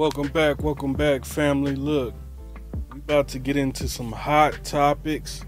Welcome 0.00 0.28
back, 0.28 0.62
welcome 0.62 0.94
back, 0.94 1.26
family. 1.26 1.76
Look, 1.76 2.14
we 2.90 3.00
about 3.00 3.28
to 3.28 3.38
get 3.38 3.58
into 3.58 3.86
some 3.86 4.12
hot 4.12 4.64
topics. 4.64 5.44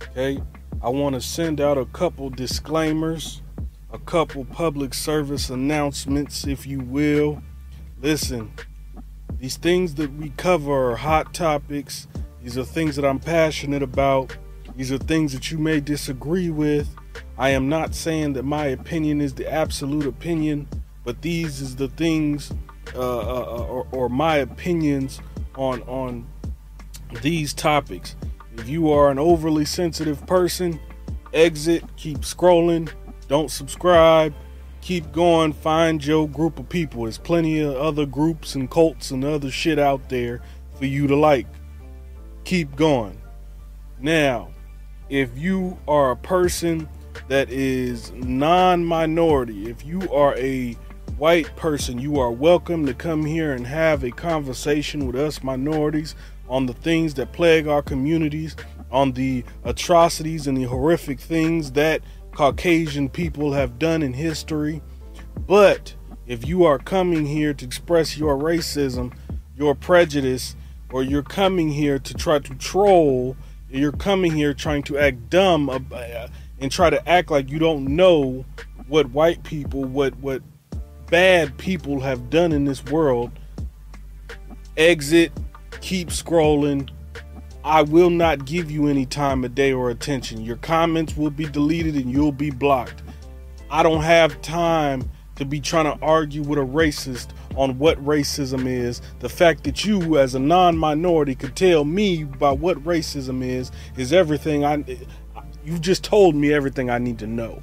Okay, 0.00 0.40
I 0.80 0.90
want 0.90 1.16
to 1.16 1.20
send 1.20 1.60
out 1.60 1.76
a 1.76 1.86
couple 1.86 2.30
disclaimers, 2.30 3.42
a 3.90 3.98
couple 3.98 4.44
public 4.44 4.94
service 4.94 5.50
announcements, 5.50 6.46
if 6.46 6.68
you 6.68 6.78
will. 6.78 7.42
Listen, 8.00 8.52
these 9.40 9.56
things 9.56 9.96
that 9.96 10.12
we 10.14 10.30
cover 10.36 10.92
are 10.92 10.94
hot 10.94 11.34
topics. 11.34 12.06
These 12.40 12.56
are 12.56 12.64
things 12.64 12.94
that 12.94 13.04
I'm 13.04 13.18
passionate 13.18 13.82
about. 13.82 14.36
These 14.76 14.92
are 14.92 14.98
things 14.98 15.32
that 15.32 15.50
you 15.50 15.58
may 15.58 15.80
disagree 15.80 16.50
with. 16.50 16.88
I 17.36 17.48
am 17.48 17.68
not 17.68 17.92
saying 17.92 18.34
that 18.34 18.44
my 18.44 18.66
opinion 18.66 19.20
is 19.20 19.34
the 19.34 19.52
absolute 19.52 20.06
opinion, 20.06 20.68
but 21.02 21.22
these 21.22 21.60
is 21.60 21.74
the 21.74 21.88
things 21.88 22.52
uh, 22.94 23.18
uh, 23.18 23.66
or, 23.68 23.86
or 23.92 24.08
my 24.08 24.36
opinions 24.36 25.20
on 25.56 25.82
on 25.82 26.26
these 27.22 27.54
topics. 27.54 28.16
If 28.56 28.68
you 28.68 28.90
are 28.90 29.10
an 29.10 29.18
overly 29.18 29.64
sensitive 29.64 30.26
person, 30.26 30.80
exit, 31.32 31.84
keep 31.96 32.18
scrolling, 32.18 32.90
don't 33.28 33.50
subscribe, 33.50 34.34
keep 34.80 35.12
going, 35.12 35.52
find 35.52 36.04
your 36.04 36.28
group 36.28 36.58
of 36.58 36.68
people. 36.68 37.02
There's 37.02 37.18
plenty 37.18 37.60
of 37.60 37.76
other 37.76 38.06
groups 38.06 38.54
and 38.54 38.70
cults 38.70 39.10
and 39.10 39.24
other 39.24 39.50
shit 39.50 39.78
out 39.78 40.08
there 40.08 40.40
for 40.78 40.86
you 40.86 41.06
to 41.06 41.16
like. 41.16 41.46
Keep 42.44 42.76
going. 42.76 43.20
Now, 43.98 44.50
if 45.08 45.36
you 45.36 45.78
are 45.88 46.12
a 46.12 46.16
person 46.16 46.88
that 47.28 47.50
is 47.50 48.12
non 48.12 48.84
minority, 48.84 49.68
if 49.68 49.84
you 49.84 50.00
are 50.12 50.36
a 50.36 50.76
white 51.18 51.56
person, 51.56 51.98
you 51.98 52.20
are 52.20 52.30
welcome 52.30 52.84
to 52.84 52.92
come 52.92 53.24
here 53.24 53.54
and 53.54 53.66
have 53.66 54.04
a 54.04 54.10
conversation 54.10 55.06
with 55.06 55.16
us 55.16 55.42
minorities 55.42 56.14
on 56.46 56.66
the 56.66 56.74
things 56.74 57.14
that 57.14 57.32
plague 57.32 57.66
our 57.66 57.80
communities, 57.80 58.54
on 58.90 59.12
the 59.12 59.42
atrocities 59.64 60.46
and 60.46 60.58
the 60.58 60.64
horrific 60.64 61.18
things 61.18 61.72
that 61.72 62.02
Caucasian 62.32 63.08
people 63.08 63.54
have 63.54 63.78
done 63.78 64.02
in 64.02 64.12
history. 64.12 64.82
But 65.46 65.94
if 66.26 66.46
you 66.46 66.64
are 66.64 66.78
coming 66.78 67.24
here 67.24 67.54
to 67.54 67.64
express 67.64 68.18
your 68.18 68.36
racism, 68.36 69.16
your 69.56 69.74
prejudice, 69.74 70.54
or 70.92 71.02
you're 71.02 71.22
coming 71.22 71.70
here 71.70 71.98
to 71.98 72.12
try 72.12 72.40
to 72.40 72.54
troll, 72.56 73.38
you're 73.70 73.90
coming 73.90 74.32
here 74.32 74.52
trying 74.52 74.82
to 74.82 74.98
act 74.98 75.30
dumb 75.30 75.70
uh, 75.70 76.28
and 76.60 76.70
try 76.70 76.90
to 76.90 77.08
act 77.08 77.30
like 77.30 77.48
you 77.48 77.58
don't 77.58 77.86
know 77.86 78.44
what 78.86 79.10
white 79.10 79.42
people, 79.44 79.82
what 79.82 80.14
what 80.18 80.42
bad 81.08 81.56
people 81.58 82.00
have 82.00 82.30
done 82.30 82.52
in 82.52 82.64
this 82.64 82.84
world, 82.84 83.30
exit, 84.76 85.32
keep 85.80 86.08
scrolling. 86.08 86.90
I 87.64 87.82
will 87.82 88.10
not 88.10 88.44
give 88.44 88.70
you 88.70 88.86
any 88.86 89.06
time 89.06 89.44
of 89.44 89.54
day 89.54 89.72
or 89.72 89.90
attention. 89.90 90.42
Your 90.42 90.56
comments 90.56 91.16
will 91.16 91.30
be 91.30 91.46
deleted 91.46 91.96
and 91.96 92.10
you'll 92.10 92.32
be 92.32 92.50
blocked. 92.50 93.02
I 93.70 93.82
don't 93.82 94.02
have 94.02 94.40
time 94.40 95.10
to 95.36 95.44
be 95.44 95.60
trying 95.60 95.84
to 95.84 96.04
argue 96.04 96.42
with 96.42 96.58
a 96.58 96.62
racist 96.62 97.28
on 97.56 97.78
what 97.78 98.02
racism 98.04 98.66
is. 98.66 99.02
The 99.18 99.28
fact 99.28 99.64
that 99.64 99.84
you, 99.84 100.18
as 100.18 100.34
a 100.34 100.38
non 100.38 100.76
minority, 100.76 101.34
could 101.34 101.56
tell 101.56 101.84
me 101.84 102.22
about 102.22 102.58
what 102.58 102.82
racism 102.84 103.44
is, 103.44 103.72
is 103.96 104.12
everything 104.12 104.64
I. 104.64 104.84
You 105.64 105.78
just 105.78 106.04
told 106.04 106.36
me 106.36 106.52
everything 106.52 106.90
I 106.90 106.98
need 106.98 107.18
to 107.18 107.26
know. 107.26 107.60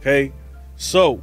Okay? 0.00 0.32
So, 0.76 1.22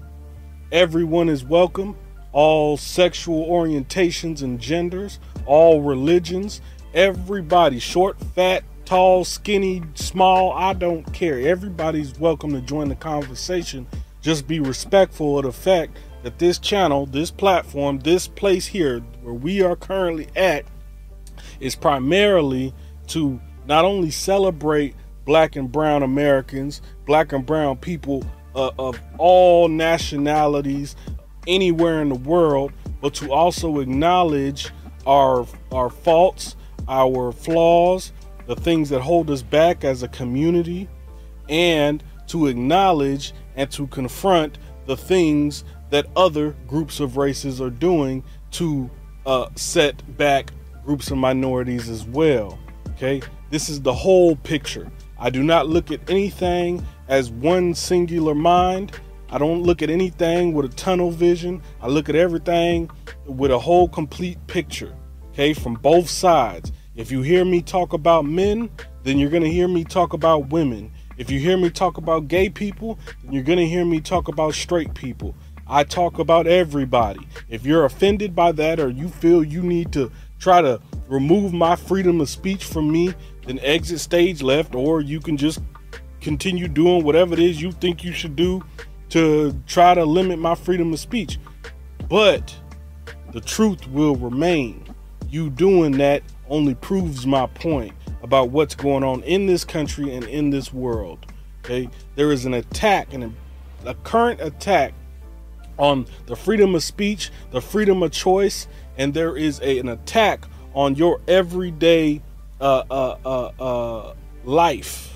Everyone 0.71 1.27
is 1.27 1.43
welcome. 1.43 1.97
All 2.31 2.77
sexual 2.77 3.45
orientations 3.47 4.41
and 4.41 4.57
genders, 4.57 5.19
all 5.45 5.81
religions, 5.81 6.61
everybody, 6.93 7.77
short, 7.77 8.17
fat, 8.35 8.63
tall, 8.85 9.25
skinny, 9.25 9.83
small, 9.95 10.53
I 10.53 10.71
don't 10.71 11.03
care. 11.11 11.39
Everybody's 11.39 12.17
welcome 12.17 12.53
to 12.53 12.61
join 12.61 12.87
the 12.87 12.95
conversation. 12.95 13.85
Just 14.21 14.47
be 14.47 14.61
respectful 14.61 15.37
of 15.39 15.43
the 15.43 15.51
fact 15.51 15.97
that 16.23 16.39
this 16.39 16.57
channel, 16.57 17.05
this 17.05 17.31
platform, 17.31 17.99
this 17.99 18.29
place 18.29 18.65
here 18.67 19.01
where 19.23 19.33
we 19.33 19.61
are 19.61 19.75
currently 19.75 20.29
at 20.37 20.63
is 21.59 21.75
primarily 21.75 22.73
to 23.07 23.41
not 23.65 23.83
only 23.83 24.09
celebrate 24.09 24.95
black 25.25 25.57
and 25.57 25.69
brown 25.69 26.01
Americans, 26.01 26.81
black 27.05 27.33
and 27.33 27.45
brown 27.45 27.75
people 27.75 28.23
uh, 28.55 28.71
of 28.77 28.99
all 29.17 29.67
nationalities 29.67 30.95
anywhere 31.47 32.01
in 32.01 32.09
the 32.09 32.15
world, 32.15 32.71
but 33.01 33.13
to 33.15 33.31
also 33.31 33.79
acknowledge 33.79 34.71
our 35.05 35.47
our 35.71 35.89
faults, 35.89 36.55
our 36.87 37.31
flaws, 37.31 38.11
the 38.47 38.55
things 38.55 38.89
that 38.89 39.01
hold 39.01 39.29
us 39.29 39.41
back 39.41 39.83
as 39.83 40.03
a 40.03 40.07
community, 40.07 40.87
and 41.49 42.03
to 42.27 42.47
acknowledge 42.47 43.33
and 43.55 43.69
to 43.71 43.87
confront 43.87 44.57
the 44.85 44.97
things 44.97 45.63
that 45.89 46.07
other 46.15 46.55
groups 46.67 46.99
of 46.99 47.17
races 47.17 47.59
are 47.59 47.69
doing 47.69 48.23
to 48.51 48.89
uh, 49.25 49.47
set 49.55 50.17
back 50.17 50.51
groups 50.85 51.11
of 51.11 51.17
minorities 51.17 51.89
as 51.89 52.05
well. 52.05 52.57
Okay, 52.91 53.21
this 53.49 53.69
is 53.69 53.81
the 53.81 53.93
whole 53.93 54.35
picture. 54.37 54.89
I 55.23 55.29
do 55.29 55.43
not 55.43 55.67
look 55.67 55.91
at 55.91 56.09
anything 56.09 56.83
as 57.07 57.29
one 57.29 57.75
singular 57.75 58.33
mind. 58.33 58.99
I 59.29 59.37
don't 59.37 59.61
look 59.61 59.83
at 59.83 59.91
anything 59.91 60.53
with 60.53 60.65
a 60.65 60.75
tunnel 60.75 61.11
vision. 61.11 61.61
I 61.79 61.89
look 61.89 62.09
at 62.09 62.15
everything 62.15 62.89
with 63.27 63.51
a 63.51 63.59
whole 63.59 63.87
complete 63.87 64.39
picture, 64.47 64.95
okay, 65.29 65.53
from 65.53 65.75
both 65.75 66.09
sides. 66.09 66.71
If 66.95 67.11
you 67.11 67.21
hear 67.21 67.45
me 67.45 67.61
talk 67.61 67.93
about 67.93 68.25
men, 68.25 68.71
then 69.03 69.19
you're 69.19 69.29
going 69.29 69.43
to 69.43 69.51
hear 69.51 69.67
me 69.67 69.83
talk 69.83 70.13
about 70.13 70.49
women. 70.49 70.91
If 71.17 71.29
you 71.29 71.39
hear 71.39 71.55
me 71.55 71.69
talk 71.69 71.97
about 71.97 72.27
gay 72.27 72.49
people, 72.49 72.97
then 73.23 73.31
you're 73.31 73.43
going 73.43 73.59
to 73.59 73.67
hear 73.67 73.85
me 73.85 74.01
talk 74.01 74.27
about 74.27 74.55
straight 74.55 74.95
people. 74.95 75.35
I 75.67 75.83
talk 75.83 76.17
about 76.17 76.47
everybody. 76.47 77.27
If 77.47 77.63
you're 77.63 77.85
offended 77.85 78.35
by 78.35 78.53
that 78.53 78.79
or 78.79 78.89
you 78.89 79.07
feel 79.07 79.43
you 79.43 79.61
need 79.61 79.93
to 79.93 80.11
try 80.39 80.63
to 80.63 80.81
remove 81.07 81.53
my 81.53 81.75
freedom 81.75 82.19
of 82.21 82.29
speech 82.29 82.65
from 82.65 82.91
me, 82.91 83.13
then 83.51 83.65
exit 83.65 83.99
stage 83.99 84.41
left, 84.41 84.75
or 84.75 85.01
you 85.01 85.19
can 85.19 85.35
just 85.35 85.59
continue 86.21 86.67
doing 86.67 87.03
whatever 87.03 87.33
it 87.33 87.39
is 87.39 87.61
you 87.61 87.71
think 87.71 88.03
you 88.03 88.13
should 88.13 88.35
do 88.35 88.63
to 89.09 89.53
try 89.67 89.93
to 89.93 90.05
limit 90.05 90.39
my 90.39 90.55
freedom 90.55 90.93
of 90.93 90.99
speech. 90.99 91.37
But 92.07 92.55
the 93.33 93.41
truth 93.41 93.87
will 93.89 94.15
remain. 94.15 94.85
You 95.29 95.49
doing 95.49 95.93
that 95.93 96.23
only 96.49 96.75
proves 96.75 97.25
my 97.25 97.47
point 97.47 97.93
about 98.23 98.51
what's 98.51 98.75
going 98.75 99.03
on 99.03 99.23
in 99.23 99.47
this 99.47 99.65
country 99.65 100.13
and 100.13 100.23
in 100.25 100.49
this 100.49 100.71
world. 100.73 101.25
Okay, 101.59 101.89
there 102.15 102.31
is 102.31 102.45
an 102.45 102.53
attack 102.53 103.13
and 103.13 103.23
a, 103.85 103.89
a 103.89 103.93
current 103.95 104.41
attack 104.41 104.93
on 105.77 106.05
the 106.27 106.35
freedom 106.35 106.75
of 106.75 106.83
speech, 106.83 107.31
the 107.51 107.61
freedom 107.61 108.01
of 108.03 108.11
choice, 108.11 108.67
and 108.97 109.13
there 109.13 109.35
is 109.35 109.59
a, 109.61 109.79
an 109.79 109.89
attack 109.89 110.45
on 110.73 110.95
your 110.95 111.19
everyday 111.27 112.21
uh, 112.61 112.83
uh, 112.89 113.17
uh, 113.25 113.51
uh 113.59 114.13
life 114.45 115.11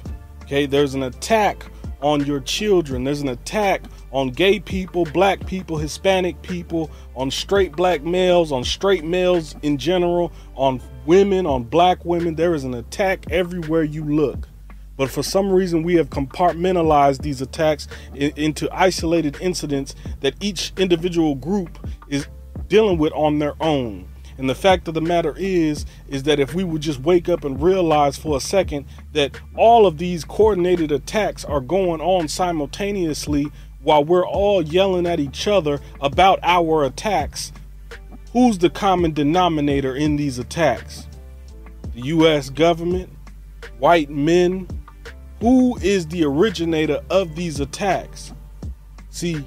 Okay, 0.45 0.67
there's 0.67 0.93
an 0.93 1.01
attack 1.01 1.65
on 2.01 2.23
your 2.23 2.39
children. 2.39 3.03
There's 3.03 3.21
an 3.21 3.29
attack 3.29 3.81
on 4.11 4.29
gay 4.29 4.59
people, 4.59 5.05
black 5.05 5.43
people, 5.47 5.79
Hispanic 5.79 6.39
people, 6.43 6.91
on 7.15 7.31
straight 7.31 7.71
black 7.75 8.03
males, 8.03 8.51
on 8.51 8.63
straight 8.63 9.03
males 9.03 9.55
in 9.63 9.79
general, 9.79 10.31
on 10.53 10.79
women, 11.07 11.47
on 11.47 11.63
black 11.63 12.05
women. 12.05 12.35
There 12.35 12.53
is 12.53 12.63
an 12.63 12.75
attack 12.75 13.25
everywhere 13.31 13.81
you 13.81 14.03
look. 14.03 14.47
But 14.97 15.09
for 15.09 15.23
some 15.23 15.51
reason, 15.51 15.81
we 15.81 15.95
have 15.95 16.11
compartmentalized 16.11 17.23
these 17.23 17.41
attacks 17.41 17.87
in, 18.13 18.31
into 18.35 18.69
isolated 18.71 19.37
incidents 19.41 19.95
that 20.19 20.35
each 20.39 20.73
individual 20.77 21.33
group 21.33 21.79
is 22.07 22.27
dealing 22.67 22.99
with 22.99 23.13
on 23.13 23.39
their 23.39 23.55
own. 23.59 24.07
And 24.37 24.49
the 24.49 24.55
fact 24.55 24.87
of 24.87 24.93
the 24.93 25.01
matter 25.01 25.33
is, 25.37 25.85
is 26.09 26.23
that 26.23 26.39
if 26.39 26.53
we 26.53 26.63
would 26.63 26.81
just 26.81 26.99
wake 26.99 27.29
up 27.29 27.43
and 27.43 27.61
realize 27.61 28.17
for 28.17 28.35
a 28.35 28.41
second 28.41 28.85
that 29.13 29.39
all 29.55 29.85
of 29.85 29.97
these 29.97 30.25
coordinated 30.25 30.91
attacks 30.91 31.45
are 31.45 31.61
going 31.61 32.01
on 32.01 32.27
simultaneously 32.27 33.47
while 33.81 34.03
we're 34.03 34.27
all 34.27 34.61
yelling 34.61 35.05
at 35.05 35.19
each 35.19 35.47
other 35.47 35.79
about 36.01 36.39
our 36.43 36.83
attacks, 36.83 37.53
who's 38.33 38.57
the 38.57 38.69
common 38.69 39.13
denominator 39.13 39.95
in 39.95 40.17
these 40.17 40.37
attacks? 40.39 41.07
The 41.93 42.01
US 42.07 42.49
government? 42.49 43.09
White 43.79 44.09
men? 44.09 44.67
Who 45.39 45.77
is 45.77 46.07
the 46.07 46.25
originator 46.25 47.01
of 47.09 47.35
these 47.35 47.59
attacks? 47.59 48.33
See, 49.09 49.45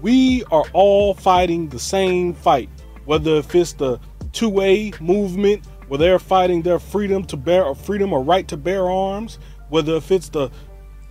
we 0.00 0.44
are 0.50 0.64
all 0.72 1.14
fighting 1.14 1.68
the 1.68 1.78
same 1.78 2.34
fight, 2.34 2.68
whether 3.04 3.36
if 3.36 3.54
it's 3.54 3.72
the 3.72 3.98
2A 4.32 5.00
movement 5.00 5.64
where 5.88 5.98
they're 5.98 6.18
fighting 6.18 6.62
their 6.62 6.78
freedom 6.78 7.24
to 7.24 7.36
bear 7.36 7.64
or 7.64 7.74
freedom 7.74 8.12
or 8.12 8.22
right 8.22 8.46
to 8.48 8.56
bear 8.56 8.90
arms, 8.90 9.38
whether 9.68 9.96
if 9.96 10.10
it's 10.10 10.28
the 10.28 10.50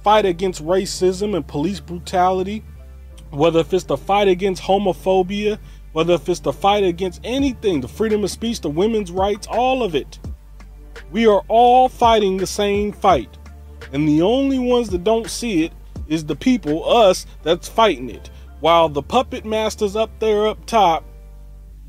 fight 0.04 0.26
against 0.26 0.66
racism 0.66 1.36
and 1.36 1.48
police 1.48 1.80
brutality, 1.80 2.64
whether 3.30 3.60
if 3.60 3.74
it's 3.74 3.86
the 3.86 3.98
fight 3.98 4.28
against 4.28 4.64
homophobia, 4.64 5.60
whether 5.94 6.14
if 6.14 6.28
it's 6.30 6.40
the 6.40 6.54
fight 6.54 6.84
against 6.84 7.22
anything, 7.24 7.82
the 7.82 7.88
freedom 7.88 8.24
of 8.24 8.32
speech, 8.32 8.62
the 8.62 8.70
women's 8.70 9.12
rights, 9.12 9.48
all 9.48 9.84
of 9.84 9.96
it. 9.96 10.20
We 11.12 11.28
are 11.28 11.44
all 11.48 11.90
fighting 11.90 12.38
the 12.38 12.48
same 12.48 12.92
fight. 12.92 13.38
And 13.92 14.08
the 14.08 14.22
only 14.22 14.60
ones 14.60 14.90
that 14.90 15.04
don't 15.04 15.30
see 15.30 15.64
it 15.64 15.74
is 16.08 16.26
the 16.26 16.36
people, 16.36 16.90
us, 16.90 17.26
that's 17.44 17.68
fighting 17.68 18.10
it. 18.10 18.30
While 18.62 18.90
the 18.90 19.02
puppet 19.02 19.44
masters 19.44 19.96
up 19.96 20.12
there 20.20 20.48
up 20.48 20.66
top, 20.66 21.04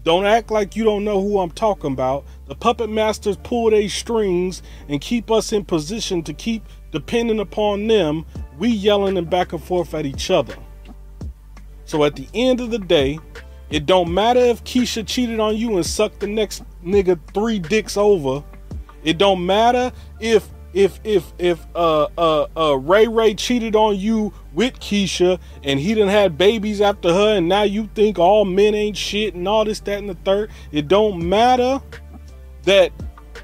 don't 0.05 0.27
act 0.27 0.51
like 0.51 0.75
you 0.75 0.85
don't 0.85 1.05
know 1.05 1.21
who 1.23 1.39
I'm 1.39 1.51
talking 1.51 1.93
about. 1.93 2.25
The 2.47 2.55
puppet 2.55 2.91
masters 2.91 3.37
pull 3.43 3.71
their 3.71 3.89
strings 3.89 4.63
and 4.89 5.01
keep 5.01 5.31
us 5.31 5.53
in 5.53 5.65
position 5.65 6.23
to 6.25 6.35
keep 6.35 6.65
depending 6.91 7.41
upon 7.41 7.87
them. 7.87 8.27
We 8.59 8.69
yelling 8.69 9.17
and 9.17 9.31
back 9.31 9.53
and 9.53 9.63
forth 9.63 9.95
at 9.95 10.07
each 10.07 10.31
other. 10.31 10.57
So 11.85 12.05
at 12.05 12.17
the 12.17 12.27
end 12.35 12.61
of 12.61 12.71
the 12.71 12.79
day, 12.79 13.19
it 13.71 13.87
don't 13.87 14.13
matter 14.13 14.41
if 14.41 14.65
Keisha 14.65 15.07
cheated 15.07 15.41
on 15.41 15.57
you 15.57 15.77
and 15.77 15.87
sucked 15.87 16.21
the 16.21 16.27
next 16.27 16.63
nigga 16.85 17.19
three 17.33 17.59
dicks 17.59 17.97
over. 17.97 18.45
It 19.05 19.19
don't 19.19 19.45
matter 19.45 19.93
if 20.21 20.49
if 20.73 21.01
if 21.05 21.33
if 21.39 21.65
uh 21.75 22.09
uh 22.17 22.47
uh 22.57 22.77
Ray 22.77 23.07
Ray 23.07 23.35
cheated 23.35 23.77
on 23.77 23.99
you 23.99 24.33
with 24.53 24.75
Keisha 24.81 25.39
and 25.63 25.79
he 25.79 25.95
done 25.95 26.09
had 26.09 26.39
babies 26.39 26.81
after 26.81 27.13
her 27.13 27.37
and 27.37 27.49
now 27.49 27.63
you 27.63 27.89
think 27.95 28.19
all 28.19 28.45
men 28.45 28.75
ain't 28.75 28.97
shit 28.97 29.35
and 29.35 29.47
all 29.47 29.65
this 29.65 29.81
that 29.81 29.99
and 29.99 30.09
the 30.09 30.15
third. 30.15 30.51
It 30.71 30.89
don't 30.89 31.29
matter 31.29 31.81
that 32.65 32.93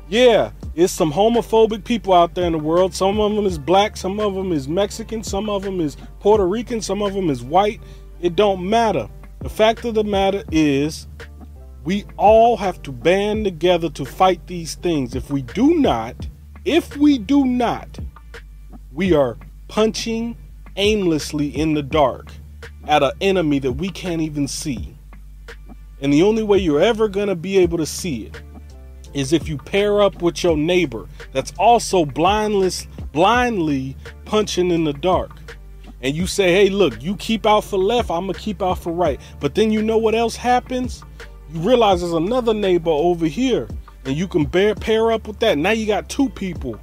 yeah, 0.09 0.53
it's 0.75 0.93
some 0.93 1.13
homophobic 1.13 1.85
people 1.85 2.15
out 2.15 2.35
there 2.35 2.47
in 2.47 2.53
the 2.53 2.59
world. 2.59 2.95
Some 2.95 3.21
of 3.21 3.35
them 3.35 3.45
is 3.45 3.59
black, 3.59 3.97
some 3.97 4.19
of 4.21 4.35
them 4.35 4.53
is 4.53 4.69
Mexican, 4.69 5.23
some 5.23 5.51
of 5.51 5.63
them 5.63 5.81
is 5.81 5.97
Puerto 6.21 6.47
Rican, 6.47 6.81
some 6.81 7.03
of 7.03 7.13
them 7.13 7.29
is 7.29 7.43
white. 7.43 7.81
It 8.21 8.37
don't 8.37 8.69
matter. 8.69 9.09
The 9.41 9.49
fact 9.49 9.85
of 9.85 9.95
the 9.95 10.05
matter 10.05 10.45
is 10.51 11.07
we 11.85 12.05
all 12.17 12.57
have 12.57 12.83
to 12.83 12.93
band 12.93 13.45
together 13.45 13.91
to 13.91 14.05
fight 14.05 14.47
these 14.47 14.75
things. 14.77 15.15
If 15.15 15.31
we 15.31 15.43
do 15.43 15.75
not, 15.75 16.27
if 16.65 16.97
we 16.97 17.19
do 17.19 17.45
not, 17.45 17.99
we 18.93 19.15
are 19.15 19.37
punching 19.69 20.37
aimlessly 20.77 21.49
in 21.49 21.75
the 21.75 21.83
dark 21.83 22.33
at 22.87 23.03
an 23.03 23.13
enemy 23.21 23.59
that 23.59 23.73
we 23.73 23.91
can't 23.91 24.23
even 24.23 24.49
see. 24.49 24.97
And 26.01 26.13
the 26.13 26.23
only 26.23 26.43
way 26.43 26.59
you're 26.59 26.81
ever 26.81 27.09
going 27.09 27.29
to 27.29 27.35
be 27.35 27.59
able 27.59 27.79
to 27.79 27.87
see 27.87 28.27
it 28.27 28.43
is 29.15 29.33
if 29.33 29.49
you 29.49 29.57
pair 29.57 30.01
up 30.01 30.23
with 30.23 30.43
your 30.43 30.57
neighbor 30.57 31.07
that's 31.33 31.53
also 31.59 32.05
blindless, 32.05 32.87
blindly 33.13 33.97
punching 34.25 34.71
in 34.71 34.85
the 34.85 34.93
dark. 34.93 35.57
And 36.01 36.15
you 36.15 36.27
say, 36.27 36.53
hey, 36.53 36.69
look, 36.71 37.03
you 37.03 37.17
keep 37.17 37.45
out 37.47 37.65
for 37.65 37.79
left, 37.79 38.11
I'm 38.11 38.27
going 38.27 38.35
to 38.35 38.41
keep 38.41 38.63
out 38.63 38.79
for 38.79 38.93
right. 38.93 39.21
But 39.41 39.55
then 39.55 39.73
you 39.73 39.83
know 39.83 39.99
what 39.99 40.15
else 40.15 40.37
happens? 40.37 41.03
You 41.53 41.61
realize 41.61 42.01
there's 42.01 42.13
another 42.13 42.55
neighbor 42.55 42.91
over 42.91 43.27
here, 43.27 43.69
and 44.09 44.17
you 44.17 44.27
can 44.27 44.47
bear, 44.47 44.75
pair 44.75 45.13
up 45.13 45.29
with 45.29 45.39
that. 45.41 45.59
Now 45.59 45.73
you 45.73 45.87
got 45.87 46.09
two 46.09 46.31
people, 46.31 46.81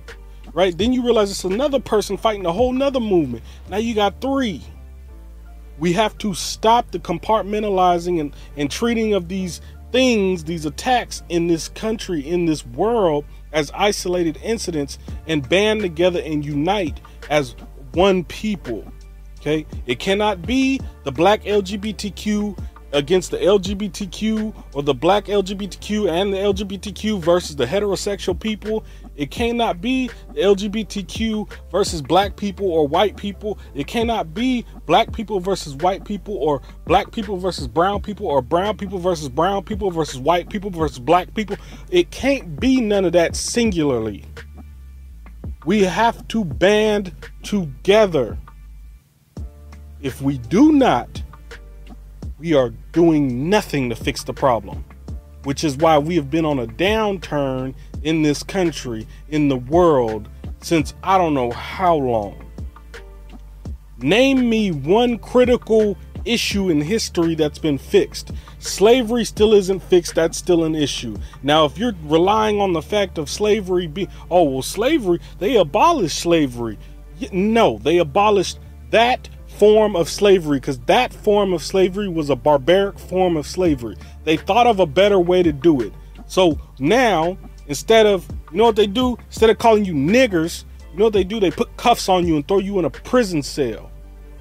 right? 0.53 0.77
Then 0.77 0.93
you 0.93 1.03
realize 1.03 1.31
it's 1.31 1.43
another 1.43 1.79
person 1.79 2.17
fighting 2.17 2.45
a 2.45 2.53
whole 2.53 2.71
nother 2.71 2.99
movement. 2.99 3.43
Now 3.67 3.77
you 3.77 3.95
got 3.95 4.21
three. 4.21 4.63
We 5.79 5.91
have 5.93 6.15
to 6.19 6.35
stop 6.35 6.91
the 6.91 6.99
compartmentalizing 6.99 8.19
and, 8.21 8.35
and 8.57 8.69
treating 8.69 9.15
of 9.15 9.27
these 9.27 9.59
things, 9.91 10.43
these 10.43 10.67
attacks 10.67 11.23
in 11.29 11.47
this 11.47 11.67
country, 11.69 12.21
in 12.21 12.45
this 12.45 12.63
world, 12.63 13.25
as 13.53 13.71
isolated 13.71 14.37
incidents 14.43 14.99
and 15.25 15.49
band 15.49 15.81
together 15.81 16.21
and 16.23 16.45
unite 16.45 16.99
as 17.31 17.55
one 17.93 18.23
people. 18.25 18.85
Okay? 19.39 19.65
It 19.87 19.97
cannot 19.97 20.43
be 20.43 20.79
the 21.03 21.11
black 21.11 21.41
LGBTQ 21.43 22.55
against 22.95 23.29
the 23.29 23.37
LGBTQ 23.37 24.55
or 24.73 24.81
the 24.81 24.93
black 24.93 25.25
LGBTQ 25.25 26.09
and 26.09 26.33
the 26.33 26.37
LGBTQ 26.37 27.19
versus 27.19 27.57
the 27.57 27.65
heterosexual 27.65 28.39
people. 28.39 28.85
It 29.17 29.31
cannot 29.31 29.81
be 29.81 30.09
LGBTQ 30.33 31.51
versus 31.69 32.01
black 32.01 32.37
people 32.37 32.71
or 32.71 32.87
white 32.87 33.17
people. 33.17 33.59
It 33.73 33.87
cannot 33.87 34.33
be 34.33 34.65
black 34.85 35.11
people 35.11 35.41
versus 35.41 35.75
white 35.75 36.05
people 36.05 36.37
or 36.37 36.61
black 36.85 37.11
people 37.11 37.35
versus 37.35 37.67
brown 37.67 38.01
people 38.01 38.27
or 38.27 38.41
brown 38.41 38.77
people 38.77 38.97
versus 38.97 39.27
brown 39.27 39.63
people 39.65 39.91
versus 39.91 40.17
white 40.17 40.49
people 40.49 40.69
versus 40.69 40.99
black 40.99 41.33
people. 41.33 41.57
It 41.91 42.11
can't 42.11 42.57
be 42.61 42.79
none 42.79 43.03
of 43.03 43.11
that 43.11 43.35
singularly. 43.35 44.23
We 45.65 45.81
have 45.81 46.25
to 46.29 46.45
band 46.45 47.13
together. 47.43 48.37
If 50.01 50.21
we 50.21 50.37
do 50.37 50.71
not, 50.71 51.23
we 52.45 52.53
are 52.53 52.69
doing 52.91 53.49
nothing 53.49 53.89
to 53.89 53.95
fix 53.95 54.23
the 54.23 54.31
problem, 54.31 54.85
which 55.45 55.63
is 55.63 55.77
why 55.77 55.97
we 55.97 56.15
have 56.15 56.29
been 56.29 56.45
on 56.45 56.59
a 56.59 56.67
downturn 56.67 57.73
in 58.03 58.21
this 58.21 58.43
country, 58.43 59.07
in 59.29 59.47
the 59.47 59.55
world, 59.55 60.29
since 60.61 60.93
I 61.01 61.17
don't 61.17 61.33
know 61.33 61.49
how 61.49 61.95
long. 61.95 62.45
Name 63.97 64.47
me 64.47 64.69
one 64.69 65.17
critical 65.17 65.97
issue 66.23 66.69
in 66.69 66.81
history 66.81 67.33
that's 67.33 67.57
been 67.57 67.79
fixed. 67.79 68.31
Slavery 68.59 69.25
still 69.25 69.55
isn't 69.55 69.79
fixed, 69.79 70.13
that's 70.13 70.37
still 70.37 70.65
an 70.65 70.75
issue. 70.75 71.17
Now, 71.41 71.65
if 71.65 71.79
you're 71.79 71.95
relying 72.03 72.61
on 72.61 72.73
the 72.73 72.81
fact 72.83 73.17
of 73.17 73.27
slavery 73.27 73.87
being, 73.87 74.09
oh, 74.29 74.43
well, 74.43 74.61
slavery, 74.61 75.19
they 75.39 75.55
abolished 75.55 76.19
slavery. 76.19 76.77
No, 77.31 77.79
they 77.79 77.97
abolished 77.97 78.59
that 78.91 79.29
form 79.55 79.95
of 79.95 80.09
slavery 80.09 80.59
because 80.59 80.79
that 80.81 81.13
form 81.13 81.53
of 81.53 81.63
slavery 81.63 82.07
was 82.07 82.29
a 82.29 82.35
barbaric 82.35 82.99
form 82.99 83.37
of 83.37 83.47
slavery. 83.47 83.95
They 84.23 84.37
thought 84.37 84.67
of 84.67 84.79
a 84.79 84.85
better 84.85 85.19
way 85.19 85.43
to 85.43 85.51
do 85.51 85.81
it. 85.81 85.93
So 86.27 86.59
now, 86.79 87.37
instead 87.67 88.05
of, 88.05 88.27
you 88.51 88.57
know 88.57 88.65
what 88.65 88.75
they 88.75 88.87
do? 88.87 89.17
Instead 89.27 89.49
of 89.49 89.57
calling 89.57 89.85
you 89.85 89.93
niggers, 89.93 90.63
you 90.91 90.99
know 90.99 91.05
what 91.05 91.13
they 91.13 91.23
do? 91.23 91.39
They 91.39 91.51
put 91.51 91.75
cuffs 91.77 92.09
on 92.09 92.27
you 92.27 92.35
and 92.35 92.47
throw 92.47 92.59
you 92.59 92.79
in 92.79 92.85
a 92.85 92.89
prison 92.89 93.41
cell. 93.43 93.91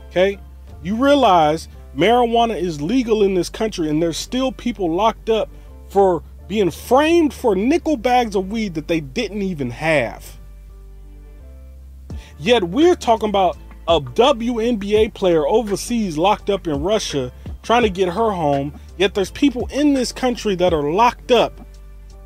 Okay? 0.08 0.38
You 0.82 0.96
realize 0.96 1.68
marijuana 1.96 2.60
is 2.60 2.80
legal 2.80 3.22
in 3.22 3.34
this 3.34 3.48
country 3.48 3.88
and 3.88 4.02
there's 4.02 4.16
still 4.16 4.52
people 4.52 4.92
locked 4.92 5.30
up 5.30 5.48
for 5.88 6.22
being 6.48 6.70
framed 6.70 7.32
for 7.32 7.54
nickel 7.54 7.96
bags 7.96 8.36
of 8.36 8.50
weed 8.50 8.74
that 8.74 8.88
they 8.88 9.00
didn't 9.00 9.42
even 9.42 9.70
have. 9.70 10.38
Yet 12.38 12.64
we're 12.64 12.96
talking 12.96 13.28
about 13.28 13.56
a 13.86 14.00
WNBA 14.00 15.12
player 15.14 15.46
overseas 15.46 16.16
locked 16.16 16.50
up 16.50 16.66
in 16.66 16.82
Russia 16.82 17.32
trying 17.62 17.82
to 17.82 17.90
get 17.90 18.08
her 18.08 18.30
home. 18.30 18.78
Yet 18.96 19.14
there's 19.14 19.30
people 19.30 19.66
in 19.72 19.94
this 19.94 20.12
country 20.12 20.54
that 20.56 20.72
are 20.72 20.90
locked 20.90 21.30
up 21.30 21.60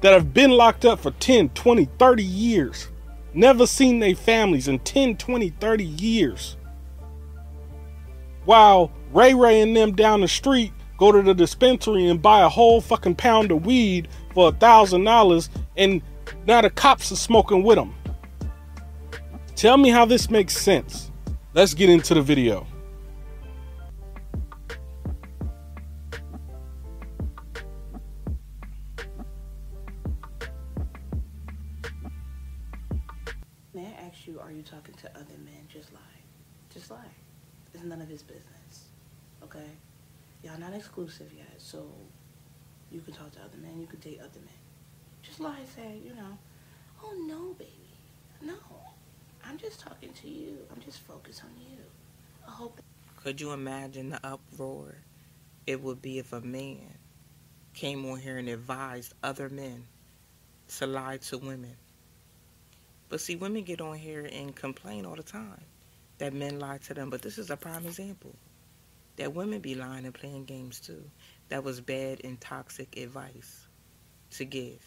that 0.01 0.13
have 0.13 0.33
been 0.33 0.51
locked 0.51 0.85
up 0.85 1.01
for 1.01 1.11
10, 1.13 1.51
20, 1.51 1.85
30 1.99 2.23
years. 2.23 2.89
Never 3.35 3.67
seen 3.67 3.99
their 3.99 4.15
families 4.15 4.69
in 4.69 4.79
10, 4.81 5.17
20, 5.17 5.51
30 5.51 5.85
years. 5.85 6.57
While 8.45 8.93
Ray 9.13 9.35
Ray 9.35 9.61
and 9.61 9.77
them 9.77 9.95
down 9.95 10.21
the 10.21 10.29
street 10.29 10.73
go 10.97 11.13
to 11.13 11.23
the 11.23 11.35
dispensary 11.35 12.07
and 12.07 12.21
buy 12.21 12.43
a 12.43 12.49
whole 12.49 12.81
fucking 12.81 13.15
pound 13.15 13.53
of 13.53 13.65
weed 13.65 14.09
for 14.35 14.49
a 14.49 14.53
thousand 14.53 15.05
dollars 15.05 15.51
and 15.77 16.03
now 16.47 16.61
the 16.61 16.71
cops 16.71 17.13
are 17.13 17.17
smoking 17.17 17.63
with 17.63 17.77
them. 17.77 17.95
Tell 19.55 19.77
me 19.77 19.91
how 19.91 20.05
this 20.05 20.31
makes 20.31 20.57
sense. 20.57 21.08
Let's 21.59 21.75
get 21.75 21.91
into 21.91 22.15
the 22.15 22.23
video. 22.23 22.65
May 33.75 33.87
I 33.87 34.07
ask 34.07 34.25
you, 34.25 34.39
are 34.39 34.53
you 34.53 34.63
talking 34.63 34.95
to 35.03 35.11
other 35.17 35.25
men? 35.45 35.67
Just 35.69 35.93
lie. 35.93 35.99
Just 36.73 36.93
lie. 36.93 36.99
It's 37.75 37.83
none 37.83 38.01
of 38.01 38.07
his 38.07 38.23
business. 38.23 38.91
Okay? 39.43 39.59
Y'all 40.45 40.61
not 40.61 40.75
exclusive 40.75 41.33
yet, 41.37 41.55
so 41.57 41.91
you 42.93 43.01
can 43.01 43.15
talk 43.15 43.33
to 43.33 43.41
other 43.41 43.59
men, 43.61 43.81
you 43.81 43.89
can 43.89 43.99
date 43.99 44.21
other 44.21 44.39
men. 44.39 44.61
Just 45.23 45.41
lie 45.41 45.59
and 45.59 45.69
say, 45.69 45.99
you 46.05 46.15
know, 46.15 46.39
oh 47.03 47.15
no, 47.27 47.55
baby. 47.55 47.73
No. 48.41 48.55
I'm 49.45 49.57
just 49.57 49.81
talking 49.81 50.13
to 50.13 50.29
you. 50.29 50.59
I'm 50.71 50.81
just 50.99 51.07
focused 51.09 51.43
on 51.45 51.51
you. 51.61 51.79
I 52.47 52.51
hope. 52.51 52.81
Could 53.23 53.41
you 53.41 53.53
imagine 53.53 54.11
the 54.11 54.21
uproar 54.25 54.97
it 55.67 55.83
would 55.83 56.01
be 56.01 56.19
if 56.19 56.33
a 56.33 56.41
man 56.41 56.95
came 57.75 58.07
on 58.07 58.19
here 58.19 58.39
and 58.39 58.49
advised 58.49 59.15
other 59.23 59.49
men 59.49 59.87
to 60.79 60.87
lie 60.87 61.19
to 61.19 61.39
women? 61.39 61.77
But 63.09 63.21
see, 63.21 63.37
women 63.37 63.63
get 63.63 63.81
on 63.81 63.97
here 63.97 64.29
and 64.31 64.55
complain 64.55 65.05
all 65.05 65.17
the 65.17 65.23
time 65.23 65.65
that 66.19 66.33
men 66.33 66.59
lie 66.59 66.79
to 66.79 66.95
them. 66.95 67.11
But 67.11 67.23
this 67.23 67.39
is 67.39 67.51
a 67.51 67.57
prime 67.57 67.87
example 67.87 68.35
that 69.17 69.35
women 69.35 69.61
be 69.61 69.75
lying 69.75 70.05
and 70.05 70.15
playing 70.15 70.45
games 70.45 70.81
too. 70.81 71.03
That 71.49 71.65
was 71.65 71.81
bad 71.81 72.21
and 72.25 72.41
toxic 72.41 72.97
advice 72.97 73.67
to 74.33 74.45
give. 74.45 74.79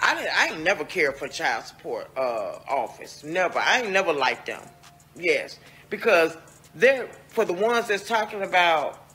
I 0.00 0.14
didn't, 0.14 0.36
I 0.36 0.46
ain't 0.48 0.62
never 0.62 0.84
cared 0.84 1.16
for 1.16 1.28
child 1.28 1.64
support 1.64 2.10
uh, 2.16 2.58
office. 2.68 3.24
Never. 3.24 3.58
I 3.58 3.80
ain't 3.82 3.92
never 3.92 4.12
liked 4.12 4.46
them. 4.46 4.62
Yes, 5.16 5.58
because 5.90 6.36
they're 6.74 7.08
for 7.28 7.44
the 7.44 7.52
ones 7.52 7.88
that's 7.88 8.06
talking 8.06 8.42
about 8.42 9.08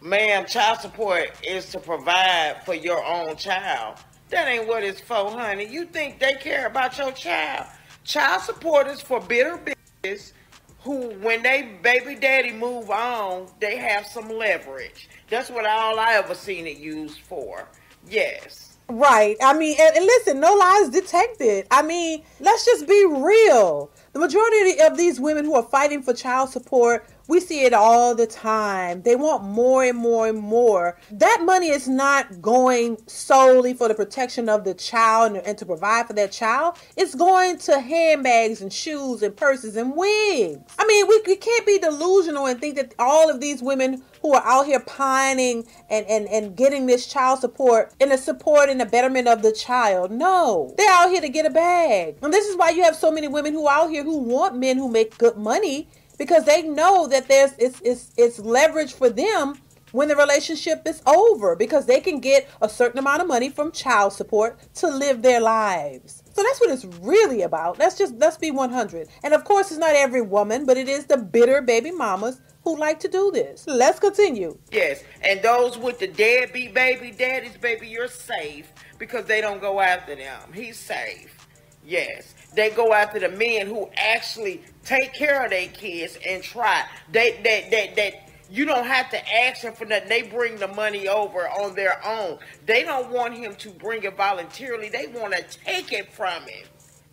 ma'am, 0.00 0.46
child 0.46 0.80
support 0.80 1.30
is 1.46 1.70
to 1.70 1.78
provide 1.78 2.62
for 2.64 2.74
your 2.74 3.04
own 3.04 3.36
child. 3.36 3.98
That 4.30 4.48
ain't 4.48 4.66
what 4.66 4.82
it's 4.82 5.00
for, 5.00 5.30
honey. 5.30 5.66
You 5.66 5.84
think 5.84 6.18
they 6.18 6.34
care 6.34 6.66
about 6.66 6.96
your 6.98 7.12
child? 7.12 7.66
Child 8.04 8.42
support 8.42 8.86
is 8.88 9.00
for 9.00 9.20
bitter 9.20 9.58
bitches 10.02 10.32
who, 10.80 11.10
when 11.20 11.42
they 11.42 11.78
baby 11.82 12.16
daddy 12.16 12.52
move 12.52 12.90
on, 12.90 13.46
they 13.60 13.76
have 13.76 14.06
some 14.06 14.28
leverage. 14.28 15.08
That's 15.30 15.50
what 15.50 15.64
all 15.64 16.00
I 16.00 16.14
ever 16.14 16.34
seen 16.34 16.66
it 16.66 16.78
used 16.78 17.20
for. 17.20 17.68
Yes. 18.08 18.71
Right. 18.92 19.36
I 19.42 19.56
mean, 19.56 19.74
and, 19.80 19.96
and 19.96 20.04
listen, 20.04 20.38
no 20.38 20.52
lies 20.54 20.90
detected. 20.90 21.66
I 21.70 21.80
mean, 21.80 22.22
let's 22.40 22.66
just 22.66 22.86
be 22.86 23.06
real. 23.06 23.90
The 24.12 24.18
majority 24.18 24.80
of 24.82 24.98
these 24.98 25.18
women 25.18 25.46
who 25.46 25.54
are 25.54 25.62
fighting 25.62 26.02
for 26.02 26.12
child 26.12 26.50
support 26.50 27.08
we 27.28 27.40
see 27.40 27.64
it 27.64 27.72
all 27.72 28.14
the 28.14 28.26
time. 28.26 29.02
They 29.02 29.16
want 29.16 29.44
more 29.44 29.84
and 29.84 29.96
more 29.96 30.26
and 30.26 30.38
more. 30.38 30.98
That 31.10 31.42
money 31.44 31.68
is 31.68 31.88
not 31.88 32.42
going 32.42 32.98
solely 33.06 33.74
for 33.74 33.88
the 33.88 33.94
protection 33.94 34.48
of 34.48 34.64
the 34.64 34.74
child 34.74 35.32
and, 35.32 35.46
and 35.46 35.56
to 35.58 35.66
provide 35.66 36.08
for 36.08 36.12
that 36.14 36.32
child. 36.32 36.76
It's 36.96 37.14
going 37.14 37.58
to 37.60 37.80
handbags 37.80 38.60
and 38.60 38.72
shoes 38.72 39.22
and 39.22 39.36
purses 39.36 39.76
and 39.76 39.96
wigs. 39.96 40.58
I 40.78 40.86
mean, 40.86 41.06
we, 41.06 41.22
we 41.26 41.36
can't 41.36 41.66
be 41.66 41.78
delusional 41.78 42.46
and 42.46 42.60
think 42.60 42.76
that 42.76 42.94
all 42.98 43.30
of 43.30 43.40
these 43.40 43.62
women 43.62 44.02
who 44.22 44.32
are 44.32 44.46
out 44.46 44.66
here 44.66 44.80
pining 44.80 45.66
and, 45.90 46.06
and, 46.06 46.28
and 46.28 46.56
getting 46.56 46.86
this 46.86 47.06
child 47.06 47.40
support 47.40 47.92
in 48.00 48.08
the 48.08 48.16
support 48.16 48.70
and 48.70 48.80
the 48.80 48.86
betterment 48.86 49.28
of 49.28 49.42
the 49.42 49.52
child. 49.52 50.10
No, 50.10 50.72
they're 50.78 50.90
out 50.90 51.10
here 51.10 51.20
to 51.20 51.28
get 51.28 51.44
a 51.44 51.50
bag. 51.50 52.16
And 52.22 52.32
this 52.32 52.46
is 52.46 52.56
why 52.56 52.70
you 52.70 52.82
have 52.84 52.96
so 52.96 53.10
many 53.10 53.28
women 53.28 53.52
who 53.52 53.66
are 53.66 53.82
out 53.82 53.90
here 53.90 54.04
who 54.04 54.18
want 54.18 54.56
men 54.56 54.78
who 54.78 54.88
make 54.88 55.18
good 55.18 55.36
money 55.36 55.88
because 56.18 56.44
they 56.44 56.62
know 56.62 57.08
that 57.08 57.26
there's 57.28 57.52
it's 57.58 57.80
it's 57.80 58.12
it's 58.16 58.38
leverage 58.38 58.94
for 58.94 59.10
them 59.10 59.56
when 59.90 60.08
the 60.08 60.16
relationship 60.16 60.82
is 60.86 61.02
over 61.06 61.54
because 61.54 61.86
they 61.86 62.00
can 62.00 62.18
get 62.18 62.48
a 62.60 62.68
certain 62.68 62.98
amount 62.98 63.22
of 63.22 63.28
money 63.28 63.48
from 63.48 63.70
child 63.72 64.12
support 64.12 64.58
to 64.74 64.88
live 64.88 65.22
their 65.22 65.40
lives. 65.40 66.22
So 66.32 66.42
that's 66.42 66.60
what 66.60 66.70
it's 66.70 66.84
really 67.00 67.42
about. 67.42 67.78
Let's 67.78 67.98
just 67.98 68.14
let's 68.14 68.38
be 68.38 68.50
100. 68.50 69.08
And 69.22 69.34
of 69.34 69.44
course, 69.44 69.70
it's 69.70 69.80
not 69.80 69.94
every 69.94 70.22
woman, 70.22 70.64
but 70.64 70.76
it 70.76 70.88
is 70.88 71.06
the 71.06 71.18
bitter 71.18 71.60
baby 71.60 71.90
mamas 71.90 72.40
who 72.64 72.76
like 72.78 73.00
to 73.00 73.08
do 73.08 73.30
this. 73.32 73.66
Let's 73.66 73.98
continue. 73.98 74.58
Yes, 74.70 75.02
and 75.22 75.42
those 75.42 75.78
with 75.78 75.98
the 75.98 76.06
deadbeat 76.06 76.74
baby 76.74 77.10
daddies, 77.10 77.56
baby, 77.60 77.88
you're 77.88 78.08
safe 78.08 78.72
because 78.98 79.24
they 79.26 79.40
don't 79.40 79.60
go 79.60 79.80
after 79.80 80.14
them. 80.14 80.52
He's 80.52 80.78
safe. 80.78 81.36
Yes, 81.84 82.34
they 82.54 82.70
go 82.70 82.92
after 82.92 83.18
the 83.18 83.28
men 83.28 83.66
who 83.66 83.90
actually 83.96 84.62
take 84.84 85.12
care 85.12 85.44
of 85.44 85.50
their 85.50 85.68
kids 85.68 86.18
and 86.26 86.42
try. 86.42 86.84
They 87.10 87.32
that 87.42 87.70
that 87.70 87.96
that 87.96 88.28
you 88.52 88.66
don't 88.66 88.86
have 88.86 89.08
to 89.10 89.34
ask 89.34 89.62
them 89.62 89.72
for 89.72 89.86
nothing. 89.86 90.08
They 90.08 90.22
bring 90.22 90.56
the 90.56 90.68
money 90.68 91.08
over 91.08 91.48
on 91.48 91.74
their 91.74 92.04
own. 92.06 92.38
They 92.66 92.84
don't 92.84 93.10
want 93.10 93.34
him 93.34 93.54
to 93.56 93.70
bring 93.70 94.02
it 94.04 94.16
voluntarily. 94.16 94.90
They 94.90 95.06
want 95.06 95.32
to 95.34 95.42
take 95.64 95.92
it 95.92 96.12
from 96.12 96.42
him. 96.42 96.66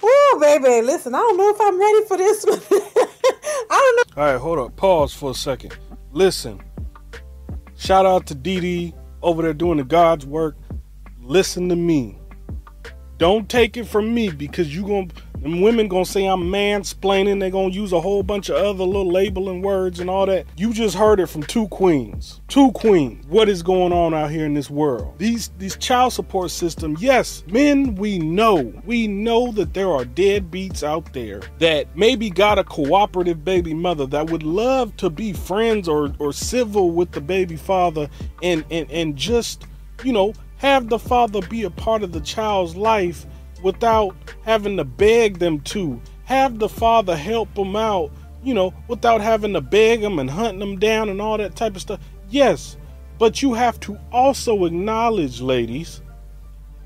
Oh, 0.04 0.38
baby, 0.40 0.86
listen, 0.86 1.16
I 1.16 1.20
don't 1.20 1.38
know 1.38 1.50
if 1.50 1.60
I'm 1.62 1.80
ready 1.80 2.06
for 2.06 2.18
this 2.18 2.46
one. 2.46 2.60
I 3.70 3.70
don't 3.70 3.96
know. 3.98 4.09
All 4.20 4.26
right, 4.26 4.38
hold 4.38 4.60
up. 4.60 4.76
Pause 4.76 5.14
for 5.14 5.32
a 5.32 5.34
second. 5.34 5.78
Listen. 6.12 6.62
Shout 7.78 8.06
out 8.06 8.26
to 8.26 8.36
Dee 8.36 8.94
over 9.22 9.42
there 9.42 9.54
doing 9.54 9.78
the 9.78 9.86
God's 9.86 10.26
work. 10.26 10.58
Listen 11.22 11.70
to 11.70 11.78
me. 11.78 12.20
Don't 13.18 13.48
take 13.48 13.78
it 13.78 13.86
from 13.86 14.14
me 14.14 14.28
because 14.30 14.76
you 14.76 14.82
gonna 14.86 15.08
and 15.44 15.62
women 15.62 15.88
gonna 15.88 16.06
say 16.06 16.26
I'm 16.26 16.44
mansplaining. 16.44 17.40
They're 17.40 17.50
gonna 17.50 17.74
use 17.74 17.94
a 17.94 18.02
whole 18.02 18.24
bunch 18.24 18.50
of 18.50 18.56
other 18.56 18.84
little 18.84 19.12
labeling 19.12 19.62
words 19.62 20.00
and 20.00 20.10
all 20.10 20.26
that. 20.26 20.46
You 20.58 20.74
just 20.74 20.96
heard 20.96 21.20
it 21.20 21.28
from 21.28 21.44
two 21.44 21.68
queens. 21.70 22.42
Two 22.48 22.72
queens. 22.72 23.26
What 23.28 23.50
is 23.50 23.64
going 23.64 23.94
on 23.94 24.14
out 24.14 24.32
here 24.32 24.46
in 24.46 24.54
this 24.54 24.70
world? 24.70 25.16
These 25.18 25.52
these 25.58 25.78
child 25.78 26.14
support 26.14 26.52
system. 26.52 26.98
Yes, 27.00 27.44
men, 27.48 27.96
we 27.96 28.20
know. 28.20 28.74
We 28.86 29.08
know 29.08 29.52
that 29.54 29.74
there 29.74 29.92
are 29.92 30.04
deadbeats 30.04 30.84
out 30.84 31.14
there 31.14 31.42
that 31.60 31.96
maybe 31.96 32.30
got 32.30 32.60
a 32.60 32.64
cooperative 32.64 33.44
baby 33.46 33.74
mother 33.74 34.06
that 34.08 34.30
would 34.30 34.44
love 34.44 34.96
to 34.98 35.10
be 35.10 35.34
friends 35.34 35.88
or 35.88 36.14
or 36.20 36.34
civil 36.34 36.92
with 36.92 37.12
the 37.12 37.22
baby 37.22 37.56
father 37.56 38.10
and 38.44 38.66
and 38.70 38.90
and 38.92 39.16
just 39.16 39.66
you 40.04 40.14
know 40.14 40.34
have 40.58 40.90
the 40.90 41.00
father 41.00 41.42
be 41.44 41.64
a 41.64 41.70
part 41.70 42.04
of 42.04 42.12
the 42.12 42.22
child's 42.22 42.76
life 42.76 43.26
without 43.62 44.16
having 44.44 44.78
to 44.78 44.84
beg 44.84 45.40
them 45.40 45.60
to. 45.62 46.02
Have 46.26 46.60
the 46.60 46.70
father 46.70 47.16
help 47.16 47.54
them 47.56 47.76
out, 47.76 48.12
you 48.44 48.54
know, 48.54 48.74
without 48.88 49.22
having 49.22 49.54
to 49.54 49.62
beg 49.62 50.02
them 50.02 50.20
and 50.20 50.30
hunt 50.30 50.60
them 50.60 50.78
down 50.78 51.10
and 51.10 51.22
all 51.22 51.38
that 51.38 51.56
type 51.56 51.76
of 51.76 51.82
stuff. 51.82 52.00
Yes, 52.30 52.78
but 53.18 53.42
you 53.42 53.54
have 53.54 53.80
to 53.82 53.98
also 54.12 54.66
acknowledge, 54.66 55.42
ladies, 55.42 56.02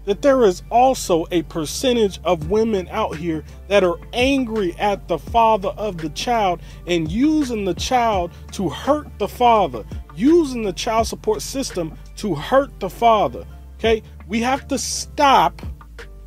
that 0.05 0.21
there 0.21 0.43
is 0.43 0.63
also 0.69 1.25
a 1.31 1.43
percentage 1.43 2.19
of 2.23 2.49
women 2.49 2.87
out 2.89 3.15
here 3.15 3.43
that 3.67 3.83
are 3.83 3.97
angry 4.13 4.75
at 4.77 5.07
the 5.07 5.17
father 5.17 5.69
of 5.69 5.97
the 5.97 6.09
child 6.09 6.61
and 6.87 7.11
using 7.11 7.65
the 7.65 7.73
child 7.73 8.31
to 8.51 8.69
hurt 8.69 9.07
the 9.19 9.27
father, 9.27 9.85
using 10.15 10.63
the 10.63 10.73
child 10.73 11.07
support 11.07 11.41
system 11.41 11.97
to 12.17 12.35
hurt 12.35 12.77
the 12.79 12.89
father. 12.89 13.45
Okay? 13.75 14.03
We 14.27 14.41
have 14.41 14.67
to 14.69 14.77
stop 14.77 15.61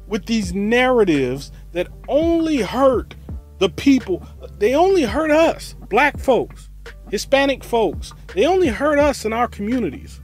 with 0.06 0.26
these 0.26 0.54
narratives 0.54 1.52
that 1.72 1.88
only 2.08 2.58
hurt 2.58 3.14
the 3.58 3.68
people. 3.68 4.26
They 4.58 4.74
only 4.74 5.02
hurt 5.02 5.30
us, 5.30 5.74
black 5.88 6.18
folks, 6.18 6.70
Hispanic 7.10 7.64
folks. 7.64 8.12
They 8.34 8.46
only 8.46 8.68
hurt 8.68 8.98
us 8.98 9.24
in 9.24 9.32
our 9.32 9.48
communities. 9.48 10.20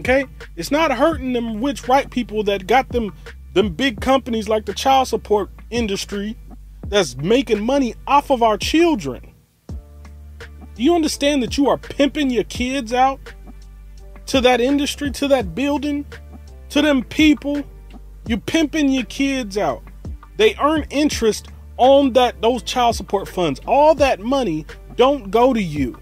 Okay? 0.00 0.26
It's 0.56 0.70
not 0.70 0.92
hurting 0.92 1.32
them 1.32 1.62
rich 1.62 1.86
white 1.86 2.10
people 2.10 2.42
that 2.44 2.66
got 2.66 2.88
them 2.88 3.14
them 3.54 3.74
big 3.74 4.00
companies 4.00 4.48
like 4.48 4.64
the 4.64 4.72
child 4.72 5.08
support 5.08 5.50
industry 5.70 6.36
that's 6.86 7.16
making 7.16 7.60
money 7.60 7.94
off 8.06 8.30
of 8.30 8.42
our 8.42 8.56
children. 8.56 9.34
Do 10.74 10.82
you 10.82 10.94
understand 10.94 11.42
that 11.42 11.58
you 11.58 11.68
are 11.68 11.76
pimping 11.76 12.30
your 12.30 12.44
kids 12.44 12.94
out 12.94 13.20
to 14.26 14.40
that 14.40 14.60
industry, 14.60 15.10
to 15.12 15.28
that 15.28 15.54
building, 15.54 16.06
to 16.70 16.80
them 16.80 17.04
people? 17.04 17.62
You 18.26 18.38
pimping 18.38 18.88
your 18.90 19.04
kids 19.04 19.58
out. 19.58 19.82
They 20.36 20.54
earn 20.60 20.86
interest 20.90 21.48
on 21.76 22.12
that 22.12 22.40
those 22.40 22.62
child 22.62 22.96
support 22.96 23.28
funds. 23.28 23.60
All 23.66 23.94
that 23.96 24.20
money 24.20 24.66
don't 24.96 25.30
go 25.30 25.52
to 25.52 25.62
you. 25.62 25.98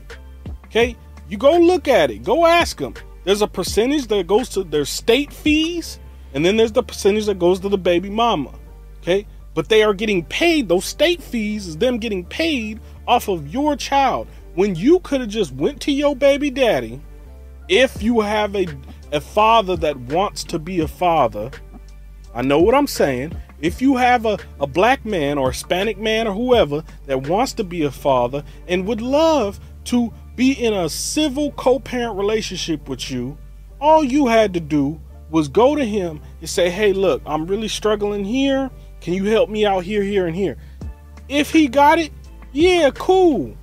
Okay? 0.66 0.96
You 1.28 1.38
go 1.38 1.58
look 1.58 1.88
at 1.88 2.10
it. 2.10 2.22
Go 2.22 2.46
ask 2.46 2.78
them. 2.78 2.94
There's 3.24 3.42
a 3.42 3.48
percentage 3.48 4.06
that 4.08 4.26
goes 4.26 4.48
to 4.50 4.64
their 4.64 4.84
state 4.84 5.32
fees, 5.32 5.98
and 6.34 6.44
then 6.44 6.56
there's 6.56 6.72
the 6.72 6.82
percentage 6.82 7.26
that 7.26 7.38
goes 7.38 7.60
to 7.60 7.68
the 7.68 7.78
baby 7.78 8.10
mama. 8.10 8.52
Okay? 9.00 9.26
But 9.54 9.68
they 9.68 9.82
are 9.82 9.94
getting 9.94 10.24
paid. 10.24 10.68
Those 10.68 10.84
state 10.84 11.22
fees 11.22 11.66
is 11.66 11.76
them 11.76 11.98
getting 11.98 12.24
paid 12.24 12.80
off 13.06 13.28
of 13.28 13.48
your 13.48 13.76
child. 13.76 14.28
When 14.54 14.74
you 14.74 15.00
could 15.00 15.20
have 15.20 15.30
just 15.30 15.52
went 15.52 15.80
to 15.82 15.92
your 15.92 16.14
baby 16.14 16.50
daddy, 16.50 17.00
if 17.68 18.02
you 18.02 18.20
have 18.20 18.54
a 18.56 18.66
a 19.12 19.20
father 19.20 19.76
that 19.76 19.96
wants 19.96 20.44
to 20.44 20.58
be 20.58 20.80
a 20.80 20.88
father 20.88 21.50
I 22.34 22.42
know 22.42 22.60
what 22.60 22.74
I'm 22.74 22.86
saying. 22.86 23.34
If 23.60 23.82
you 23.82 23.96
have 23.96 24.24
a, 24.24 24.38
a 24.58 24.66
black 24.66 25.04
man 25.04 25.36
or 25.36 25.50
Hispanic 25.50 25.98
man 25.98 26.26
or 26.26 26.34
whoever 26.34 26.82
that 27.06 27.28
wants 27.28 27.52
to 27.54 27.64
be 27.64 27.82
a 27.82 27.90
father 27.90 28.44
and 28.68 28.86
would 28.86 29.02
love 29.02 29.60
to 29.86 30.12
be 30.36 30.52
in 30.52 30.72
a 30.72 30.88
civil 30.88 31.52
co 31.52 31.78
parent 31.78 32.16
relationship 32.16 32.88
with 32.88 33.10
you, 33.10 33.36
all 33.80 34.04
you 34.04 34.26
had 34.26 34.54
to 34.54 34.60
do 34.60 35.00
was 35.30 35.48
go 35.48 35.74
to 35.74 35.84
him 35.84 36.20
and 36.40 36.48
say, 36.48 36.70
Hey, 36.70 36.92
look, 36.92 37.22
I'm 37.26 37.46
really 37.46 37.68
struggling 37.68 38.24
here. 38.24 38.70
Can 39.00 39.14
you 39.14 39.24
help 39.24 39.50
me 39.50 39.66
out 39.66 39.84
here, 39.84 40.02
here, 40.02 40.26
and 40.26 40.36
here? 40.36 40.56
If 41.28 41.52
he 41.52 41.68
got 41.68 41.98
it, 41.98 42.12
yeah, 42.52 42.90
cool. 42.94 43.56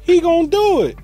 He 0.00 0.20
gonna 0.20 0.48
do 0.48 0.82
it. 0.82 0.98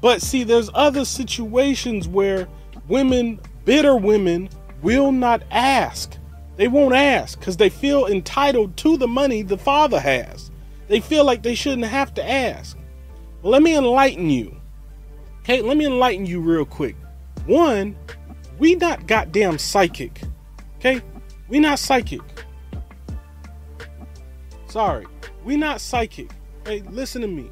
But 0.00 0.22
see, 0.22 0.44
there's 0.44 0.70
other 0.74 1.04
situations 1.04 2.08
where 2.08 2.48
women, 2.88 3.40
bitter 3.64 3.96
women, 3.96 4.48
will 4.82 5.12
not 5.12 5.42
ask. 5.50 6.16
They 6.56 6.68
won't 6.68 6.94
ask 6.94 7.38
because 7.38 7.56
they 7.56 7.70
feel 7.70 8.06
entitled 8.06 8.76
to 8.78 8.96
the 8.96 9.08
money 9.08 9.42
the 9.42 9.58
father 9.58 10.00
has. 10.00 10.50
They 10.88 11.00
feel 11.00 11.24
like 11.24 11.42
they 11.42 11.54
shouldn't 11.54 11.86
have 11.86 12.12
to 12.14 12.28
ask. 12.28 12.76
Well, 13.42 13.52
let 13.52 13.62
me 13.62 13.76
enlighten 13.76 14.28
you. 14.28 14.56
Okay, 15.40 15.62
let 15.62 15.76
me 15.76 15.86
enlighten 15.86 16.26
you 16.26 16.40
real 16.40 16.64
quick. 16.64 16.96
One, 17.46 17.96
we 18.58 18.74
not 18.74 19.06
goddamn 19.06 19.58
psychic. 19.58 20.20
Okay? 20.76 21.00
We 21.48 21.60
not 21.60 21.78
psychic. 21.78 22.20
Sorry. 24.68 25.06
We 25.44 25.56
not 25.56 25.80
psychic. 25.80 26.30
Hey, 26.66 26.82
listen 26.90 27.22
to 27.22 27.28
me. 27.28 27.50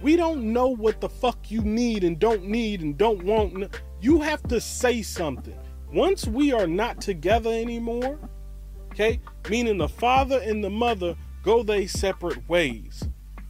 We 0.00 0.16
don't 0.16 0.52
know 0.52 0.68
what 0.68 1.00
the 1.00 1.08
fuck 1.08 1.50
you 1.50 1.60
need 1.60 2.04
and 2.04 2.18
don't 2.18 2.44
need 2.44 2.80
and 2.80 2.96
don't 2.96 3.22
want. 3.24 3.78
You 4.00 4.20
have 4.22 4.42
to 4.44 4.60
say 4.60 5.02
something. 5.02 5.58
Once 5.92 6.26
we 6.26 6.52
are 6.52 6.66
not 6.66 7.00
together 7.00 7.50
anymore, 7.50 8.18
okay, 8.92 9.18
meaning 9.48 9.78
the 9.78 9.88
father 9.88 10.38
and 10.40 10.62
the 10.62 10.70
mother 10.70 11.16
go 11.42 11.62
their 11.62 11.88
separate 11.88 12.46
ways. 12.48 13.04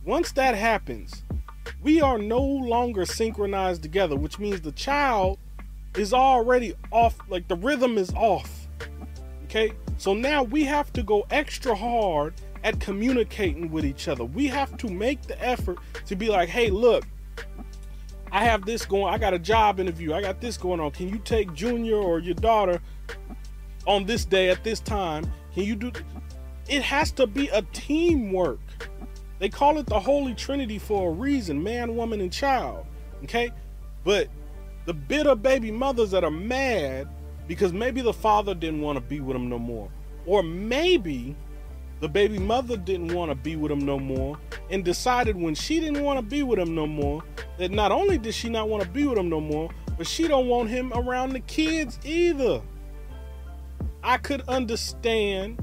Once 0.05 0.31
that 0.33 0.55
happens, 0.55 1.25
we 1.83 2.01
are 2.01 2.19
no 2.19 2.41
longer 2.41 3.05
synchronized 3.05 3.83
together, 3.83 4.15
which 4.15 4.39
means 4.39 4.61
the 4.61 4.73
child 4.73 5.39
is 5.97 6.15
already 6.15 6.75
off, 6.93 7.17
like 7.29 7.49
the 7.49 7.57
rhythm 7.57 7.99
is 7.99 8.13
off. 8.15 8.69
Okay? 9.45 9.73
So 9.97 10.15
now 10.15 10.45
we 10.45 10.63
have 10.65 10.93
to 10.93 11.03
go 11.03 11.27
extra 11.31 11.75
hard 11.75 12.35
at 12.63 12.79
communicating 12.79 13.71
with 13.71 13.85
each 13.85 14.07
other. 14.07 14.25
We 14.25 14.47
have 14.47 14.77
to 14.79 14.89
make 14.89 15.23
the 15.23 15.43
effort 15.45 15.79
to 16.07 16.15
be 16.15 16.29
like, 16.29 16.49
hey, 16.49 16.71
look, 16.71 17.05
I 18.31 18.45
have 18.45 18.65
this 18.65 18.85
going, 18.85 19.13
I 19.13 19.19
got 19.19 19.35
a 19.35 19.39
job 19.39 19.81
interview, 19.81 20.13
I 20.13 20.21
got 20.21 20.41
this 20.41 20.57
going 20.57 20.81
on. 20.81 20.91
Can 20.91 21.09
you 21.09 21.19
take 21.19 21.53
Junior 21.55 21.97
or 21.97 22.19
your 22.19 22.35
daughter 22.35 22.81
on 23.87 24.05
this 24.05 24.25
day 24.25 24.51
at 24.51 24.63
this 24.65 24.81
time? 24.81 25.31
Can 25.55 25.65
you 25.65 25.77
do 25.77 25.93
it 26.69 26.83
has 26.83 27.11
to 27.13 27.27
be 27.27 27.49
a 27.49 27.63
teamwork. 27.73 28.61
They 29.39 29.49
call 29.49 29.79
it 29.79 29.87
the 29.87 29.99
Holy 29.99 30.35
Trinity 30.35 30.79
for 30.79 31.09
a 31.09 31.13
reason 31.13 31.63
man, 31.63 31.97
woman, 31.97 32.21
and 32.21 32.33
child. 32.33 32.85
Okay? 33.25 33.51
But 34.05 34.29
the 34.85 34.95
bitter 34.95 35.35
baby 35.35 35.71
mothers 35.71 36.11
that 36.11 36.25
are 36.25 36.31
mad 36.31 37.09
because 37.47 37.73
maybe 37.73 38.03
the 38.03 38.13
father 38.13 38.55
didn't 38.55 38.83
want 38.83 38.97
to 38.97 39.01
be 39.01 39.21
with 39.21 39.35
them 39.35 39.49
no 39.49 39.59
more. 39.59 39.89
Or 40.27 40.43
maybe 40.43 41.35
the 42.01 42.09
baby 42.09 42.39
mother 42.39 42.77
didn't 42.77 43.13
want 43.13 43.31
to 43.31 43.35
be 43.35 43.57
with 43.57 43.73
him 43.73 43.81
no 43.81 43.99
more 43.99 44.39
and 44.71 44.85
decided 44.85 45.37
when 45.37 45.55
she 45.55 45.81
didn't 45.81 46.03
want 46.03 46.19
to 46.19 46.25
be 46.25 46.43
with 46.43 46.59
him 46.59 46.75
no 46.75 46.87
more 46.87 47.23
that 47.59 47.71
not 47.71 47.91
only 47.93 48.19
did 48.19 48.35
she 48.35 48.49
not 48.49 48.69
want 48.69 48.83
to 48.83 48.89
be 48.89 49.07
with 49.07 49.19
him 49.19 49.29
no 49.29 49.41
more, 49.41 49.71
but 49.97 50.07
she 50.07 50.29
don't 50.29 50.47
want 50.47 50.69
him 50.69 50.93
around 50.95 51.31
the 51.31 51.41
kids 51.41 51.99
either. 52.05 52.63
I 54.03 54.17
could 54.17 54.43
understand 54.43 55.61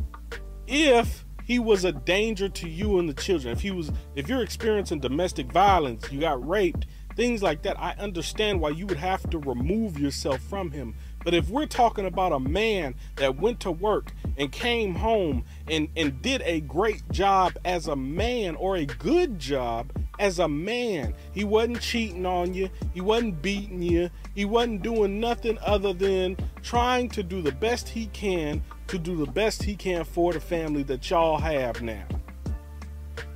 if 0.68 1.26
he 1.46 1.60
was 1.60 1.86
a 1.86 1.92
danger 1.92 2.50
to 2.50 2.68
you 2.68 3.00
and 3.00 3.08
the 3.08 3.14
children. 3.14 3.54
If 3.54 3.62
he 3.62 3.72
was 3.72 3.92
if 4.16 4.28
you're 4.28 4.42
experiencing 4.42 5.00
domestic 5.00 5.52
violence, 5.52 6.12
you 6.12 6.20
got 6.20 6.46
raped, 6.46 6.88
things 7.16 7.42
like 7.42 7.62
that, 7.64 7.80
I 7.80 7.92
understand 7.98 8.60
why 8.60 8.70
you 8.70 8.86
would 8.88 8.98
have 8.98 9.30
to 9.30 9.40
remove 9.40 9.98
yourself 10.00 10.42
from 10.42 10.72
him. 10.72 10.96
But 11.26 11.34
if 11.34 11.50
we're 11.50 11.66
talking 11.66 12.06
about 12.06 12.32
a 12.32 12.40
man 12.40 12.94
that 13.16 13.38
went 13.38 13.60
to 13.62 13.72
work 13.72 14.14
and 14.38 14.52
came 14.52 14.94
home 14.94 15.44
and, 15.68 15.90
and 15.98 16.22
did 16.22 16.44
a 16.44 16.62
great 16.62 17.02
job 17.12 17.58
as 17.66 17.88
a 17.88 17.96
man 17.96 18.56
or 18.56 18.78
a 18.78 18.86
good 18.86 19.40
job 19.40 19.92
as 20.20 20.38
a 20.38 20.48
man, 20.48 21.16
he 21.34 21.44
wasn't 21.44 21.82
cheating 21.82 22.28
on 22.28 22.54
you, 22.54 22.70
he 22.94 23.02
wasn't 23.02 23.42
beating 23.42 23.82
you, 23.82 24.12
he 24.36 24.46
wasn't 24.46 24.84
doing 24.84 25.20
nothing 25.20 25.58
other 25.66 25.94
than 25.94 26.38
trying 26.62 27.10
to 27.10 27.24
do 27.24 27.42
the 27.42 27.52
best 27.52 27.90
he 27.90 28.06
can 28.08 28.64
to 28.88 29.00
do 29.00 29.18
the 29.18 29.32
best 29.32 29.64
he 29.64 29.76
can 29.76 30.04
for 30.04 30.32
the 30.32 30.40
family 30.40 30.84
that 30.84 31.10
y'all 31.10 31.40
have 31.40 31.82
now. 31.82 32.06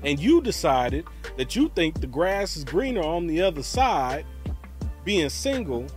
And 0.03 0.19
you 0.19 0.41
decided 0.41 1.05
that 1.37 1.55
you 1.55 1.69
think 1.69 1.99
the 1.99 2.07
grass 2.07 2.55
is 2.55 2.63
greener 2.63 3.01
on 3.01 3.25
the 3.25 3.41
other 3.41 3.63
side, 3.63 4.27
being 5.03 5.29
single, 5.29 5.87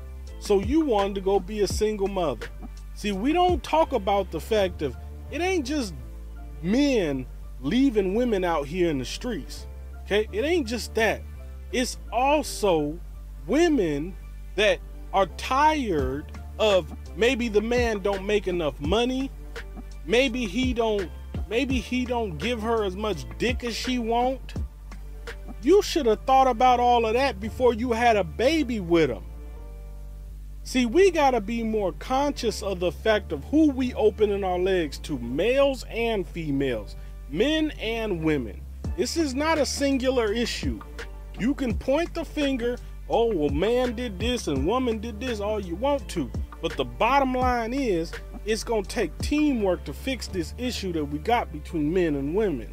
so 0.43 0.59
you 0.59 0.81
wanted 0.81 1.15
to 1.15 1.21
go 1.21 1.39
be 1.39 1.61
a 1.61 1.69
single 1.69 2.09
mother. 2.09 2.49
See, 2.95 3.13
we 3.13 3.33
don't 3.33 3.63
talk 3.63 3.93
about 3.93 4.33
the 4.33 4.41
fact 4.41 4.83
of 4.83 4.97
it 5.31 5.41
ain't 5.41 5.65
just 5.65 5.95
men 6.63 7.27
leaving 7.61 8.15
women 8.17 8.43
out 8.43 8.67
here 8.67 8.91
in 8.91 8.99
the 8.99 9.05
streets. 9.05 9.69
Okay? 10.03 10.29
It 10.33 10.45
ain't 10.45 10.67
just 10.67 10.95
that. 10.97 11.23
It's 11.71 11.97
also 12.13 12.99
women 13.47 14.17
that 14.57 14.81
are 15.13 15.27
tired 15.37 16.25
of 16.59 16.93
maybe 17.17 17.49
the 17.49 17.61
man 17.61 18.01
don't 18.01 18.27
make 18.27 18.49
enough 18.49 18.81
money, 18.81 19.31
maybe 20.07 20.47
he 20.47 20.75
don't 20.75 21.09
maybe 21.49 21.79
he 21.79 22.05
don't 22.05 22.37
give 22.39 22.61
her 22.63 22.83
as 22.83 22.97
much 22.97 23.27
dick 23.39 23.63
as 23.63 23.77
she 23.77 24.01
want. 24.01 24.55
You 25.63 25.83
should 25.83 26.07
have 26.07 26.25
thought 26.25 26.49
about 26.49 26.81
all 26.81 27.07
of 27.07 27.15
that 27.15 27.39
before 27.39 27.75
you 27.75 27.93
had 27.93 28.17
a 28.17 28.25
baby 28.25 28.81
with 28.81 29.09
him. 29.09 29.23
See, 30.65 30.87
we 30.87 31.11
got 31.11 31.33
to 31.33 31.41
be 31.41 31.65
more 31.65 31.91
conscious 31.93 32.63
of 32.63 32.79
the 32.79 32.93
fact 32.93 33.33
of 33.33 33.43
who 33.45 33.71
we 33.71 33.93
opening 33.95 34.45
our 34.45 34.61
legs 34.61 34.97
to, 34.99 35.19
males 35.19 35.85
and 35.91 36.25
females, 36.27 36.95
men 37.31 37.73
and 37.81 38.23
women. 38.23 38.61
This 38.97 39.17
is 39.17 39.35
not 39.35 39.59
a 39.59 39.67
singular 39.67 40.33
issue. 40.33 40.81
You 41.37 41.55
can 41.55 41.77
point 41.77 42.15
the 42.15 42.25
finger, 42.25 42.79
oh, 43.09 43.35
well, 43.35 43.49
man 43.49 43.97
did 43.97 44.21
this 44.21 44.47
and 44.47 44.65
woman 44.65 44.99
did 44.99 45.19
this, 45.19 45.41
all 45.41 45.59
you 45.59 45.75
want 45.75 46.09
to. 46.11 46.31
But 46.61 46.77
the 46.77 46.85
bottom 46.85 47.35
line 47.35 47.75
is, 47.75 48.13
it's 48.45 48.63
going 48.63 48.85
to 48.85 48.89
take 48.89 49.17
teamwork 49.19 49.83
to 49.85 49.93
fix 49.93 50.29
this 50.29 50.55
issue 50.59 50.93
that 50.93 51.05
we 51.05 51.19
got 51.19 51.51
between 51.51 51.93
men 51.93 52.15
and 52.15 52.37
women. 52.37 52.73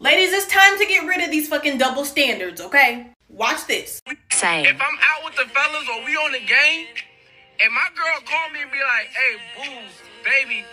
Ladies, 0.00 0.32
it's 0.32 0.52
time 0.52 0.76
to 0.76 0.86
get 0.86 1.06
rid 1.06 1.20
of 1.20 1.30
these 1.30 1.48
fucking 1.48 1.78
double 1.78 2.04
standards, 2.04 2.60
okay? 2.60 3.12
Watch 3.28 3.66
this. 3.68 4.00
Same. 4.32 4.64
If 4.64 4.80
I'm 4.80 4.80
out 4.80 5.24
with 5.24 5.36
the 5.36 5.44
fellas 5.52 5.86
or 5.88 6.04
we 6.04 6.16
on 6.16 6.32
the 6.32 6.40
game, 6.40 6.86
and 7.60 7.72
my 7.72 7.88
girl 7.94 8.20
call 8.24 8.50
me 8.50 8.62
and 8.62 8.70
be 8.70 8.78
like, 8.78 9.08
hey, 9.08 9.36
boo, 9.56 9.70
baby, 10.24 10.64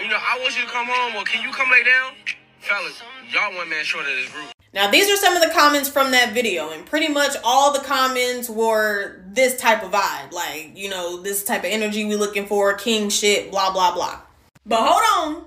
you 0.00 0.08
know, 0.08 0.18
I 0.18 0.38
want 0.40 0.56
you 0.56 0.64
to 0.64 0.70
come 0.70 0.86
home, 0.86 1.16
or 1.16 1.24
can 1.24 1.42
you 1.42 1.52
come 1.52 1.70
lay 1.70 1.82
down? 1.82 2.12
Fellas, 2.60 3.02
y'all 3.30 3.54
one 3.54 3.68
man 3.68 3.84
short 3.84 4.06
of 4.06 4.14
this 4.14 4.30
group. 4.30 4.46
Now, 4.74 4.90
these 4.90 5.10
are 5.10 5.16
some 5.16 5.36
of 5.36 5.42
the 5.42 5.50
comments 5.50 5.88
from 5.88 6.12
that 6.12 6.32
video, 6.32 6.70
and 6.70 6.86
pretty 6.86 7.08
much 7.08 7.36
all 7.44 7.72
the 7.72 7.80
comments 7.80 8.48
were 8.48 9.22
this 9.26 9.60
type 9.60 9.82
of 9.82 9.90
vibe. 9.90 10.32
Like, 10.32 10.72
you 10.74 10.88
know, 10.88 11.20
this 11.20 11.44
type 11.44 11.60
of 11.60 11.70
energy 11.70 12.04
we 12.06 12.16
looking 12.16 12.46
for, 12.46 12.72
king 12.74 13.10
shit, 13.10 13.50
blah, 13.50 13.70
blah, 13.72 13.92
blah. 13.94 14.20
But 14.64 14.80
hold 14.80 15.36
on. 15.36 15.44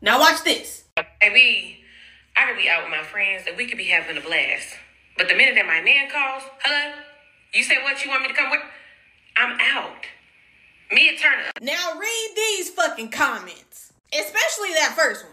Now, 0.00 0.18
watch 0.18 0.42
this. 0.42 0.84
Baby, 1.20 1.84
I 2.36 2.46
could 2.46 2.56
be 2.56 2.68
out 2.68 2.82
with 2.82 2.90
my 2.90 3.04
friends 3.04 3.44
and 3.46 3.56
we 3.56 3.66
could 3.66 3.78
be 3.78 3.84
having 3.84 4.16
a 4.16 4.20
blast. 4.20 4.74
But 5.16 5.28
the 5.28 5.34
minute 5.34 5.54
that 5.54 5.66
my 5.66 5.80
man 5.82 6.10
calls, 6.10 6.42
hello, 6.62 6.94
you 7.54 7.62
say 7.62 7.76
what 7.82 8.04
you 8.04 8.10
want 8.10 8.22
me 8.22 8.28
to 8.28 8.34
come 8.34 8.50
with? 8.50 8.60
I'm 9.36 9.58
out. 9.60 10.06
Me 10.92 11.10
Mid 11.10 11.20
Turner. 11.20 11.50
Now, 11.60 11.98
read 11.98 12.32
these 12.36 12.70
fucking 12.70 13.10
comments, 13.10 13.92
especially 14.12 14.72
that 14.74 14.94
first 14.96 15.24
one. 15.24 15.32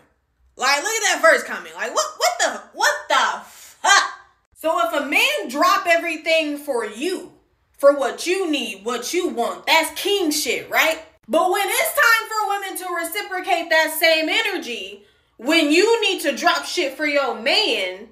Like, 0.56 0.78
look 0.84 0.94
at 0.94 1.14
that 1.14 1.20
first 1.22 1.46
comment. 1.46 1.76
Like, 1.76 1.94
what, 1.94 2.06
what 2.18 2.32
the, 2.40 2.62
what 2.74 2.94
the 3.10 3.42
fuck? 3.46 4.10
So 4.56 4.80
if 4.88 4.94
a 4.94 5.06
man 5.06 5.50
drop 5.50 5.86
everything 5.88 6.58
for 6.58 6.86
you, 6.86 7.34
for 7.78 7.98
what 7.98 8.26
you 8.26 8.50
need, 8.50 8.86
what 8.86 9.14
you 9.14 9.30
want, 9.30 9.66
that's 9.66 10.00
king 10.00 10.32
shit, 10.32 10.70
right? 10.70 11.00
But 11.28 11.52
when 11.52 11.66
it's 11.66 11.94
time 11.94 12.30
for 12.30 12.50
women 12.50 12.78
to 12.78 12.96
reciprocate 12.96 13.70
that 13.70 13.96
same 14.00 14.30
energy, 14.30 15.06
when 15.38 15.72
you 15.72 16.02
need 16.02 16.22
to 16.22 16.36
drop 16.36 16.66
shit 16.66 16.96
for 16.96 17.06
your 17.06 17.40
man, 17.40 18.10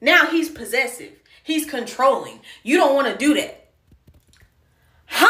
now 0.00 0.26
he's 0.26 0.48
possessive. 0.48 1.12
He's 1.42 1.64
controlling. 1.64 2.40
You 2.62 2.76
don't 2.76 2.94
want 2.94 3.08
to 3.08 3.16
do 3.16 3.34
that. 3.34 3.67
Huh? 5.08 5.26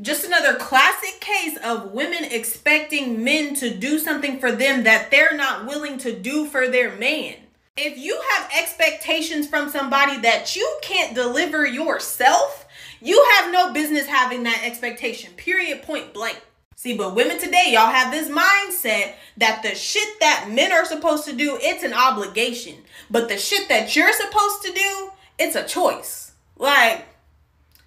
Just 0.00 0.26
another 0.26 0.56
classic 0.56 1.20
case 1.20 1.56
of 1.64 1.92
women 1.92 2.24
expecting 2.24 3.24
men 3.24 3.54
to 3.54 3.74
do 3.74 3.98
something 3.98 4.38
for 4.38 4.52
them 4.52 4.84
that 4.84 5.10
they're 5.10 5.36
not 5.36 5.66
willing 5.66 5.96
to 5.98 6.12
do 6.12 6.46
for 6.46 6.68
their 6.68 6.94
man. 6.96 7.36
If 7.78 7.98
you 7.98 8.20
have 8.32 8.50
expectations 8.56 9.48
from 9.48 9.70
somebody 9.70 10.18
that 10.20 10.56
you 10.56 10.78
can't 10.82 11.14
deliver 11.14 11.66
yourself, 11.66 12.66
you 13.00 13.22
have 13.36 13.52
no 13.52 13.72
business 13.72 14.06
having 14.06 14.42
that 14.44 14.62
expectation, 14.64 15.32
period, 15.34 15.82
point 15.82 16.12
blank. 16.12 16.40
See, 16.74 16.96
but 16.96 17.14
women 17.14 17.38
today, 17.38 17.70
y'all 17.72 17.90
have 17.90 18.12
this 18.12 18.28
mindset 18.28 19.14
that 19.38 19.62
the 19.62 19.74
shit 19.74 20.20
that 20.20 20.50
men 20.50 20.72
are 20.72 20.84
supposed 20.84 21.24
to 21.24 21.32
do, 21.34 21.58
it's 21.60 21.82
an 21.82 21.94
obligation. 21.94 22.76
But 23.10 23.28
the 23.28 23.38
shit 23.38 23.68
that 23.68 23.96
you're 23.96 24.12
supposed 24.12 24.62
to 24.62 24.72
do, 24.72 25.10
it's 25.38 25.56
a 25.56 25.64
choice. 25.64 26.32
Like, 26.58 27.06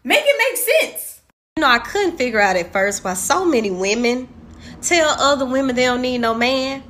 make 0.04 0.24
it 0.24 0.36
make 0.38 0.92
sense. 0.92 1.22
You 1.58 1.62
know, 1.62 1.70
I 1.70 1.80
couldn't 1.80 2.18
figure 2.18 2.40
out 2.40 2.56
at 2.56 2.72
first 2.72 3.04
why 3.04 3.14
so 3.14 3.46
many 3.46 3.72
women 3.72 4.28
tell 4.82 5.10
other 5.20 5.46
women 5.46 5.76
they 5.76 5.86
don't 5.86 6.02
need 6.02 6.20
no 6.20 6.34
man. 6.34 6.84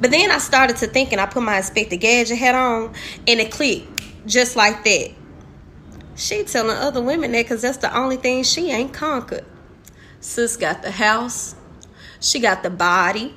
But 0.00 0.10
then 0.10 0.30
I 0.30 0.38
started 0.38 0.76
to 0.78 0.86
think 0.86 1.12
and 1.12 1.20
I 1.20 1.26
put 1.26 1.42
my 1.42 1.58
Inspector 1.58 1.96
Gadget 1.96 2.38
hat 2.38 2.54
on 2.54 2.94
and 3.26 3.40
it 3.40 3.50
clicked 3.50 4.26
just 4.26 4.56
like 4.56 4.84
that. 4.84 5.10
She 6.16 6.44
telling 6.44 6.76
other 6.76 7.02
women 7.02 7.32
that 7.32 7.44
because 7.44 7.62
that's 7.62 7.78
the 7.78 7.94
only 7.96 8.16
thing 8.16 8.44
she 8.44 8.70
ain't 8.70 8.92
conquered. 8.92 9.44
Sis 10.20 10.56
got 10.56 10.82
the 10.82 10.90
house, 10.90 11.54
she 12.20 12.38
got 12.38 12.62
the 12.62 12.70
body, 12.70 13.34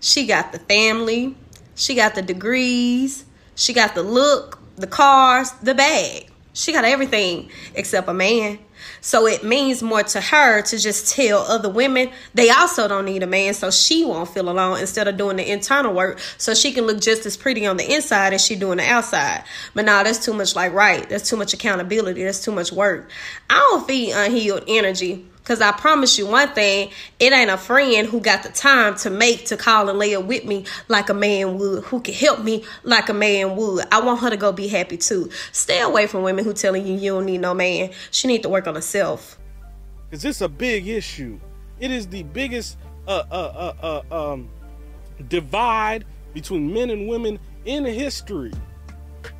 she 0.00 0.26
got 0.26 0.52
the 0.52 0.58
family, 0.58 1.36
she 1.74 1.94
got 1.94 2.14
the 2.14 2.22
degrees, 2.22 3.24
she 3.54 3.72
got 3.72 3.94
the 3.94 4.02
look, 4.02 4.58
the 4.76 4.86
cars, 4.86 5.52
the 5.62 5.74
bag. 5.74 6.30
She 6.54 6.72
got 6.72 6.84
everything 6.84 7.50
except 7.74 8.08
a 8.08 8.14
man. 8.14 8.60
So 9.00 9.26
it 9.26 9.42
means 9.42 9.82
more 9.82 10.04
to 10.04 10.20
her 10.20 10.62
to 10.62 10.78
just 10.78 11.14
tell 11.14 11.40
other 11.40 11.68
women 11.68 12.10
they 12.32 12.48
also 12.50 12.86
don't 12.86 13.04
need 13.04 13.22
a 13.22 13.26
man 13.26 13.54
so 13.54 13.70
she 13.70 14.04
won't 14.04 14.28
feel 14.28 14.48
alone 14.48 14.78
instead 14.78 15.08
of 15.08 15.16
doing 15.16 15.36
the 15.36 15.50
internal 15.50 15.92
work 15.92 16.20
so 16.38 16.54
she 16.54 16.72
can 16.72 16.86
look 16.86 17.00
just 17.00 17.26
as 17.26 17.36
pretty 17.36 17.66
on 17.66 17.76
the 17.76 17.92
inside 17.92 18.32
as 18.32 18.44
she 18.44 18.54
doing 18.54 18.78
the 18.78 18.84
outside. 18.84 19.42
But 19.74 19.84
nah, 19.84 20.04
that's 20.04 20.24
too 20.24 20.32
much 20.32 20.54
like 20.54 20.72
right. 20.72 21.08
That's 21.08 21.28
too 21.28 21.36
much 21.36 21.54
accountability. 21.54 22.22
That's 22.22 22.42
too 22.44 22.52
much 22.52 22.70
work. 22.70 23.10
I 23.50 23.54
don't 23.54 23.86
feed 23.86 24.12
unhealed 24.12 24.64
energy 24.68 25.26
Cause 25.44 25.60
I 25.60 25.72
promise 25.72 26.18
you 26.18 26.26
one 26.26 26.48
thing, 26.48 26.90
it 27.20 27.32
ain't 27.34 27.50
a 27.50 27.58
friend 27.58 28.08
who 28.08 28.18
got 28.18 28.42
the 28.42 28.48
time 28.48 28.94
to 28.96 29.10
make 29.10 29.44
to 29.46 29.58
call 29.58 29.90
and 29.90 29.98
lay 29.98 30.14
up 30.14 30.24
with 30.24 30.46
me 30.46 30.64
like 30.88 31.10
a 31.10 31.14
man 31.14 31.58
would, 31.58 31.84
who 31.84 32.00
can 32.00 32.14
help 32.14 32.42
me 32.42 32.64
like 32.82 33.10
a 33.10 33.14
man 33.14 33.54
would. 33.54 33.84
I 33.92 34.00
want 34.00 34.20
her 34.20 34.30
to 34.30 34.38
go 34.38 34.52
be 34.52 34.68
happy 34.68 34.96
too. 34.96 35.28
Stay 35.52 35.82
away 35.82 36.06
from 36.06 36.22
women 36.22 36.46
who 36.46 36.54
telling 36.54 36.86
you 36.86 36.94
you 36.94 37.12
don't 37.12 37.26
need 37.26 37.42
no 37.42 37.52
man. 37.52 37.90
She 38.10 38.26
need 38.26 38.42
to 38.44 38.48
work 38.48 38.66
on 38.66 38.74
herself. 38.74 39.38
Cause 40.10 40.24
it's 40.24 40.40
a 40.40 40.48
big 40.48 40.88
issue. 40.88 41.38
It 41.78 41.90
is 41.90 42.06
the 42.06 42.22
biggest 42.22 42.78
uh 43.06 43.24
uh 43.30 43.72
uh, 43.82 44.02
uh 44.10 44.32
um 44.32 44.48
divide 45.28 46.06
between 46.32 46.72
men 46.72 46.88
and 46.88 47.06
women 47.06 47.38
in 47.66 47.84
history, 47.84 48.52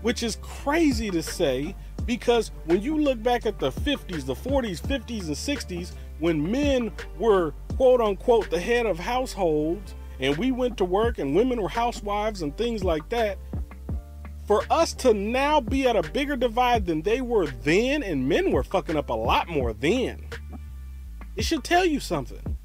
which 0.03 0.23
is 0.23 0.37
crazy 0.43 1.11
to 1.11 1.23
say 1.23 1.75
because 2.07 2.51
when 2.67 2.83
you 2.83 2.99
look 2.99 3.23
back 3.23 3.47
at 3.47 3.59
the 3.59 3.71
50s, 3.71 4.27
the 4.27 4.35
40s, 4.35 4.81
50s, 4.81 5.27
and 5.27 5.37
60s, 5.37 5.93
when 6.19 6.51
men 6.51 6.93
were 7.19 7.53
quote 7.77 8.01
unquote 8.01 8.51
the 8.51 8.61
head 8.61 8.87
of 8.87 8.99
households 8.99 9.95
and 10.21 10.37
we 10.37 10.53
went 10.53 10.77
to 10.79 10.85
work 10.85 11.19
and 11.19 11.35
women 11.35 11.61
were 11.61 11.69
housewives 11.69 12.43
and 12.43 12.57
things 12.57 12.85
like 12.85 13.09
that, 13.09 13.39
for 14.47 14.63
us 14.71 14.93
to 14.93 15.15
now 15.15 15.61
be 15.61 15.89
at 15.89 15.97
a 15.97 16.03
bigger 16.11 16.37
divide 16.37 16.87
than 16.87 17.03
they 17.03 17.21
were 17.21 17.47
then, 17.63 18.03
and 18.03 18.29
men 18.29 18.53
were 18.53 18.63
fucking 18.63 18.97
up 18.97 19.09
a 19.09 19.15
lot 19.15 19.49
more 19.49 19.73
then, 19.73 20.27
it 21.37 21.45
should 21.45 21.65
tell 21.65 21.85
you 21.85 21.99
something. 21.99 22.57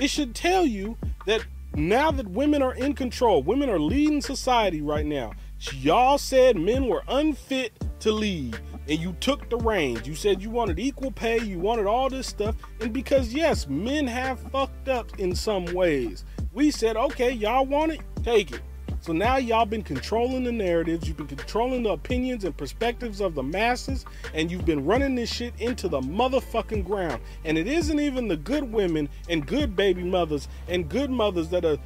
It 0.00 0.08
should 0.08 0.34
tell 0.34 0.66
you 0.66 0.96
that 1.26 1.44
now 1.74 2.10
that 2.10 2.28
women 2.28 2.60
are 2.60 2.74
in 2.74 2.94
control, 2.94 3.42
women 3.42 3.70
are 3.70 3.78
leading 3.78 4.20
society 4.20 4.82
right 4.82 5.06
now. 5.06 5.32
Y'all 5.70 6.18
said 6.18 6.56
men 6.56 6.88
were 6.88 7.04
unfit 7.06 7.72
to 8.00 8.10
lead 8.10 8.58
and 8.88 8.98
you 8.98 9.14
took 9.20 9.48
the 9.48 9.56
reins. 9.58 10.06
You 10.06 10.14
said 10.14 10.42
you 10.42 10.50
wanted 10.50 10.78
equal 10.78 11.10
pay, 11.10 11.40
you 11.40 11.58
wanted 11.58 11.86
all 11.86 12.08
this 12.10 12.26
stuff. 12.26 12.56
And 12.80 12.92
because, 12.92 13.32
yes, 13.32 13.68
men 13.68 14.06
have 14.06 14.40
fucked 14.50 14.88
up 14.88 15.18
in 15.18 15.34
some 15.34 15.66
ways, 15.66 16.24
we 16.52 16.70
said, 16.70 16.96
okay, 16.96 17.30
y'all 17.30 17.66
want 17.66 17.92
it? 17.92 18.00
Take 18.22 18.52
it. 18.52 18.60
So 19.00 19.12
now 19.12 19.36
y'all 19.36 19.66
been 19.66 19.82
controlling 19.82 20.44
the 20.44 20.52
narratives, 20.52 21.08
you've 21.08 21.16
been 21.16 21.26
controlling 21.26 21.82
the 21.82 21.90
opinions 21.90 22.44
and 22.44 22.56
perspectives 22.56 23.20
of 23.20 23.34
the 23.34 23.42
masses, 23.42 24.04
and 24.32 24.48
you've 24.48 24.64
been 24.64 24.84
running 24.84 25.16
this 25.16 25.32
shit 25.32 25.54
into 25.58 25.88
the 25.88 26.00
motherfucking 26.00 26.84
ground. 26.84 27.20
And 27.44 27.58
it 27.58 27.66
isn't 27.66 27.98
even 27.98 28.28
the 28.28 28.36
good 28.36 28.72
women 28.72 29.08
and 29.28 29.44
good 29.44 29.74
baby 29.74 30.04
mothers 30.04 30.46
and 30.68 30.88
good 30.88 31.10
mothers 31.10 31.48
that 31.48 31.64
are 31.64 31.78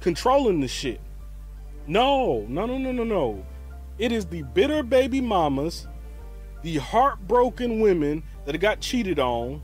controlling 0.00 0.60
the 0.60 0.68
shit. 0.68 1.00
No, 1.86 2.44
no, 2.50 2.66
no, 2.66 2.76
no, 2.76 2.92
no, 2.92 3.04
no. 3.04 3.46
It 3.98 4.12
is 4.12 4.26
the 4.26 4.42
bitter 4.42 4.82
baby 4.82 5.22
mamas 5.22 5.88
the 6.62 6.76
heartbroken 6.76 7.80
women 7.80 8.22
that 8.44 8.56
got 8.58 8.80
cheated 8.80 9.18
on. 9.18 9.62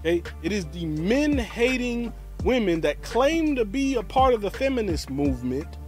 Okay, 0.00 0.22
it 0.42 0.52
is 0.52 0.66
the 0.66 0.86
men 0.86 1.36
hating 1.36 2.12
women 2.44 2.80
that 2.82 3.02
claim 3.02 3.56
to 3.56 3.64
be 3.64 3.96
a 3.96 4.02
part 4.02 4.34
of 4.34 4.40
the 4.40 4.50
feminist 4.50 5.10
movement 5.10 5.78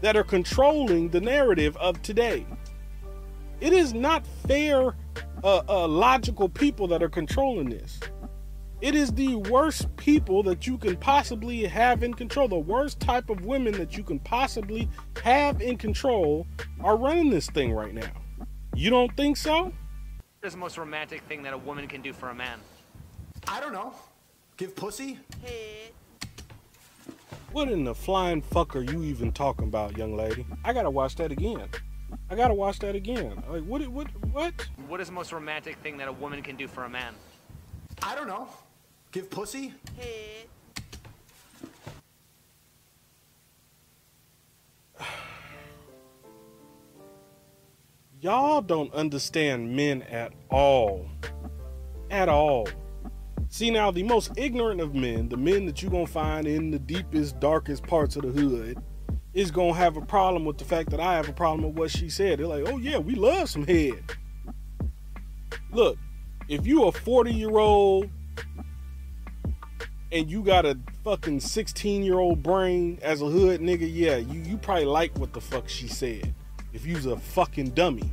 that 0.00 0.16
are 0.16 0.24
controlling 0.24 1.08
the 1.08 1.20
narrative 1.20 1.76
of 1.76 2.00
today. 2.02 2.46
It 3.60 3.72
is 3.72 3.94
not 3.94 4.26
fair, 4.46 4.96
uh, 5.42 5.62
uh, 5.68 5.86
logical 5.86 6.48
people 6.48 6.88
that 6.88 7.02
are 7.02 7.08
controlling 7.08 7.70
this. 7.70 8.00
It 8.80 8.94
is 8.94 9.12
the 9.12 9.36
worst 9.36 9.94
people 9.96 10.42
that 10.42 10.66
you 10.66 10.76
can 10.76 10.96
possibly 10.96 11.64
have 11.64 12.02
in 12.02 12.12
control. 12.12 12.48
The 12.48 12.58
worst 12.58 13.00
type 13.00 13.30
of 13.30 13.46
women 13.46 13.72
that 13.74 13.96
you 13.96 14.02
can 14.02 14.18
possibly 14.18 14.90
have 15.22 15.62
in 15.62 15.78
control 15.78 16.46
are 16.80 16.96
running 16.96 17.30
this 17.30 17.46
thing 17.48 17.72
right 17.72 17.94
now. 17.94 18.23
You 18.76 18.90
don't 18.90 19.16
think 19.16 19.36
so? 19.36 19.64
What 19.64 19.72
is 20.42 20.52
the 20.52 20.58
most 20.58 20.78
romantic 20.78 21.22
thing 21.22 21.44
that 21.44 21.52
a 21.52 21.58
woman 21.58 21.86
can 21.86 22.02
do 22.02 22.12
for 22.12 22.30
a 22.30 22.34
man? 22.34 22.58
I 23.46 23.60
don't 23.60 23.72
know. 23.72 23.94
Give 24.56 24.74
pussy? 24.74 25.18
Head. 25.42 25.92
What 27.52 27.68
in 27.68 27.84
the 27.84 27.94
flying 27.94 28.42
fuck 28.42 28.74
are 28.74 28.82
you 28.82 29.04
even 29.04 29.30
talking 29.30 29.68
about, 29.68 29.96
young 29.96 30.16
lady? 30.16 30.44
I 30.64 30.72
gotta 30.72 30.90
watch 30.90 31.14
that 31.16 31.30
again. 31.30 31.68
I 32.28 32.34
gotta 32.34 32.54
watch 32.54 32.80
that 32.80 32.96
again. 32.96 33.40
Like, 33.48 33.62
what? 33.62 33.86
What? 33.86 34.08
What? 34.32 34.54
What 34.88 35.00
is 35.00 35.06
the 35.06 35.14
most 35.14 35.32
romantic 35.32 35.76
thing 35.76 35.96
that 35.98 36.08
a 36.08 36.12
woman 36.12 36.42
can 36.42 36.56
do 36.56 36.66
for 36.66 36.84
a 36.84 36.88
man? 36.88 37.14
I 38.02 38.16
don't 38.16 38.26
know. 38.26 38.48
Give 39.12 39.30
pussy? 39.30 39.72
Head. 39.96 40.48
Y'all 48.24 48.62
don't 48.62 48.90
understand 48.94 49.76
men 49.76 50.00
at 50.00 50.32
all. 50.48 51.06
At 52.10 52.30
all. 52.30 52.66
See 53.50 53.70
now, 53.70 53.90
the 53.90 54.02
most 54.02 54.32
ignorant 54.38 54.80
of 54.80 54.94
men, 54.94 55.28
the 55.28 55.36
men 55.36 55.66
that 55.66 55.82
you're 55.82 55.90
gonna 55.90 56.06
find 56.06 56.46
in 56.46 56.70
the 56.70 56.78
deepest, 56.78 57.38
darkest 57.38 57.82
parts 57.82 58.16
of 58.16 58.22
the 58.22 58.30
hood, 58.30 58.78
is 59.34 59.50
gonna 59.50 59.74
have 59.74 59.98
a 59.98 60.00
problem 60.00 60.46
with 60.46 60.56
the 60.56 60.64
fact 60.64 60.88
that 60.88 61.00
I 61.00 61.16
have 61.16 61.28
a 61.28 61.34
problem 61.34 61.64
with 61.64 61.76
what 61.76 61.90
she 61.90 62.08
said. 62.08 62.38
They're 62.38 62.46
like, 62.46 62.66
oh 62.66 62.78
yeah, 62.78 62.96
we 62.96 63.14
love 63.14 63.50
some 63.50 63.66
head. 63.66 64.02
Look, 65.70 65.98
if 66.48 66.66
you 66.66 66.84
a 66.84 66.92
40 66.92 67.30
year 67.30 67.58
old 67.58 68.08
and 70.12 70.30
you 70.30 70.42
got 70.42 70.64
a 70.64 70.78
fucking 71.04 71.40
16 71.40 72.02
year 72.02 72.20
old 72.20 72.42
brain 72.42 72.98
as 73.02 73.20
a 73.20 73.26
hood 73.26 73.60
nigga, 73.60 73.86
yeah, 73.86 74.16
you, 74.16 74.40
you 74.40 74.56
probably 74.56 74.86
like 74.86 75.14
what 75.18 75.34
the 75.34 75.42
fuck 75.42 75.68
she 75.68 75.88
said. 75.88 76.34
If 76.74 76.84
you's 76.84 77.06
a 77.06 77.16
fucking 77.16 77.70
dummy. 77.70 78.12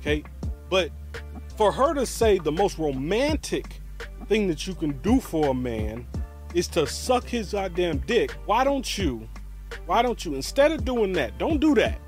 Okay? 0.00 0.24
But 0.68 0.90
for 1.56 1.70
her 1.70 1.94
to 1.94 2.04
say 2.04 2.38
the 2.38 2.50
most 2.50 2.78
romantic 2.78 3.80
thing 4.26 4.48
that 4.48 4.66
you 4.66 4.74
can 4.74 4.98
do 5.02 5.20
for 5.20 5.50
a 5.50 5.54
man 5.54 6.06
is 6.54 6.66
to 6.68 6.86
suck 6.86 7.24
his 7.24 7.52
goddamn 7.52 7.98
dick, 7.98 8.32
why 8.46 8.64
don't 8.64 8.98
you? 8.98 9.28
Why 9.86 10.02
don't 10.02 10.24
you, 10.24 10.34
instead 10.34 10.72
of 10.72 10.84
doing 10.84 11.12
that, 11.12 11.38
don't 11.38 11.60
do 11.60 11.74
that. 11.74 12.00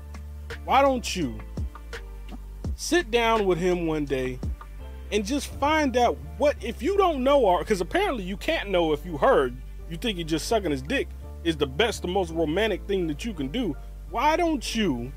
Why 0.65 0.81
don't 0.81 1.15
you 1.15 1.39
sit 2.75 3.11
down 3.11 3.45
with 3.45 3.57
him 3.57 3.85
one 3.85 4.05
day 4.05 4.39
and 5.11 5.25
just 5.25 5.47
find 5.59 5.95
out 5.97 6.17
what, 6.37 6.55
if 6.61 6.81
you 6.81 6.97
don't 6.97 7.23
know, 7.23 7.57
because 7.59 7.81
apparently 7.81 8.23
you 8.23 8.37
can't 8.37 8.69
know 8.69 8.93
if 8.93 9.05
you 9.05 9.17
heard, 9.17 9.55
you 9.89 9.97
think 9.97 10.17
you're 10.17 10.27
just 10.27 10.47
sucking 10.47 10.71
his 10.71 10.81
dick 10.81 11.07
is 11.43 11.57
the 11.57 11.67
best, 11.67 12.01
the 12.01 12.07
most 12.07 12.31
romantic 12.31 12.85
thing 12.87 13.07
that 13.07 13.25
you 13.25 13.33
can 13.33 13.47
do. 13.49 13.75
Why 14.09 14.35
don't 14.35 14.75
you 14.75 15.11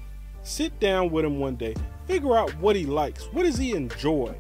sit 0.45 0.79
down 0.79 1.11
with 1.11 1.25
him 1.25 1.41
one 1.41 1.57
day, 1.57 1.75
figure 2.07 2.37
out 2.37 2.57
what 2.59 2.77
he 2.77 2.87
likes, 2.87 3.25
what 3.33 3.43
does 3.43 3.59
he 3.59 3.73
enjoy? 3.73 4.35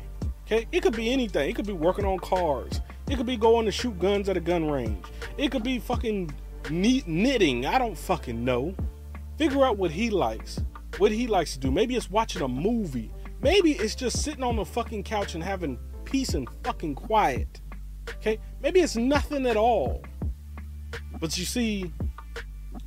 Okay, 0.47 0.67
it 0.73 0.83
could 0.83 0.95
be 0.95 1.11
anything. 1.11 1.49
It 1.49 1.57
could 1.57 1.67
be 1.67 1.73
working 1.73 2.05
on 2.05 2.19
cars. 2.19 2.83
It 3.09 3.17
could 3.17 3.27
be 3.27 3.37
going 3.37 3.65
to 3.65 3.73
shoot 3.73 3.99
guns 3.99 4.29
at 4.29 4.37
a 4.37 4.41
gun 4.41 4.71
range. 4.71 5.05
It 5.39 5.51
could 5.51 5.63
be 5.63 5.79
fucking 5.79 6.35
knitting. 6.71 7.65
I 7.65 7.79
don't 7.79 7.97
fucking 7.97 8.45
know. 8.45 8.75
Figure 9.39 9.65
out 9.65 9.79
what 9.79 9.91
he 9.91 10.11
likes. 10.11 10.61
What 10.99 11.13
he 11.13 11.27
likes 11.27 11.55
to 11.55 11.59
do. 11.59 11.71
Maybe 11.71 11.97
it's 11.97 12.11
watching 12.11 12.43
a 12.43 12.49
movie. 12.49 13.11
Maybe 13.41 13.73
it's 13.73 13.95
just 13.95 14.23
sitting 14.23 14.43
on 14.43 14.57
the 14.57 14.65
fucking 14.65 15.05
couch 15.05 15.35
and 15.35 15.43
having 15.43 15.79
peace 16.05 16.35
and 16.35 16.47
fucking 16.63 16.95
quiet. 16.95 17.61
Okay? 18.09 18.39
Maybe 18.61 18.81
it's 18.81 18.97
nothing 18.97 19.47
at 19.47 19.57
all. 19.57 20.05
But 21.21 21.37
you 21.39 21.47
see, 21.47 21.91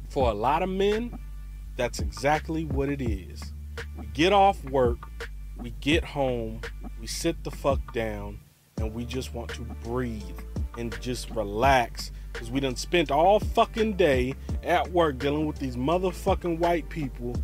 for 0.09 0.29
a 0.29 0.33
lot 0.33 0.61
of 0.61 0.69
men, 0.69 1.17
that's 1.77 1.99
exactly 1.99 2.65
what 2.65 2.89
it 2.89 3.01
is. 3.01 3.53
We 3.97 4.07
get 4.07 4.33
off 4.33 4.63
work, 4.65 5.29
we 5.57 5.71
get 5.79 6.03
home, 6.03 6.61
we 6.99 7.07
sit 7.07 7.43
the 7.43 7.51
fuck 7.51 7.93
down, 7.93 8.39
and 8.77 8.93
we 8.93 9.05
just 9.05 9.33
want 9.33 9.51
to 9.51 9.61
breathe 9.61 10.39
and 10.77 10.99
just 11.01 11.29
relax 11.31 12.11
because 12.33 12.51
we 12.51 12.59
done 12.59 12.75
spent 12.75 13.11
all 13.11 13.39
fucking 13.39 13.93
day 13.93 14.35
at 14.63 14.91
work 14.91 15.17
dealing 15.17 15.47
with 15.47 15.57
these 15.57 15.75
motherfucking 15.75 16.59
white 16.59 16.87
people 16.89 17.35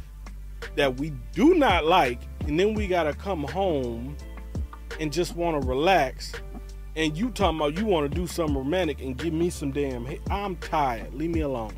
that 0.76 1.00
we 1.00 1.12
do 1.32 1.56
not 1.56 1.86
like, 1.86 2.20
and 2.42 2.60
then 2.60 2.74
we 2.74 2.88
gotta 2.88 3.14
come 3.14 3.44
home 3.44 4.16
and 5.00 5.12
just 5.12 5.36
want 5.36 5.60
to 5.60 5.68
relax. 5.68 6.32
And 6.96 7.18
you 7.18 7.32
talking 7.32 7.60
about 7.60 7.78
you 7.78 7.86
want 7.86 8.12
to 8.12 8.16
do 8.16 8.28
something 8.28 8.56
romantic 8.56 9.02
and 9.02 9.18
give 9.18 9.34
me 9.34 9.50
some 9.50 9.72
damn. 9.72 10.06
Hey, 10.06 10.20
I'm 10.30 10.56
tired. 10.58 11.14
Leave 11.14 11.32
me 11.32 11.42
alone. 11.42 11.74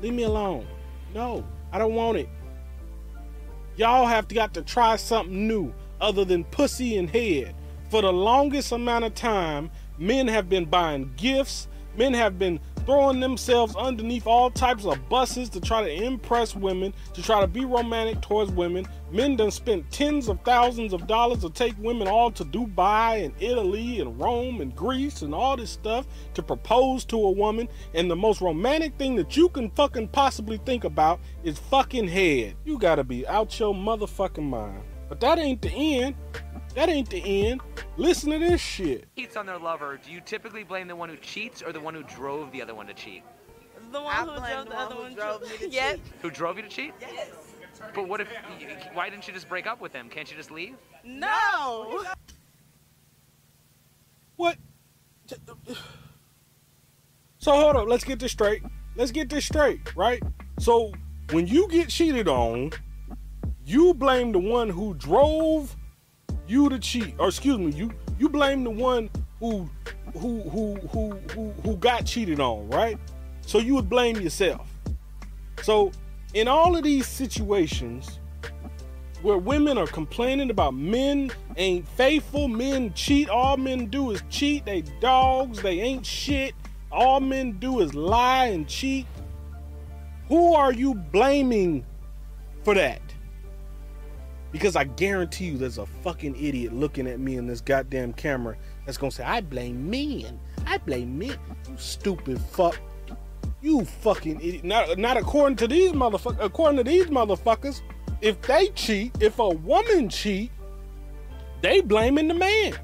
Leave 0.00 0.14
me 0.14 0.22
alone. 0.22 0.66
No, 1.14 1.44
I 1.72 1.78
don't 1.78 1.94
want 1.94 2.18
it. 2.18 2.28
Y'all 3.76 4.06
have 4.06 4.28
got 4.28 4.54
to 4.54 4.62
try 4.62 4.96
something 4.96 5.46
new 5.46 5.72
other 6.00 6.24
than 6.24 6.44
pussy 6.44 6.96
and 6.96 7.08
head. 7.08 7.54
For 7.90 8.02
the 8.02 8.12
longest 8.12 8.72
amount 8.72 9.04
of 9.04 9.14
time, 9.14 9.70
men 9.98 10.28
have 10.28 10.48
been 10.48 10.64
buying 10.64 11.12
gifts, 11.16 11.68
men 11.96 12.12
have 12.14 12.38
been 12.38 12.60
throwing 12.88 13.20
themselves 13.20 13.76
underneath 13.76 14.26
all 14.26 14.50
types 14.50 14.86
of 14.86 15.10
buses 15.10 15.50
to 15.50 15.60
try 15.60 15.82
to 15.82 15.92
impress 15.92 16.56
women, 16.56 16.94
to 17.12 17.22
try 17.22 17.38
to 17.38 17.46
be 17.46 17.66
romantic 17.66 18.18
towards 18.22 18.50
women. 18.50 18.86
Men 19.12 19.36
done 19.36 19.50
spent 19.50 19.90
tens 19.90 20.26
of 20.26 20.40
thousands 20.40 20.94
of 20.94 21.06
dollars 21.06 21.40
to 21.40 21.50
take 21.50 21.74
women 21.76 22.08
all 22.08 22.30
to 22.30 22.46
Dubai 22.46 23.26
and 23.26 23.34
Italy 23.40 24.00
and 24.00 24.18
Rome 24.18 24.62
and 24.62 24.74
Greece 24.74 25.20
and 25.20 25.34
all 25.34 25.54
this 25.54 25.68
stuff 25.68 26.06
to 26.32 26.42
propose 26.42 27.04
to 27.06 27.16
a 27.16 27.30
woman. 27.30 27.68
And 27.92 28.10
the 28.10 28.16
most 28.16 28.40
romantic 28.40 28.96
thing 28.96 29.16
that 29.16 29.36
you 29.36 29.50
can 29.50 29.68
fucking 29.72 30.08
possibly 30.08 30.56
think 30.64 30.84
about 30.84 31.20
is 31.44 31.58
fucking 31.58 32.08
head. 32.08 32.56
You 32.64 32.78
gotta 32.78 33.04
be 33.04 33.28
out 33.28 33.60
your 33.60 33.74
motherfucking 33.74 34.48
mind. 34.48 34.82
But 35.10 35.20
that 35.20 35.38
ain't 35.38 35.60
the 35.60 35.70
end. 35.70 36.14
That 36.78 36.90
ain't 36.90 37.10
the 37.10 37.48
end. 37.48 37.60
Listen 37.96 38.30
to 38.30 38.38
this 38.38 38.60
shit. 38.60 39.08
cheats 39.16 39.36
on 39.36 39.46
their 39.46 39.58
lover, 39.58 39.98
do 40.06 40.12
you 40.12 40.20
typically 40.20 40.62
blame 40.62 40.86
the 40.86 40.94
one 40.94 41.08
who 41.08 41.16
cheats 41.16 41.60
or 41.60 41.72
the 41.72 41.80
one 41.80 41.92
who 41.92 42.04
drove 42.04 42.52
the 42.52 42.62
other 42.62 42.72
one 42.72 42.86
to 42.86 42.94
cheat? 42.94 43.24
The 43.90 44.00
one 44.00 44.14
I 44.14 44.20
who 44.20 44.26
drove 44.26 44.38
the 44.66 44.70
the 44.70 44.76
one 44.76 44.86
other 44.86 44.94
who 44.94 45.00
one 45.02 45.14
drove 45.14 45.40
drove- 45.40 45.50
me 45.60 45.66
to 45.66 45.68
Yes. 45.72 45.94
cheat. 45.96 46.02
Who 46.22 46.30
drove 46.30 46.56
you 46.56 46.62
to 46.62 46.68
cheat? 46.68 46.92
Yes. 47.00 47.30
But 47.96 48.06
what 48.06 48.20
if? 48.20 48.28
Why 48.92 49.10
didn't 49.10 49.26
you 49.26 49.34
just 49.34 49.48
break 49.48 49.66
up 49.66 49.80
with 49.80 49.92
him? 49.92 50.08
Can't 50.08 50.30
you 50.30 50.36
just 50.36 50.52
leave? 50.52 50.76
No. 51.02 52.04
What? 54.36 54.56
So 57.38 57.52
hold 57.54 57.74
up, 57.74 57.88
let's 57.88 58.04
get 58.04 58.20
this 58.20 58.30
straight. 58.30 58.62
Let's 58.94 59.10
get 59.10 59.28
this 59.30 59.46
straight, 59.46 59.96
right? 59.96 60.22
So 60.60 60.92
when 61.32 61.48
you 61.48 61.66
get 61.66 61.88
cheated 61.88 62.28
on, 62.28 62.70
you 63.66 63.94
blame 63.94 64.30
the 64.30 64.38
one 64.38 64.70
who 64.70 64.94
drove 64.94 65.74
you 66.48 66.68
to 66.68 66.78
cheat, 66.78 67.14
or 67.18 67.28
excuse 67.28 67.58
me, 67.58 67.72
you 67.72 67.92
you 68.18 68.28
blame 68.28 68.64
the 68.64 68.70
one 68.70 69.10
who 69.38 69.68
who 70.14 70.42
who 70.42 70.74
who 70.90 71.10
who, 71.34 71.50
who 71.62 71.76
got 71.76 72.06
cheated 72.06 72.40
on, 72.40 72.68
right? 72.70 72.98
So 73.42 73.58
you 73.58 73.74
would 73.74 73.88
blame 73.88 74.16
yourself. 74.20 74.68
So 75.62 75.92
in 76.34 76.48
all 76.48 76.76
of 76.76 76.82
these 76.82 77.06
situations 77.06 78.18
where 79.22 79.38
women 79.38 79.78
are 79.78 79.86
complaining 79.86 80.50
about 80.50 80.74
men 80.74 81.30
ain't 81.56 81.86
faithful, 81.88 82.48
men 82.48 82.92
cheat, 82.94 83.28
all 83.28 83.56
men 83.56 83.86
do 83.86 84.10
is 84.10 84.22
cheat, 84.28 84.64
they 84.64 84.82
dogs, 85.00 85.60
they 85.60 85.80
ain't 85.80 86.06
shit, 86.06 86.54
all 86.92 87.20
men 87.20 87.52
do 87.58 87.80
is 87.80 87.94
lie 87.94 88.46
and 88.46 88.68
cheat. 88.68 89.06
Who 90.28 90.54
are 90.54 90.72
you 90.72 90.94
blaming 90.94 91.84
for 92.62 92.74
that? 92.74 93.00
Because 94.50 94.76
I 94.76 94.84
guarantee 94.84 95.46
you 95.46 95.58
there's 95.58 95.78
a 95.78 95.86
fucking 95.86 96.34
idiot 96.36 96.72
looking 96.72 97.06
at 97.06 97.20
me 97.20 97.36
in 97.36 97.46
this 97.46 97.60
goddamn 97.60 98.14
camera 98.14 98.56
that's 98.86 98.96
gonna 98.96 99.10
say, 99.10 99.24
I 99.24 99.40
blame 99.40 99.90
men. 99.90 100.40
I 100.66 100.78
blame 100.78 101.18
men. 101.18 101.36
You 101.68 101.76
stupid 101.76 102.40
fuck. 102.40 102.78
You 103.60 103.84
fucking 103.84 104.40
idiot. 104.40 104.64
Not, 104.64 104.98
not 104.98 105.16
according 105.16 105.56
to 105.56 105.68
these 105.68 105.92
motherfuckers. 105.92 106.38
According 106.40 106.78
to 106.78 106.84
these 106.84 107.06
motherfuckers, 107.06 107.82
if 108.20 108.40
they 108.42 108.68
cheat, 108.68 109.12
if 109.20 109.38
a 109.38 109.48
woman 109.48 110.08
cheat, 110.08 110.50
they 111.60 111.80
blaming 111.80 112.28
the 112.28 112.34
man. 112.34 112.74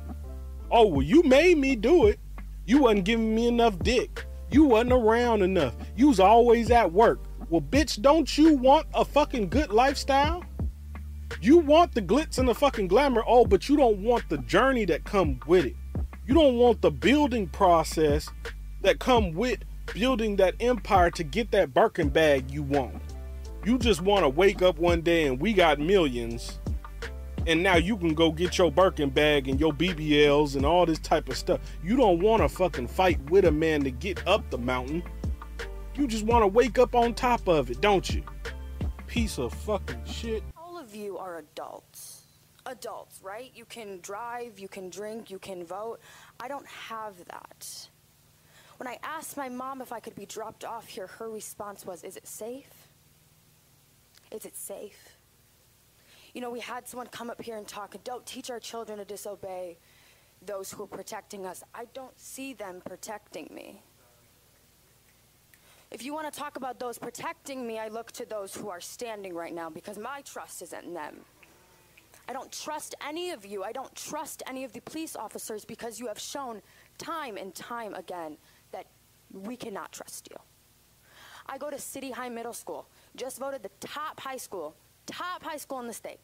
Oh, 0.71 0.89
well, 0.89 1.03
you 1.03 1.23
made 1.23 1.59
me 1.59 1.77
do 1.77 2.07
it. 2.07 2.19
You 2.67 2.79
wasn't 2.79 3.05
giving 3.05 3.35
me 3.35 3.47
enough 3.47 3.79
dick. 3.79 4.25
You 4.51 4.65
wasn't 4.65 4.93
around 4.93 5.43
enough. 5.43 5.75
You 5.97 6.09
was 6.09 6.21
always 6.21 6.71
at 6.71 6.93
work. 6.93 7.21
Well, 7.49 7.61
bitch, 7.61 8.01
don't 8.01 8.37
you 8.37 8.55
want 8.57 8.87
a 8.95 9.05
fucking 9.05 9.49
good 9.49 9.71
lifestyle? 9.71 10.45
You 11.45 11.59
want 11.59 11.93
the 11.93 12.01
glitz 12.01 12.39
and 12.39 12.49
the 12.49 12.55
fucking 12.55 12.89
glamour, 12.89 13.23
oh, 13.27 13.45
but 13.45 13.69
you 13.69 13.77
don't 13.77 13.99
want 13.99 14.27
the 14.31 14.39
journey 14.39 14.87
that 14.87 15.05
come 15.05 15.39
with 15.47 15.67
it. 15.67 15.77
You 16.27 16.33
don't 16.33 16.57
want 16.57 16.81
the 16.81 16.91
building 16.91 17.49
process 17.49 18.31
that 18.81 18.99
come 18.99 19.35
with 19.35 19.59
building 19.93 20.37
that 20.37 20.55
empire 20.59 21.11
to 21.11 21.23
get 21.23 21.51
that 21.51 21.75
Birkin 21.75 22.09
bag 22.09 22.51
you 22.51 22.63
want. 22.63 22.95
You 23.63 23.77
just 23.77 24.01
want 24.01 24.25
to 24.25 24.31
wake 24.31 24.63
up 24.63 24.79
one 24.79 25.03
day 25.03 25.27
and 25.27 25.39
we 25.39 25.53
got 25.53 25.79
millions, 25.79 26.61
and 27.47 27.63
now 27.63 27.77
you 27.77 27.99
can 27.99 28.15
go 28.15 28.33
get 28.33 28.57
your 28.57 28.73
Birkin 28.73 29.11
bag 29.11 29.47
and 29.47 29.61
your 29.61 29.75
BBLs 29.75 30.57
and 30.57 30.65
all 30.65 30.87
this 30.87 30.99
type 30.99 31.29
of 31.29 31.37
stuff. 31.37 31.61
You 31.83 31.99
don't 31.99 32.21
want 32.21 32.41
to 32.41 32.49
fucking 32.49 32.89
fight 32.89 33.21
with 33.29 33.45
a 33.45 33.53
man 33.53 33.85
to 33.85 33.91
get 33.91 34.27
up 34.27 34.49
the 34.49 34.57
mountain. 34.57 35.03
You 35.95 36.07
just 36.07 36.25
want 36.25 36.43
to 36.43 36.47
wake 36.47 36.79
up 36.79 36.95
on 36.95 37.13
top 37.13 37.47
of 37.47 37.71
it, 37.71 37.83
don't 37.83 38.09
you? 38.09 38.23
Piece 39.07 39.39
of 39.39 39.53
fucking 39.53 40.07
shit. 40.07 40.43
You 40.95 41.19
are 41.19 41.39
adults. 41.39 42.23
Adults, 42.67 43.21
right? 43.23 43.51
You 43.55 43.65
can 43.65 43.99
drive, 44.01 44.59
you 44.59 44.69
can 44.69 44.89
drink, 44.89 45.31
you 45.31 45.39
can 45.39 45.65
vote. 45.65 46.01
I 46.41 46.49
don't 46.49 46.67
have 46.67 47.17
that. 47.27 47.89
When 48.79 48.89
I 48.89 48.99
asked 49.03 49.37
my 49.37 49.49
mom 49.49 49.83
if 49.83 49.93
I 49.93 50.01
could 50.01 50.15
be 50.15 50.27
dropped 50.27 50.65
off 50.65 50.87
here, 50.87 51.07
her 51.07 51.31
response 51.31 51.85
was, 51.85 52.05
Is 52.05 52.17
it 52.17 52.27
safe? 52.27 52.71
Is 54.31 54.47
it 54.47 54.57
safe? 54.57 55.17
You 56.33 56.41
know, 56.41 56.51
we 56.51 56.61
had 56.61 56.89
someone 56.89 57.07
come 57.09 57.31
up 57.31 57.41
here 57.41 57.57
and 57.57 57.67
talk, 57.67 57.95
don't 58.03 58.27
teach 58.27 58.51
our 58.51 58.59
children 58.59 58.99
to 58.99 59.05
disobey 59.05 59.79
those 60.45 60.73
who 60.73 60.83
are 60.83 60.89
protecting 60.89 61.47
us. 61.47 61.63
I 61.75 61.87
don't 61.95 62.19
see 62.19 62.55
them 62.55 62.83
protecting 62.85 63.49
me. 63.55 63.83
If 65.95 66.05
you 66.05 66.13
want 66.13 66.31
to 66.31 66.37
talk 66.37 66.57
about 66.57 66.81
those 66.81 66.99
protecting 66.99 67.65
me, 67.65 67.79
I 67.79 67.87
look 67.87 68.11
to 68.13 68.25
those 68.25 68.53
who 68.53 68.69
are 68.69 68.81
standing 68.81 69.33
right 69.33 69.55
now 69.55 69.71
because 69.71 69.97
my 69.97 70.23
trust 70.23 70.61
isn't 70.61 70.85
in 70.85 70.93
them. 70.93 71.21
I 72.29 72.33
don't 72.33 72.51
trust 72.51 72.97
any 73.07 73.31
of 73.31 73.47
you. 73.47 73.63
I 73.63 73.71
don't 73.71 73.95
trust 73.95 74.43
any 74.49 74.65
of 74.65 74.73
the 74.73 74.81
police 74.81 75.15
officers 75.15 75.65
because 75.65 76.01
you 76.01 76.09
have 76.09 76.19
shown 76.19 76.63
time 76.99 77.37
and 77.37 77.55
time 77.55 77.95
again 77.95 78.39
that 78.73 78.87
we 79.33 79.57
cannot 79.57 79.93
trust 79.93 80.27
you. 80.33 80.37
I 81.47 81.59
go 81.59 81.71
to 81.71 81.79
City 81.79 82.11
High 82.11 82.29
Middle 82.29 82.55
School, 82.55 82.89
just 83.15 83.39
voted 83.39 83.63
the 83.63 83.71
top 83.79 84.19
high 84.19 84.39
school, 84.39 84.75
top 85.07 85.45
high 85.45 85.59
school 85.59 85.79
in 85.79 85.87
the 85.87 85.93
state. 85.93 86.19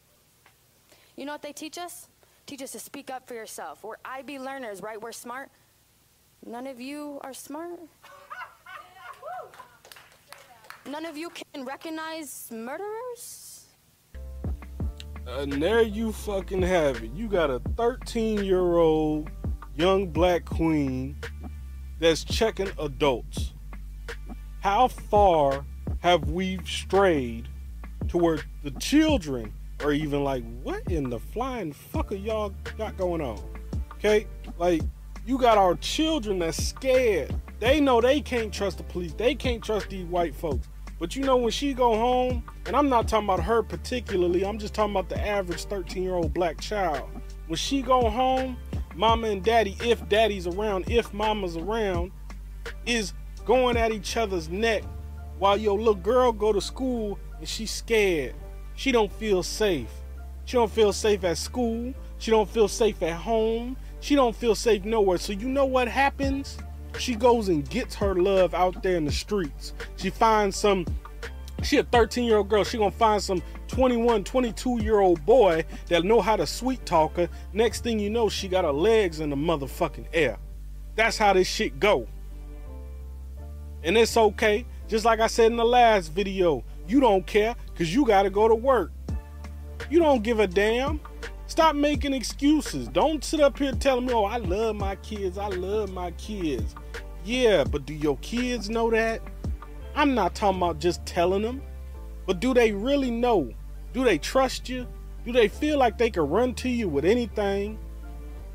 You 1.15 1.23
know 1.23 1.31
what 1.31 1.43
they 1.43 1.53
teach 1.53 1.77
us? 1.77 2.09
Teach 2.45 2.61
us 2.61 2.73
to 2.73 2.79
speak 2.79 3.09
up 3.09 3.25
for 3.25 3.35
yourself. 3.35 3.85
We're 3.85 3.95
IB 4.03 4.37
learners, 4.37 4.81
right? 4.81 5.01
We're 5.01 5.13
smart. 5.13 5.49
None 6.45 6.67
of 6.67 6.81
you 6.81 7.21
are 7.21 7.33
smart. 7.33 7.79
None 10.89 11.05
of 11.05 11.15
you 11.15 11.29
can 11.29 11.63
recognize 11.63 12.49
murderers? 12.51 13.67
And 15.27 15.53
there 15.53 15.83
you 15.83 16.11
fucking 16.11 16.63
have 16.63 17.03
it. 17.03 17.11
You 17.13 17.27
got 17.27 17.51
a 17.51 17.59
13 17.77 18.43
year 18.43 18.77
old 18.77 19.29
young 19.75 20.07
black 20.07 20.43
queen 20.45 21.15
that's 21.99 22.23
checking 22.23 22.71
adults. 22.79 23.53
How 24.61 24.87
far 24.87 25.65
have 25.99 26.31
we 26.31 26.59
strayed 26.65 27.47
to 28.09 28.17
where 28.17 28.39
the 28.63 28.71
children 28.71 29.53
are 29.83 29.91
even 29.91 30.23
like, 30.23 30.43
what 30.63 30.81
in 30.87 31.09
the 31.09 31.19
flying 31.19 31.73
fuck 31.73 32.11
are 32.11 32.15
y'all 32.15 32.53
got 32.77 32.97
going 32.97 33.21
on? 33.21 33.39
Okay? 33.93 34.27
Like, 34.57 34.81
you 35.25 35.37
got 35.37 35.57
our 35.59 35.75
children 35.75 36.39
that's 36.39 36.61
scared. 36.61 37.33
They 37.59 37.79
know 37.79 38.01
they 38.01 38.21
can't 38.21 38.51
trust 38.51 38.77
the 38.79 38.83
police. 38.83 39.13
They 39.13 39.35
can't 39.35 39.63
trust 39.63 39.89
these 39.89 40.05
white 40.05 40.35
folks. 40.35 40.67
But 41.01 41.15
you 41.15 41.23
know 41.23 41.35
when 41.35 41.49
she 41.49 41.73
go 41.73 41.95
home, 41.95 42.43
and 42.67 42.75
I'm 42.75 42.87
not 42.87 43.07
talking 43.07 43.27
about 43.27 43.39
her 43.39 43.63
particularly, 43.63 44.45
I'm 44.45 44.59
just 44.59 44.75
talking 44.75 44.91
about 44.91 45.09
the 45.09 45.19
average 45.19 45.65
13-year-old 45.65 46.31
black 46.31 46.61
child. 46.61 47.09
When 47.47 47.57
she 47.57 47.81
go 47.81 48.07
home, 48.07 48.55
mama 48.93 49.29
and 49.29 49.43
daddy, 49.43 49.75
if 49.81 50.07
daddy's 50.09 50.45
around, 50.45 50.87
if 50.91 51.11
mama's 51.11 51.57
around, 51.57 52.11
is 52.85 53.13
going 53.45 53.77
at 53.77 53.91
each 53.91 54.15
other's 54.15 54.47
neck 54.47 54.83
while 55.39 55.57
your 55.57 55.75
little 55.75 55.95
girl 55.95 56.31
go 56.31 56.53
to 56.53 56.61
school 56.61 57.17
and 57.39 57.47
she's 57.49 57.71
scared. 57.71 58.35
She 58.75 58.91
don't 58.91 59.11
feel 59.11 59.41
safe. 59.41 59.89
She 60.45 60.55
don't 60.55 60.71
feel 60.71 60.93
safe 60.93 61.23
at 61.23 61.39
school. 61.39 61.95
She 62.19 62.29
don't 62.29 62.47
feel 62.47 62.67
safe 62.67 63.01
at 63.01 63.15
home. 63.15 63.75
She 64.01 64.13
don't 64.13 64.35
feel 64.35 64.53
safe 64.53 64.85
nowhere. 64.85 65.17
So 65.17 65.33
you 65.33 65.49
know 65.49 65.65
what 65.65 65.87
happens? 65.87 66.59
She 66.99 67.15
goes 67.15 67.49
and 67.49 67.67
gets 67.69 67.95
her 67.95 68.15
love 68.15 68.53
out 68.53 68.83
there 68.83 68.95
in 68.95 69.05
the 69.05 69.11
streets. 69.11 69.73
She 69.95 70.09
finds 70.09 70.55
some 70.55 70.85
she 71.63 71.77
a 71.77 71.83
13 71.83 72.25
year 72.25 72.37
old 72.37 72.49
girl. 72.49 72.63
She 72.63 72.77
gonna 72.77 72.91
find 72.91 73.21
some 73.21 73.41
21, 73.67 74.23
22 74.23 74.81
year 74.81 74.99
old 74.99 75.25
boy 75.25 75.63
that 75.87 76.03
know 76.03 76.21
how 76.21 76.35
to 76.35 76.45
sweet 76.45 76.85
talk 76.85 77.15
her. 77.17 77.29
Next 77.53 77.83
thing 77.83 77.99
you 77.99 78.09
know, 78.09 78.29
she 78.29 78.47
got 78.47 78.65
her 78.65 78.71
legs 78.71 79.19
in 79.19 79.29
the 79.29 79.35
motherfucking 79.35 80.07
air. 80.13 80.37
That's 80.95 81.17
how 81.17 81.33
this 81.33 81.47
shit 81.47 81.79
go. 81.79 82.07
And 83.83 83.97
it's 83.97 84.15
okay. 84.17 84.65
Just 84.87 85.05
like 85.05 85.19
I 85.19 85.27
said 85.27 85.51
in 85.51 85.57
the 85.57 85.65
last 85.65 86.09
video, 86.09 86.63
you 86.87 86.99
don't 86.99 87.25
care 87.25 87.55
because 87.67 87.93
you 87.93 88.05
gotta 88.05 88.29
go 88.29 88.47
to 88.47 88.55
work. 88.55 88.91
You 89.89 89.99
don't 89.99 90.23
give 90.23 90.39
a 90.39 90.47
damn. 90.47 90.99
Stop 91.47 91.75
making 91.75 92.13
excuses. 92.13 92.87
Don't 92.87 93.23
sit 93.23 93.41
up 93.41 93.57
here 93.57 93.73
telling 93.73 94.05
me, 94.05 94.13
oh, 94.13 94.23
I 94.23 94.37
love 94.37 94.75
my 94.75 94.95
kids. 94.97 95.37
I 95.37 95.47
love 95.47 95.91
my 95.91 96.11
kids. 96.11 96.75
Yeah, 97.23 97.63
but 97.63 97.85
do 97.85 97.93
your 97.93 98.17
kids 98.17 98.69
know 98.69 98.89
that? 98.89 99.21
I'm 99.95 100.15
not 100.15 100.33
talking 100.33 100.57
about 100.57 100.79
just 100.79 101.05
telling 101.05 101.41
them, 101.41 101.61
but 102.25 102.39
do 102.39 102.53
they 102.53 102.71
really 102.71 103.11
know? 103.11 103.51
Do 103.93 104.03
they 104.03 104.17
trust 104.17 104.69
you? 104.69 104.87
Do 105.25 105.31
they 105.31 105.47
feel 105.47 105.77
like 105.77 105.97
they 105.97 106.09
can 106.09 106.23
run 106.23 106.55
to 106.55 106.69
you 106.69 106.89
with 106.89 107.05
anything? 107.05 107.77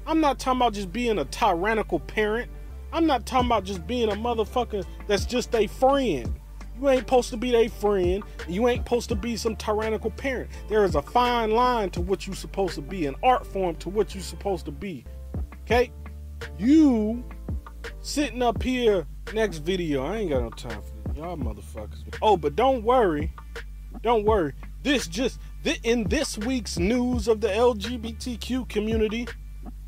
I'm 0.07 0.21
not 0.21 0.39
talking 0.39 0.59
about 0.59 0.73
just 0.73 0.93
being 0.93 1.19
a 1.19 1.25
tyrannical 1.27 2.01
parent. 2.01 2.51
I'm 2.93 3.07
not 3.07 3.27
talking 3.27 3.47
about 3.47 3.65
just 3.65 3.87
being 3.87 4.09
a 4.09 4.15
motherfucker 4.15 4.85
that's 5.07 5.27
just 5.27 5.55
a 5.55 5.67
friend. 5.67 6.35
You 6.81 6.89
ain't 6.89 7.01
supposed 7.01 7.31
to 7.31 7.37
be 7.37 7.51
their 7.51 7.69
friend. 7.69 8.23
You 8.49 8.69
ain't 8.69 8.85
supposed 8.85 9.09
to 9.09 9.15
be 9.15 9.37
some 9.37 9.57
tyrannical 9.57 10.11
parent. 10.11 10.51
There 10.69 10.85
is 10.85 10.95
a 10.95 11.03
fine 11.03 11.51
line 11.51 11.91
to 11.91 12.01
what 12.01 12.27
you're 12.27 12.37
supposed 12.37 12.75
to 12.75 12.83
be, 12.83 13.07
an 13.07 13.15
art 13.23 13.47
form 13.47 13.77
to 13.77 13.89
what 13.89 14.15
you're 14.15 14.23
supposed 14.23 14.65
to 14.67 14.73
be. 14.73 15.05
Okay? 15.65 15.91
You 16.59 17.25
sitting 18.01 18.43
up 18.43 18.63
here 18.63 19.07
next 19.33 19.59
video. 19.59 20.05
I 20.05 20.19
ain't 20.19 20.31
got 20.31 20.43
no 20.43 20.51
time 20.51 20.83
for 20.83 21.09
this. 21.09 21.17
Y'all 21.17 21.37
motherfuckers. 21.37 22.03
Oh, 22.23 22.37
but 22.37 22.57
don't 22.57 22.83
worry. 22.83 23.33
Don't 24.03 24.25
worry. 24.25 24.53
This 24.83 25.07
just 25.07 25.41
th- 25.65 25.81
in 25.83 26.05
this 26.05 26.39
week's 26.39 26.79
news 26.79 27.27
of 27.29 27.41
the 27.41 27.49
LGBTQ 27.49 28.69
community, 28.69 29.27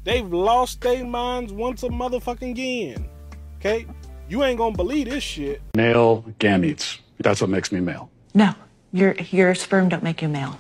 they've 0.05 0.27
lost 0.33 0.81
their 0.81 1.05
minds 1.05 1.53
once 1.53 1.83
a 1.83 1.89
motherfucking 1.89 2.51
again. 2.51 3.09
Okay? 3.57 3.87
You 4.29 4.43
ain't 4.45 4.59
gonna 4.59 4.77
believe 4.77 5.09
this 5.09 5.23
shit. 5.23 5.63
Male 5.75 6.23
gametes. 6.39 6.99
That's 7.21 7.41
what 7.41 7.51
makes 7.51 7.73
me 7.73 7.81
male. 7.81 8.11
No, 8.35 8.55
your 8.93 9.15
your 9.15 9.55
sperm 9.55 9.89
don't 9.89 10.03
make 10.03 10.23
you 10.23 10.29
male. 10.29 10.59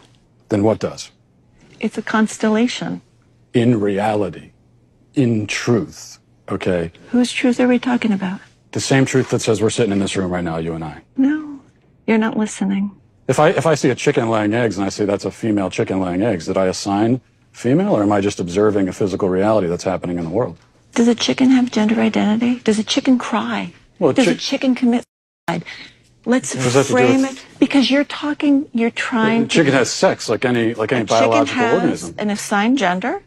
Then 0.48 0.62
what 0.62 0.78
does? 0.78 1.10
It's 1.80 1.98
a 1.98 2.02
constellation. 2.02 3.02
In 3.54 3.80
reality, 3.80 4.52
in 5.14 5.46
truth, 5.46 6.18
okay? 6.50 6.92
Whose 7.10 7.32
truth 7.32 7.60
are 7.60 7.68
we 7.68 7.78
talking 7.78 8.12
about? 8.12 8.40
The 8.72 8.80
same 8.80 9.04
truth 9.04 9.30
that 9.30 9.40
says 9.40 9.62
we're 9.62 9.70
sitting 9.70 9.92
in 9.92 9.98
this 9.98 10.16
room 10.16 10.30
right 10.30 10.44
now, 10.44 10.58
you 10.58 10.74
and 10.74 10.84
I. 10.84 11.02
No, 11.16 11.60
you're 12.06 12.18
not 12.18 12.36
listening. 12.36 12.90
If 13.26 13.38
I 13.38 13.50
if 13.50 13.66
I 13.66 13.74
see 13.74 13.90
a 13.90 13.94
chicken 13.94 14.30
laying 14.30 14.54
eggs 14.54 14.78
and 14.78 14.86
I 14.86 14.88
say 14.88 15.04
that's 15.04 15.24
a 15.24 15.30
female 15.30 15.70
chicken 15.70 16.00
laying 16.00 16.22
eggs, 16.22 16.46
did 16.46 16.56
I 16.56 16.66
assign 16.66 17.20
female 17.52 17.94
or 17.94 18.02
am 18.02 18.12
I 18.12 18.20
just 18.20 18.40
observing 18.40 18.88
a 18.88 18.92
physical 18.92 19.28
reality 19.28 19.66
that's 19.66 19.84
happening 19.84 20.18
in 20.18 20.24
the 20.24 20.30
world? 20.30 20.56
Does 20.94 21.08
a 21.08 21.14
chicken 21.14 21.50
have 21.50 21.70
gender 21.70 22.00
identity? 22.00 22.60
Does 22.60 22.78
a 22.78 22.84
chicken 22.84 23.18
cry? 23.18 23.72
Well, 23.98 24.12
Does 24.12 24.28
a 24.28 24.34
chicken 24.34 24.74
commit 24.74 25.04
suicide? 25.48 25.64
Let's 26.24 26.54
What 26.54 26.64
does 26.64 26.74
that 26.74 26.78
have 26.78 26.86
to 26.86 26.92
do 26.92 26.98
frame 26.98 27.24
it 27.24 27.44
because 27.58 27.90
you're 27.90 28.04
talking. 28.04 28.68
You're 28.72 28.90
trying. 28.90 29.44
A 29.44 29.46
chicken 29.48 29.72
has 29.72 29.90
sex 29.90 30.28
like 30.28 30.44
any 30.44 30.74
like 30.74 30.92
any 30.92 31.04
biological 31.04 31.54
has 31.56 31.74
organism. 31.74 32.14
an 32.18 32.30
assigned 32.30 32.78
gender, 32.78 33.22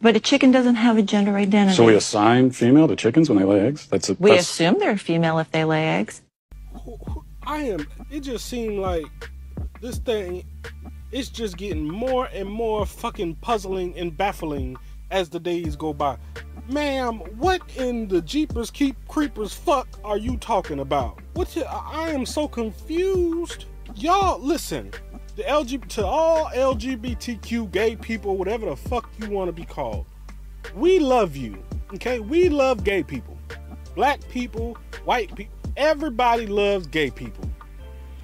but 0.00 0.16
a 0.16 0.20
chicken 0.20 0.50
doesn't 0.50 0.76
have 0.76 0.96
a 0.96 1.02
gender 1.02 1.36
identity. 1.36 1.76
So 1.76 1.84
we 1.84 1.94
assign 1.94 2.50
female 2.50 2.88
to 2.88 2.96
chickens 2.96 3.28
when 3.28 3.38
they 3.38 3.44
lay 3.44 3.60
eggs? 3.60 3.86
That's 3.86 4.08
a 4.08 4.14
We 4.14 4.30
that's, 4.30 4.42
assume 4.42 4.78
they're 4.78 4.96
female 4.98 5.38
if 5.38 5.50
they 5.50 5.64
lay 5.64 5.86
eggs. 5.88 6.22
I 7.42 7.62
am. 7.62 7.86
It 8.10 8.20
just 8.20 8.46
seemed 8.46 8.78
like 8.78 9.06
this 9.80 9.98
thing. 9.98 10.44
It's 11.10 11.28
just 11.30 11.56
getting 11.56 11.88
more 11.88 12.26
and 12.26 12.48
more 12.48 12.84
fucking 12.84 13.36
puzzling 13.36 13.96
and 13.96 14.16
baffling 14.16 14.76
as 15.10 15.30
the 15.30 15.40
days 15.40 15.74
go 15.74 15.94
by. 15.94 16.18
Ma'am, 16.68 17.20
what 17.38 17.62
in 17.76 18.08
the 18.08 18.20
Jeepers 18.20 18.70
keep 18.70 18.94
creepers 19.08 19.54
fuck 19.54 19.88
are 20.04 20.18
you 20.18 20.36
talking 20.36 20.80
about? 20.80 21.18
What? 21.32 21.48
the- 21.48 21.66
I 21.70 22.10
am 22.10 22.26
so 22.26 22.46
confused. 22.46 23.64
Y'all, 23.96 24.38
listen. 24.38 24.92
The 25.38 25.44
LG 25.44 25.86
to 25.90 26.04
all 26.04 26.46
LGBTQ 26.46 27.70
gay 27.70 27.94
people, 27.94 28.36
whatever 28.36 28.66
the 28.66 28.74
fuck 28.74 29.08
you 29.20 29.30
want 29.30 29.46
to 29.46 29.52
be 29.52 29.64
called. 29.64 30.04
We 30.74 30.98
love 30.98 31.36
you. 31.36 31.62
Okay, 31.94 32.18
we 32.18 32.48
love 32.48 32.82
gay 32.82 33.04
people. 33.04 33.38
Black 33.94 34.18
people, 34.30 34.76
white 35.04 35.32
people, 35.36 35.54
everybody 35.76 36.48
loves 36.48 36.88
gay 36.88 37.12
people. 37.12 37.48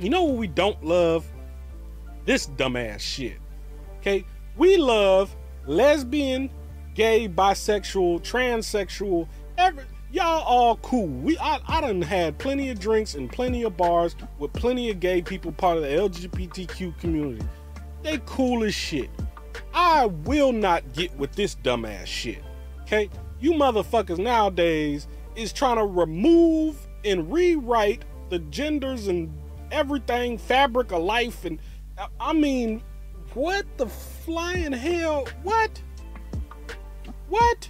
You 0.01 0.11
know 0.11 0.25
what 0.25 0.39
we 0.39 0.49
don't 0.49 0.85
love? 0.85 1.25
This 2.25 2.49
dumbass 2.49 2.99
shit. 2.99 3.39
Okay? 4.01 4.25
We 4.57 4.77
love 4.77 5.37
lesbian, 5.67 6.51
gay, 6.95 7.29
bisexual, 7.29 8.23
transsexual, 8.23 9.29
every 9.57 9.85
y'all 10.15 10.45
all 10.45 10.77
cool. 10.77 11.09
We 11.09 11.37
I, 11.39 11.59
I 11.67 11.81
done 11.81 12.01
had 12.01 12.39
plenty 12.39 12.71
of 12.71 12.79
drinks 12.79 13.15
and 13.15 13.31
plenty 13.31 13.65
of 13.65 13.77
bars 13.77 14.15
with 14.39 14.53
plenty 14.53 14.89
of 14.91 15.01
gay 15.01 15.21
people 15.21 15.51
part 15.51 15.77
of 15.77 15.83
the 15.83 15.89
LGBTQ 15.89 16.99
community. 17.01 17.45
They 18.03 18.21
cool 18.25 18.63
as 18.65 18.75
shit. 18.75 19.11
I 19.75 20.07
will 20.07 20.53
not 20.53 20.93
get 20.93 21.17
with 21.19 21.33
this 21.33 21.57
dumbass 21.57 22.07
shit. 22.07 22.43
Okay? 22.83 23.11
You 23.41 23.53
motherfuckers 23.53 24.19
nowadays 24.19 25.09
is 25.35 25.53
trying 25.53 25.77
to 25.77 25.85
remove 25.85 26.87
and 27.05 27.31
rewrite 27.33 28.05
the 28.31 28.39
genders 28.39 29.09
and 29.09 29.37
everything, 29.73 30.39
fabric 30.39 30.93
of 30.93 31.03
life, 31.03 31.45
and 31.45 31.59
I- 31.99 32.09
I 32.21 32.33
mean, 32.33 32.83
what 33.35 33.67
the 33.79 33.87
flying 33.87 34.73
hell? 34.73 35.27
What? 35.43 35.83
What? 37.29 37.69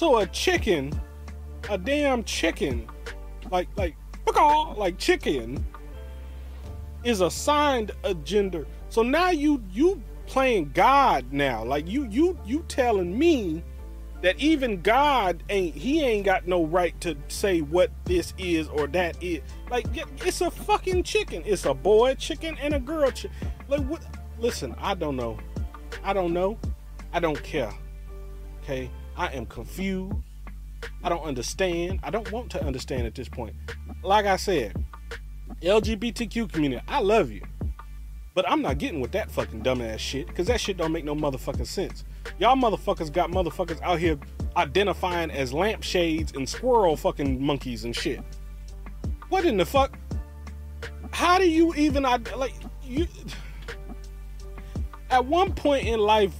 So 0.00 0.16
a 0.16 0.26
chicken, 0.28 0.98
a 1.68 1.76
damn 1.76 2.24
chicken, 2.24 2.88
like 3.50 3.68
like 3.76 3.94
like 4.78 4.96
chicken, 4.96 5.62
is 7.04 7.20
assigned 7.20 7.90
a 8.02 8.14
gender. 8.14 8.66
So 8.88 9.02
now 9.02 9.28
you 9.28 9.62
you 9.70 10.02
playing 10.26 10.70
God 10.72 11.30
now. 11.34 11.62
Like 11.64 11.86
you 11.86 12.06
you 12.06 12.38
you 12.46 12.64
telling 12.66 13.18
me 13.18 13.62
that 14.22 14.40
even 14.40 14.80
God 14.80 15.42
ain't 15.50 15.76
he 15.76 16.02
ain't 16.02 16.24
got 16.24 16.48
no 16.48 16.64
right 16.64 16.98
to 17.02 17.14
say 17.28 17.60
what 17.60 17.90
this 18.06 18.32
is 18.38 18.68
or 18.68 18.86
that 18.86 19.22
is. 19.22 19.42
Like 19.70 19.84
it's 20.24 20.40
a 20.40 20.50
fucking 20.50 21.02
chicken. 21.02 21.42
It's 21.44 21.66
a 21.66 21.74
boy 21.74 22.14
chicken 22.14 22.56
and 22.62 22.72
a 22.72 22.80
girl 22.80 23.10
chicken. 23.10 23.36
Like 23.68 23.82
what? 23.82 24.02
Listen, 24.38 24.74
I 24.78 24.94
don't 24.94 25.16
know. 25.16 25.36
I 26.02 26.14
don't 26.14 26.32
know. 26.32 26.56
I 27.12 27.20
don't 27.20 27.42
care. 27.42 27.74
Okay, 28.62 28.90
I 29.20 29.26
am 29.34 29.44
confused. 29.44 30.16
I 31.04 31.10
don't 31.10 31.22
understand. 31.22 32.00
I 32.02 32.08
don't 32.08 32.32
want 32.32 32.50
to 32.52 32.64
understand 32.64 33.06
at 33.06 33.14
this 33.14 33.28
point. 33.28 33.54
Like 34.02 34.24
I 34.24 34.36
said, 34.36 34.82
LGBTQ 35.60 36.50
community, 36.50 36.82
I 36.88 37.00
love 37.00 37.30
you. 37.30 37.42
But 38.32 38.48
I'm 38.48 38.62
not 38.62 38.78
getting 38.78 38.98
with 38.98 39.12
that 39.12 39.30
fucking 39.30 39.62
dumbass 39.62 39.98
shit 39.98 40.26
because 40.26 40.46
that 40.46 40.58
shit 40.58 40.78
don't 40.78 40.90
make 40.90 41.04
no 41.04 41.14
motherfucking 41.14 41.66
sense. 41.66 42.04
Y'all 42.38 42.56
motherfuckers 42.56 43.12
got 43.12 43.30
motherfuckers 43.30 43.78
out 43.82 43.98
here 43.98 44.18
identifying 44.56 45.30
as 45.30 45.52
lampshades 45.52 46.32
and 46.32 46.48
squirrel 46.48 46.96
fucking 46.96 47.44
monkeys 47.44 47.84
and 47.84 47.94
shit. 47.94 48.22
What 49.28 49.44
in 49.44 49.58
the 49.58 49.66
fuck? 49.66 49.98
How 51.10 51.36
do 51.36 51.46
you 51.46 51.74
even 51.74 52.04
like 52.04 52.54
you? 52.82 53.06
At 55.10 55.26
one 55.26 55.52
point 55.52 55.86
in 55.86 56.00
life, 56.00 56.32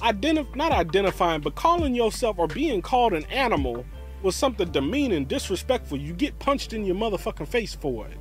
identif- 0.00 0.54
not 0.54 0.72
identifying, 0.72 1.40
but 1.40 1.54
calling 1.54 1.94
yourself 1.94 2.38
or 2.38 2.46
being 2.46 2.82
called 2.82 3.12
an 3.12 3.24
animal 3.26 3.84
was 4.22 4.36
something 4.36 4.70
demeaning, 4.70 5.24
disrespectful. 5.24 5.98
You 5.98 6.12
get 6.12 6.38
punched 6.38 6.72
in 6.72 6.84
your 6.84 6.96
motherfucking 6.96 7.48
face 7.48 7.74
for 7.74 8.06
it. 8.06 8.18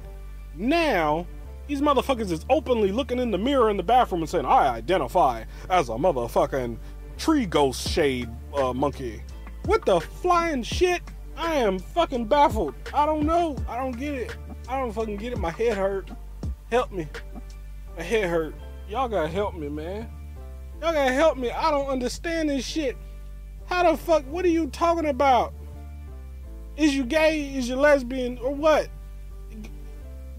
Now, 0.55 1.27
these 1.67 1.81
motherfuckers 1.81 2.31
is 2.31 2.45
openly 2.49 2.91
looking 2.91 3.19
in 3.19 3.31
the 3.31 3.37
mirror 3.37 3.69
in 3.69 3.77
the 3.77 3.83
bathroom 3.83 4.21
and 4.21 4.29
saying, 4.29 4.45
I 4.45 4.69
identify 4.69 5.43
as 5.69 5.89
a 5.89 5.93
motherfucking 5.93 6.77
tree 7.17 7.45
ghost 7.45 7.87
shade 7.87 8.29
uh, 8.55 8.73
monkey. 8.73 9.21
What 9.65 9.85
the 9.85 9.99
flying 9.99 10.63
shit? 10.63 11.01
I 11.37 11.55
am 11.55 11.79
fucking 11.79 12.25
baffled. 12.25 12.73
I 12.93 13.05
don't 13.05 13.25
know. 13.25 13.55
I 13.67 13.77
don't 13.77 13.97
get 13.97 14.13
it. 14.13 14.35
I 14.67 14.79
don't 14.79 14.91
fucking 14.91 15.17
get 15.17 15.33
it. 15.33 15.37
My 15.37 15.51
head 15.51 15.77
hurt. 15.77 16.09
Help 16.71 16.91
me. 16.91 17.07
My 17.95 18.03
head 18.03 18.29
hurt. 18.29 18.55
Y'all 18.89 19.07
gotta 19.07 19.27
help 19.27 19.55
me, 19.55 19.69
man. 19.69 20.09
Y'all 20.81 20.93
gotta 20.93 21.11
help 21.11 21.37
me. 21.37 21.51
I 21.51 21.71
don't 21.71 21.87
understand 21.87 22.49
this 22.49 22.65
shit. 22.65 22.95
How 23.65 23.91
the 23.91 23.97
fuck? 23.97 24.23
What 24.27 24.45
are 24.45 24.49
you 24.49 24.67
talking 24.67 25.07
about? 25.07 25.53
Is 26.77 26.95
you 26.95 27.03
gay? 27.03 27.53
Is 27.55 27.67
you 27.67 27.75
lesbian? 27.75 28.37
Or 28.37 28.53
what? 28.53 28.87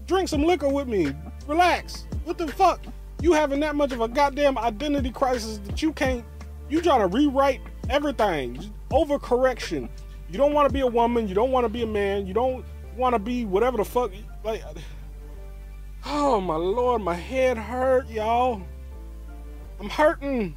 Drink 0.07 0.27
some 0.27 0.43
liquor 0.43 0.67
with 0.67 0.87
me. 0.87 1.13
Relax. 1.47 2.05
What 2.23 2.39
the 2.39 2.47
fuck? 2.47 2.81
You 3.21 3.33
having 3.33 3.59
that 3.59 3.75
much 3.75 3.91
of 3.91 4.01
a 4.01 4.07
goddamn 4.07 4.57
identity 4.57 5.11
crisis 5.11 5.59
that 5.59 5.83
you 5.83 5.93
can't. 5.93 6.25
You 6.69 6.81
trying 6.81 7.01
to 7.01 7.15
rewrite 7.15 7.61
everything. 7.89 8.73
Overcorrection. 8.89 9.89
You 10.31 10.37
don't 10.37 10.53
want 10.53 10.67
to 10.67 10.73
be 10.73 10.79
a 10.79 10.87
woman. 10.87 11.27
You 11.27 11.35
don't 11.35 11.51
want 11.51 11.65
to 11.65 11.69
be 11.69 11.83
a 11.83 11.87
man. 11.87 12.25
You 12.25 12.33
don't 12.33 12.65
want 12.97 13.13
to 13.13 13.19
be 13.19 13.45
whatever 13.45 13.77
the 13.77 13.85
fuck. 13.85 14.11
Like, 14.43 14.63
oh 16.05 16.41
my 16.41 16.55
lord, 16.55 17.03
my 17.03 17.13
head 17.13 17.59
hurt, 17.59 18.09
y'all. 18.09 18.63
I'm 19.81 19.89
hurting. 19.89 20.55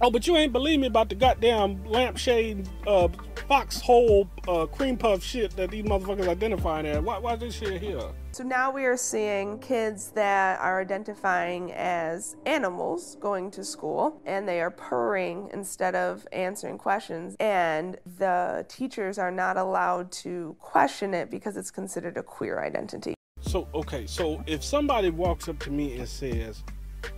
Oh, 0.00 0.10
but 0.10 0.26
you 0.26 0.38
ain't 0.38 0.54
believe 0.54 0.80
me 0.80 0.86
about 0.86 1.10
the 1.10 1.14
goddamn 1.14 1.84
lampshade, 1.84 2.66
uh, 2.86 3.08
foxhole, 3.46 4.26
uh, 4.48 4.64
cream 4.64 4.96
puff 4.96 5.22
shit 5.22 5.54
that 5.56 5.70
these 5.70 5.84
motherfuckers 5.84 6.26
identifying 6.26 6.86
as. 6.86 7.02
Why, 7.02 7.18
why 7.18 7.36
this 7.36 7.54
shit 7.54 7.82
here? 7.82 8.00
So 8.32 8.42
now 8.42 8.70
we 8.70 8.86
are 8.86 8.96
seeing 8.96 9.58
kids 9.58 10.12
that 10.12 10.58
are 10.60 10.80
identifying 10.80 11.72
as 11.72 12.36
animals 12.46 13.18
going 13.20 13.50
to 13.50 13.62
school 13.62 14.18
and 14.24 14.48
they 14.48 14.62
are 14.62 14.70
purring 14.70 15.50
instead 15.52 15.94
of 15.94 16.26
answering 16.32 16.78
questions. 16.78 17.36
And 17.38 17.98
the 18.18 18.64
teachers 18.66 19.18
are 19.18 19.30
not 19.30 19.58
allowed 19.58 20.10
to 20.12 20.56
question 20.58 21.12
it 21.12 21.30
because 21.30 21.58
it's 21.58 21.70
considered 21.70 22.16
a 22.16 22.22
queer 22.22 22.64
identity. 22.64 23.14
So, 23.42 23.68
okay, 23.74 24.06
so 24.06 24.42
if 24.46 24.64
somebody 24.64 25.10
walks 25.10 25.48
up 25.48 25.58
to 25.60 25.70
me 25.70 25.98
and 25.98 26.08
says, 26.08 26.64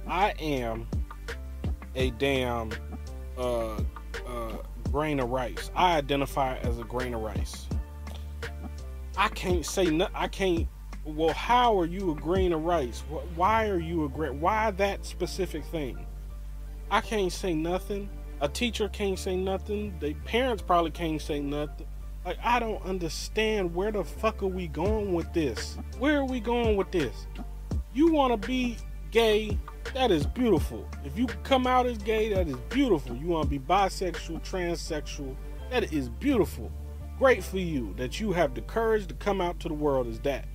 I 0.07 0.30
am 0.39 0.87
a 1.95 2.11
damn 2.12 2.70
uh, 3.39 3.76
uh, 4.26 4.53
grain 4.91 5.20
of 5.20 5.30
rice, 5.30 5.70
I 5.74 5.97
identify 5.97 6.57
as 6.59 6.78
a 6.78 6.84
grain 6.84 7.14
of 7.14 7.20
rice. 7.22 7.66
I 9.16 9.28
can't 9.28 9.64
say 9.64 9.87
no, 9.87 10.09
I 10.14 10.28
can't. 10.28 10.68
Well, 11.05 11.32
how 11.32 11.78
are 11.78 11.87
you 11.87 12.11
a 12.11 12.14
grain 12.14 12.53
of 12.53 12.64
rice? 12.64 13.01
Why 13.34 13.68
are 13.68 13.78
you 13.78 14.05
a 14.05 14.09
grain? 14.09 14.41
Why 14.41 14.70
that 14.72 15.07
specific 15.07 15.64
thing? 15.66 16.05
I 16.91 17.01
can't 17.01 17.32
say 17.32 17.55
nothing. 17.55 18.09
A 18.41 18.49
teacher 18.49 18.89
can't 18.89 19.18
say 19.18 19.37
nothing. 19.37 19.95
The 20.01 20.14
parents 20.24 20.62
probably 20.62 20.91
can't 20.91 21.22
say 21.22 21.41
nothing. 21.41 21.87
Like 22.24 22.39
I 22.43 22.59
don't 22.59 22.84
understand 22.84 23.74
where 23.74 23.93
the 23.93 24.05
fuck 24.05 24.43
are 24.43 24.49
we 24.49 24.66
going 24.66 25.14
with 25.14 25.32
this? 25.32 25.78
Where 25.99 26.18
are 26.18 26.24
we 26.24 26.41
going 26.41 26.76
with 26.76 26.91
this? 26.91 27.26
You 27.95 28.12
want 28.12 28.41
to 28.41 28.49
be 28.49 28.76
gay, 29.11 29.57
that 29.95 30.11
is 30.11 30.26
beautiful. 30.26 30.89
If 31.05 31.18
you 31.18 31.26
come 31.45 31.66
out 31.66 31.87
as 31.87 31.99
gay, 31.99 32.32
that 32.32 32.49
is 32.49 32.57
beautiful. 32.68 33.16
You 33.16 33.28
want 33.28 33.45
to 33.45 33.51
be 33.51 33.59
bisexual, 33.59 34.49
transsexual, 34.49 35.34
that 35.70 35.93
is 35.93 36.09
beautiful. 36.09 36.70
Great 37.18 37.43
for 37.43 37.59
you 37.59 37.95
that 37.97 38.20
you 38.20 38.32
have 38.32 38.55
the 38.55 38.61
courage 38.62 39.07
to 39.07 39.14
come 39.14 39.41
out 39.41 39.59
to 39.61 39.68
the 39.68 39.74
world 39.74 40.07
as 40.07 40.20
that. 40.20 40.47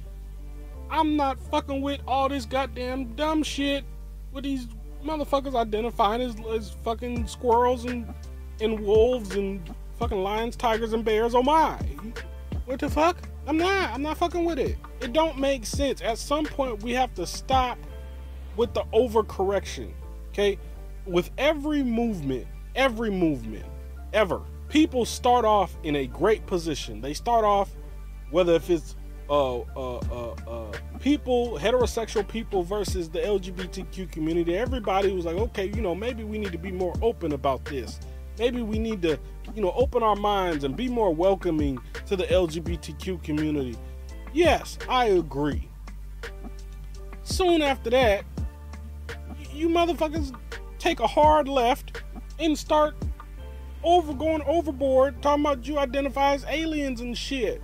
I'm 0.89 1.15
not 1.15 1.39
fucking 1.49 1.81
with 1.81 2.01
all 2.07 2.29
this 2.29 2.45
goddamn 2.45 3.15
dumb 3.15 3.43
shit 3.43 3.83
with 4.31 4.43
these 4.43 4.67
motherfuckers 5.03 5.55
identifying 5.55 6.21
as, 6.21 6.35
as 6.53 6.71
fucking 6.83 7.27
squirrels 7.27 7.85
and 7.85 8.13
and 8.59 8.79
wolves 8.79 9.35
and 9.35 9.73
fucking 9.97 10.21
lions, 10.21 10.55
tigers, 10.55 10.93
and 10.93 11.03
bears. 11.03 11.33
Oh 11.33 11.41
my! 11.41 11.77
What 12.65 12.79
the 12.79 12.89
fuck? 12.89 13.17
I'm 13.47 13.57
not. 13.57 13.91
I'm 13.91 14.03
not 14.03 14.17
fucking 14.17 14.45
with 14.45 14.59
it. 14.59 14.77
It 14.99 15.13
don't 15.13 15.39
make 15.39 15.65
sense. 15.65 16.01
At 16.01 16.17
some 16.17 16.45
point, 16.45 16.83
we 16.83 16.91
have 16.91 17.13
to 17.15 17.25
stop 17.25 17.77
with 18.55 18.73
the 18.73 18.83
overcorrection. 18.93 19.91
Okay, 20.29 20.57
with 21.05 21.29
every 21.37 21.83
movement, 21.83 22.47
every 22.75 23.09
movement, 23.09 23.65
ever, 24.13 24.41
people 24.69 25.05
start 25.05 25.45
off 25.45 25.75
in 25.83 25.97
a 25.97 26.07
great 26.07 26.45
position. 26.45 27.01
They 27.01 27.13
start 27.13 27.43
off, 27.43 27.69
whether 28.29 28.53
if 28.53 28.69
it's 28.69 28.95
uh, 29.29 29.59
uh, 29.59 29.63
uh, 30.11 30.31
uh, 30.47 30.71
people, 30.99 31.57
heterosexual 31.57 32.27
people 32.27 32.63
versus 32.63 33.09
the 33.09 33.19
LGBTQ 33.19 34.11
community, 34.11 34.57
everybody 34.57 35.13
was 35.13 35.25
like, 35.25 35.37
okay, 35.37 35.67
you 35.67 35.81
know, 35.81 35.95
maybe 35.95 36.23
we 36.23 36.37
need 36.37 36.51
to 36.51 36.57
be 36.57 36.71
more 36.71 36.93
open 37.01 37.33
about 37.33 37.63
this. 37.65 37.99
Maybe 38.39 38.61
we 38.61 38.79
need 38.79 39.01
to, 39.03 39.19
you 39.53 39.61
know, 39.61 39.71
open 39.71 40.03
our 40.03 40.15
minds 40.15 40.63
and 40.63 40.75
be 40.75 40.87
more 40.87 41.13
welcoming 41.13 41.79
to 42.07 42.15
the 42.15 42.23
LGBTQ 42.25 43.23
community. 43.23 43.77
Yes, 44.33 44.77
I 44.89 45.05
agree. 45.05 45.69
Soon 47.23 47.61
after 47.61 47.89
that, 47.91 48.25
you 49.53 49.69
motherfuckers 49.69 50.35
take 50.79 50.99
a 50.99 51.07
hard 51.07 51.47
left 51.47 52.03
and 52.39 52.57
start 52.57 52.95
over 53.83 54.13
going 54.13 54.41
overboard 54.43 55.21
talking 55.21 55.43
about 55.43 55.67
you 55.67 55.77
identify 55.77 56.33
as 56.33 56.45
aliens 56.45 57.01
and 57.01 57.17
shit 57.17 57.61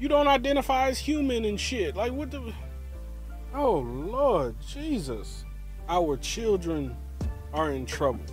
you 0.00 0.08
don't 0.08 0.28
identify 0.28 0.88
as 0.88 0.98
human 0.98 1.44
and 1.44 1.60
shit. 1.60 1.94
Like 1.94 2.12
what 2.12 2.30
the 2.30 2.52
Oh 3.54 3.80
Lord 3.80 4.56
Jesus. 4.66 5.44
Our 5.88 6.16
children 6.16 6.96
are 7.52 7.72
in 7.72 7.84
trouble. 7.84 8.24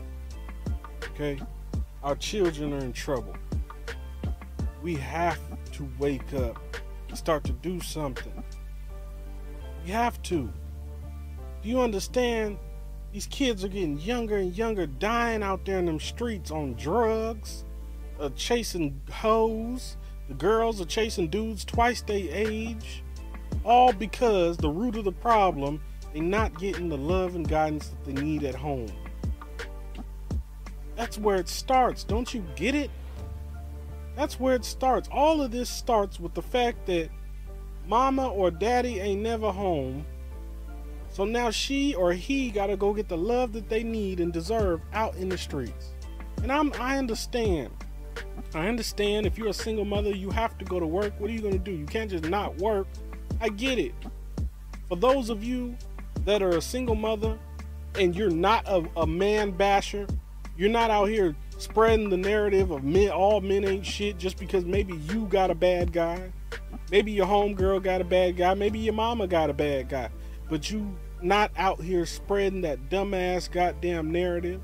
Okay? 1.11 1.39
Our 2.03 2.15
children 2.15 2.71
are 2.71 2.77
in 2.77 2.93
trouble. 2.93 3.35
We 4.81 4.95
have 4.95 5.39
to 5.73 5.89
wake 5.99 6.33
up 6.33 6.57
and 7.09 7.17
start 7.17 7.43
to 7.45 7.51
do 7.51 7.81
something. 7.81 8.43
We 9.83 9.91
have 9.91 10.21
to. 10.23 10.49
Do 11.63 11.69
you 11.69 11.81
understand? 11.81 12.57
These 13.11 13.27
kids 13.27 13.63
are 13.63 13.69
getting 13.69 13.99
younger 13.99 14.37
and 14.37 14.55
younger, 14.55 14.85
dying 14.85 15.41
out 15.41 15.65
there 15.65 15.79
in 15.79 15.85
them 15.85 15.99
streets 15.99 16.51
on 16.51 16.73
drugs, 16.73 17.65
uh, 18.19 18.29
chasing 18.35 19.01
hoes, 19.09 19.97
the 20.27 20.33
girls 20.33 20.81
are 20.81 20.85
chasing 20.85 21.29
dudes 21.29 21.63
twice 21.63 22.01
their 22.01 22.27
age. 22.31 23.03
All 23.63 23.93
because 23.93 24.57
the 24.57 24.69
root 24.69 24.95
of 24.97 25.05
the 25.05 25.11
problem—they're 25.11 26.21
not 26.21 26.59
getting 26.59 26.89
the 26.89 26.97
love 26.97 27.35
and 27.35 27.47
guidance 27.47 27.89
that 27.89 28.05
they 28.05 28.21
need 28.21 28.43
at 28.43 28.55
home. 28.55 28.91
That's 30.95 31.17
where 31.17 31.37
it 31.37 31.47
starts. 31.47 32.03
Don't 32.03 32.33
you 32.33 32.43
get 32.55 32.75
it? 32.75 32.91
That's 34.15 34.39
where 34.39 34.55
it 34.55 34.65
starts. 34.65 35.07
All 35.11 35.41
of 35.41 35.51
this 35.51 35.69
starts 35.69 36.19
with 36.19 36.33
the 36.33 36.41
fact 36.41 36.87
that 36.87 37.09
mama 37.87 38.27
or 38.29 38.51
daddy 38.51 38.99
ain't 38.99 39.21
never 39.21 39.51
home. 39.51 40.05
So 41.17 41.25
now 41.25 41.49
she 41.49 41.95
or 41.95 42.13
he 42.13 42.51
got 42.51 42.67
to 42.67 42.77
go 42.77 42.93
get 42.93 43.09
the 43.09 43.17
love 43.17 43.51
that 43.53 43.69
they 43.69 43.81
need 43.81 44.19
and 44.19 44.31
deserve 44.31 44.81
out 44.93 45.15
in 45.15 45.29
the 45.29 45.37
streets. 45.39 45.95
And 46.43 46.51
I'm 46.51 46.71
I 46.73 46.99
understand. 46.99 47.71
I 48.53 48.67
understand 48.67 49.25
if 49.25 49.35
you're 49.35 49.47
a 49.47 49.53
single 49.53 49.83
mother, 49.83 50.11
you 50.11 50.29
have 50.29 50.59
to 50.59 50.65
go 50.65 50.79
to 50.79 50.85
work. 50.85 51.19
What 51.19 51.31
are 51.31 51.33
you 51.33 51.41
going 51.41 51.53
to 51.53 51.59
do? 51.59 51.71
You 51.71 51.87
can't 51.87 52.11
just 52.11 52.25
not 52.25 52.55
work. 52.59 52.85
I 53.41 53.49
get 53.49 53.79
it. 53.79 53.95
For 54.89 54.95
those 54.95 55.31
of 55.31 55.43
you 55.43 55.75
that 56.23 56.43
are 56.43 56.51
a 56.51 56.61
single 56.61 56.93
mother 56.93 57.35
and 57.95 58.15
you're 58.15 58.29
not 58.29 58.67
a, 58.67 58.87
a 58.97 59.07
man 59.07 59.49
basher, 59.49 60.05
you're 60.55 60.69
not 60.69 60.91
out 60.91 61.05
here 61.05 61.35
spreading 61.57 62.11
the 62.11 62.17
narrative 62.17 62.69
of 62.69 62.83
men, 62.83 63.09
all 63.09 63.41
men 63.41 63.65
ain't 63.65 63.87
shit 63.87 64.19
just 64.19 64.37
because 64.37 64.65
maybe 64.65 64.93
you 65.09 65.25
got 65.25 65.49
a 65.49 65.55
bad 65.55 65.91
guy. 65.91 66.31
Maybe 66.91 67.11
your 67.11 67.25
homegirl 67.25 67.81
got 67.81 68.01
a 68.01 68.05
bad 68.05 68.37
guy. 68.37 68.53
Maybe 68.53 68.77
your 68.77 68.93
mama 68.93 69.25
got 69.25 69.49
a 69.49 69.53
bad 69.53 69.89
guy. 69.89 70.11
But 70.47 70.69
you 70.69 70.95
not 71.21 71.51
out 71.57 71.81
here 71.81 72.05
spreading 72.05 72.61
that 72.61 72.89
dumbass 72.89 73.49
goddamn 73.51 74.11
narrative. 74.11 74.61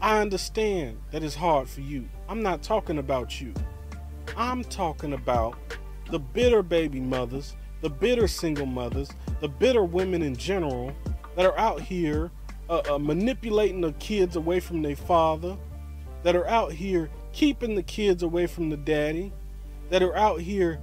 I 0.00 0.20
understand 0.20 0.98
that 1.10 1.22
it's 1.22 1.34
hard 1.34 1.68
for 1.68 1.80
you. 1.80 2.08
I'm 2.28 2.42
not 2.42 2.62
talking 2.62 2.98
about 2.98 3.40
you. 3.40 3.54
I'm 4.36 4.64
talking 4.64 5.12
about 5.12 5.56
the 6.10 6.18
bitter 6.18 6.62
baby 6.62 7.00
mothers, 7.00 7.56
the 7.80 7.90
bitter 7.90 8.28
single 8.28 8.66
mothers, 8.66 9.10
the 9.40 9.48
bitter 9.48 9.84
women 9.84 10.22
in 10.22 10.36
general 10.36 10.92
that 11.36 11.46
are 11.46 11.58
out 11.58 11.80
here 11.80 12.30
uh, 12.68 12.82
uh, 12.90 12.98
manipulating 12.98 13.80
the 13.80 13.92
kids 13.94 14.36
away 14.36 14.60
from 14.60 14.82
their 14.82 14.96
father, 14.96 15.56
that 16.22 16.34
are 16.34 16.46
out 16.46 16.72
here 16.72 17.10
keeping 17.32 17.74
the 17.74 17.82
kids 17.82 18.22
away 18.22 18.46
from 18.46 18.70
the 18.70 18.76
daddy, 18.76 19.32
that 19.90 20.02
are 20.02 20.16
out 20.16 20.40
here 20.40 20.80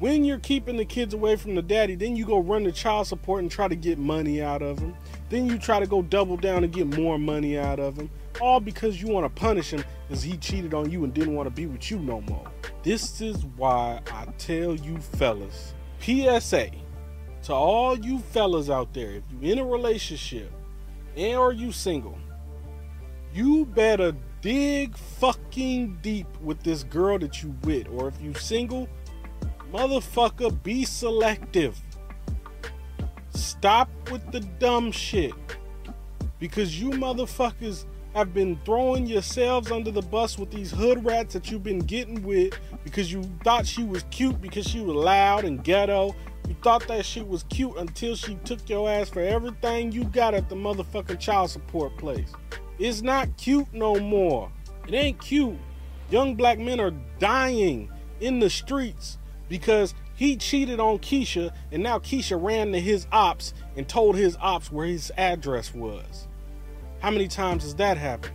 when 0.00 0.24
you're 0.24 0.38
keeping 0.38 0.76
the 0.76 0.84
kids 0.84 1.14
away 1.14 1.36
from 1.36 1.54
the 1.54 1.62
daddy, 1.62 1.94
then 1.94 2.16
you 2.16 2.24
go 2.26 2.38
run 2.38 2.64
the 2.64 2.72
child 2.72 3.06
support 3.06 3.42
and 3.42 3.50
try 3.50 3.68
to 3.68 3.76
get 3.76 3.98
money 3.98 4.42
out 4.42 4.62
of 4.62 4.80
them. 4.80 4.94
Then 5.28 5.46
you 5.46 5.58
try 5.58 5.78
to 5.78 5.86
go 5.86 6.02
double 6.02 6.36
down 6.36 6.64
and 6.64 6.72
get 6.72 6.98
more 6.98 7.18
money 7.18 7.58
out 7.58 7.78
of 7.78 7.96
them 7.96 8.10
all 8.40 8.60
because 8.60 9.00
you 9.00 9.08
want 9.08 9.24
to 9.24 9.40
punish 9.40 9.70
him 9.70 9.84
because 10.08 10.22
he 10.22 10.36
cheated 10.38 10.74
on 10.74 10.90
you 10.90 11.04
and 11.04 11.12
didn't 11.12 11.34
want 11.34 11.46
to 11.46 11.54
be 11.54 11.66
with 11.66 11.90
you 11.90 11.98
no 11.98 12.20
more. 12.22 12.50
This 12.82 13.20
is 13.20 13.44
why 13.56 14.00
I 14.10 14.26
tell 14.38 14.74
you 14.74 14.98
fellas, 14.98 15.74
PSA 16.00 16.70
to 17.44 17.54
all 17.54 17.98
you 17.98 18.18
fellas 18.18 18.68
out 18.68 18.92
there, 18.92 19.12
if 19.12 19.22
you're 19.32 19.52
in 19.52 19.58
a 19.58 19.64
relationship 19.64 20.50
and 21.16 21.36
or 21.36 21.52
you 21.52 21.72
single, 21.72 22.18
you 23.32 23.64
better 23.64 24.14
dig 24.40 24.96
fucking 24.96 25.98
deep 26.02 26.26
with 26.40 26.62
this 26.62 26.82
girl 26.82 27.18
that 27.18 27.42
you 27.42 27.54
with. 27.62 27.88
Or 27.88 28.08
if 28.08 28.20
you 28.20 28.34
single, 28.34 28.88
motherfucker, 29.72 30.62
be 30.62 30.84
selective. 30.84 31.80
Stop 33.30 33.88
with 34.10 34.30
the 34.32 34.40
dumb 34.40 34.92
shit. 34.92 35.32
Because 36.38 36.80
you 36.80 36.90
motherfuckers 36.90 37.84
have 38.14 38.34
been 38.34 38.58
throwing 38.64 39.06
yourselves 39.06 39.70
under 39.70 39.90
the 39.90 40.02
bus 40.02 40.38
with 40.38 40.50
these 40.50 40.70
hood 40.70 41.04
rats 41.04 41.34
that 41.34 41.50
you've 41.50 41.62
been 41.62 41.78
getting 41.78 42.22
with 42.22 42.58
because 42.82 43.12
you 43.12 43.22
thought 43.44 43.66
she 43.66 43.84
was 43.84 44.04
cute 44.10 44.40
because 44.40 44.66
she 44.66 44.80
was 44.80 44.96
loud 44.96 45.44
and 45.44 45.62
ghetto. 45.62 46.14
You 46.48 46.56
thought 46.62 46.88
that 46.88 47.04
shit 47.04 47.26
was 47.26 47.44
cute 47.44 47.76
until 47.76 48.16
she 48.16 48.34
took 48.44 48.68
your 48.68 48.90
ass 48.90 49.08
for 49.08 49.20
everything 49.20 49.92
you 49.92 50.04
got 50.04 50.34
at 50.34 50.48
the 50.48 50.56
motherfucking 50.56 51.20
child 51.20 51.50
support 51.50 51.96
place. 51.98 52.32
It's 52.80 53.02
not 53.02 53.36
cute 53.36 53.68
no 53.72 53.96
more. 54.00 54.50
It 54.88 54.94
ain't 54.94 55.20
cute. 55.20 55.56
Young 56.10 56.34
black 56.34 56.58
men 56.58 56.80
are 56.80 56.92
dying 57.20 57.88
in 58.20 58.40
the 58.40 58.50
streets 58.50 59.18
because 59.50 59.94
he 60.14 60.36
cheated 60.36 60.80
on 60.80 60.98
Keisha 61.00 61.52
and 61.70 61.82
now 61.82 61.98
Keisha 61.98 62.42
ran 62.42 62.72
to 62.72 62.80
his 62.80 63.06
ops 63.12 63.52
and 63.76 63.86
told 63.86 64.16
his 64.16 64.38
ops 64.40 64.72
where 64.72 64.86
his 64.86 65.12
address 65.18 65.74
was. 65.74 66.28
How 67.00 67.10
many 67.10 67.28
times 67.28 67.64
has 67.64 67.74
that 67.74 67.98
happened? 67.98 68.32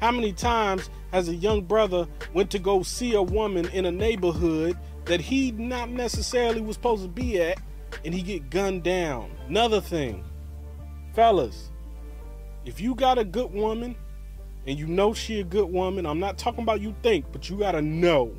How 0.00 0.12
many 0.12 0.32
times 0.32 0.88
has 1.12 1.28
a 1.28 1.34
young 1.34 1.62
brother 1.62 2.06
went 2.32 2.50
to 2.52 2.58
go 2.58 2.82
see 2.82 3.14
a 3.14 3.22
woman 3.22 3.68
in 3.70 3.84
a 3.84 3.90
neighborhood 3.90 4.78
that 5.04 5.20
he 5.20 5.52
not 5.52 5.90
necessarily 5.90 6.60
was 6.60 6.76
supposed 6.76 7.02
to 7.02 7.08
be 7.08 7.40
at 7.40 7.58
and 8.04 8.14
he 8.14 8.22
get 8.22 8.48
gunned 8.48 8.84
down? 8.84 9.30
Another 9.48 9.80
thing, 9.80 10.24
fellas, 11.14 11.70
if 12.64 12.80
you 12.80 12.94
got 12.94 13.18
a 13.18 13.24
good 13.24 13.52
woman 13.52 13.96
and 14.66 14.78
you 14.78 14.86
know 14.86 15.12
she 15.12 15.40
a 15.40 15.44
good 15.44 15.70
woman, 15.70 16.06
I'm 16.06 16.20
not 16.20 16.38
talking 16.38 16.62
about 16.62 16.80
you 16.80 16.94
think, 17.02 17.26
but 17.32 17.50
you 17.50 17.58
gotta 17.58 17.82
know. 17.82 18.32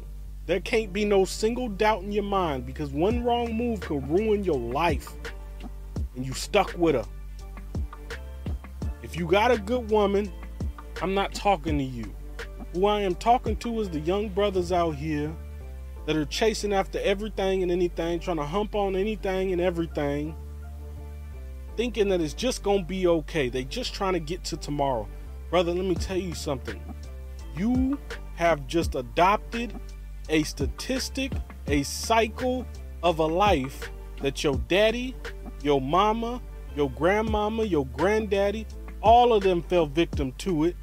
There 0.45 0.59
can't 0.59 0.91
be 0.91 1.05
no 1.05 1.23
single 1.23 1.69
doubt 1.69 2.03
in 2.03 2.11
your 2.11 2.23
mind 2.23 2.65
because 2.65 2.91
one 2.91 3.23
wrong 3.23 3.53
move 3.53 3.79
could 3.79 4.07
ruin 4.09 4.43
your 4.43 4.59
life 4.59 5.09
and 6.15 6.25
you 6.25 6.33
stuck 6.33 6.77
with 6.77 6.95
her. 6.95 7.05
If 9.01 9.17
you 9.17 9.25
got 9.25 9.51
a 9.51 9.57
good 9.57 9.89
woman, 9.89 10.31
I'm 11.01 11.13
not 11.13 11.33
talking 11.33 11.77
to 11.77 11.83
you. 11.83 12.13
Who 12.73 12.87
I 12.87 13.01
am 13.01 13.15
talking 13.15 13.55
to 13.57 13.79
is 13.79 13.89
the 13.89 14.01
young 14.01 14.29
brothers 14.29 14.71
out 14.71 14.95
here 14.95 15.33
that 16.05 16.17
are 16.17 16.25
chasing 16.25 16.73
after 16.73 16.99
everything 16.99 17.63
and 17.63 17.71
anything, 17.71 18.19
trying 18.19 18.37
to 18.37 18.45
hump 18.45 18.75
on 18.75 18.97
anything 18.97 19.53
and 19.53 19.61
everything, 19.61 20.35
thinking 21.77 22.09
that 22.09 22.19
it's 22.19 22.33
just 22.33 22.63
gonna 22.63 22.83
be 22.83 23.07
okay. 23.07 23.47
They 23.47 23.63
just 23.63 23.93
trying 23.93 24.13
to 24.13 24.19
get 24.19 24.43
to 24.45 24.57
tomorrow. 24.57 25.07
Brother, 25.49 25.71
let 25.71 25.85
me 25.85 25.95
tell 25.95 26.17
you 26.17 26.33
something. 26.33 26.81
You 27.55 27.97
have 28.35 28.67
just 28.67 28.95
adopted 28.95 29.79
a 30.29 30.43
statistic, 30.43 31.31
a 31.67 31.83
cycle 31.83 32.65
of 33.01 33.19
a 33.19 33.25
life 33.25 33.89
that 34.21 34.43
your 34.43 34.55
daddy, 34.67 35.15
your 35.61 35.81
mama, 35.81 36.41
your 36.75 36.89
grandmama, 36.91 37.63
your 37.63 37.85
granddaddy, 37.87 38.65
all 39.01 39.33
of 39.33 39.43
them 39.43 39.61
fell 39.61 39.85
victim 39.85 40.31
to 40.39 40.65
it. 40.65 40.75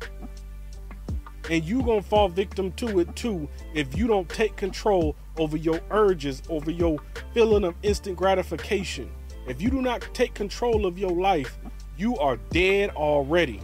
And 1.48 1.64
you 1.64 1.82
gonna 1.82 2.02
fall 2.02 2.28
victim 2.28 2.70
to 2.72 3.00
it 3.00 3.16
too 3.16 3.48
if 3.74 3.96
you 3.96 4.06
don't 4.06 4.28
take 4.28 4.56
control 4.56 5.16
over 5.36 5.56
your 5.56 5.80
urges, 5.90 6.42
over 6.48 6.70
your 6.70 6.98
feeling 7.32 7.64
of 7.64 7.74
instant 7.82 8.16
gratification. 8.16 9.10
If 9.48 9.60
you 9.60 9.70
do 9.70 9.80
not 9.82 10.06
take 10.12 10.34
control 10.34 10.86
of 10.86 10.98
your 10.98 11.10
life, 11.10 11.58
you 11.96 12.16
are 12.18 12.36
dead 12.50 12.90
already. 12.90 13.58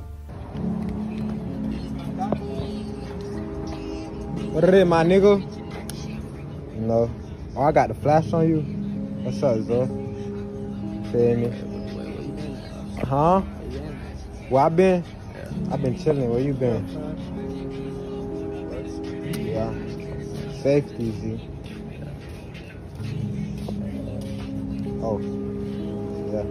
What 4.52 4.64
it 4.64 4.74
is, 4.74 4.86
my 4.86 5.04
nigga? 5.04 5.65
You 6.76 6.82
know, 6.82 7.10
oh, 7.56 7.62
I 7.62 7.72
got 7.72 7.88
the 7.88 7.94
flash 7.94 8.34
on 8.34 8.46
you. 8.46 8.60
What's 9.22 9.42
up, 9.42 9.62
Zo? 9.62 9.86
Feel 11.10 11.36
me? 11.36 11.50
Huh? 13.02 13.40
Where 14.50 14.62
I 14.62 14.68
been? 14.68 15.02
I've 15.72 15.80
been 15.80 15.98
chilling. 15.98 16.28
Where 16.28 16.40
you 16.40 16.52
been? 16.52 16.86
Yeah. 19.48 19.72
Safety, 20.62 21.12
Z. 21.12 21.48
Oh. 25.02 25.18
Yeah. 26.30 26.44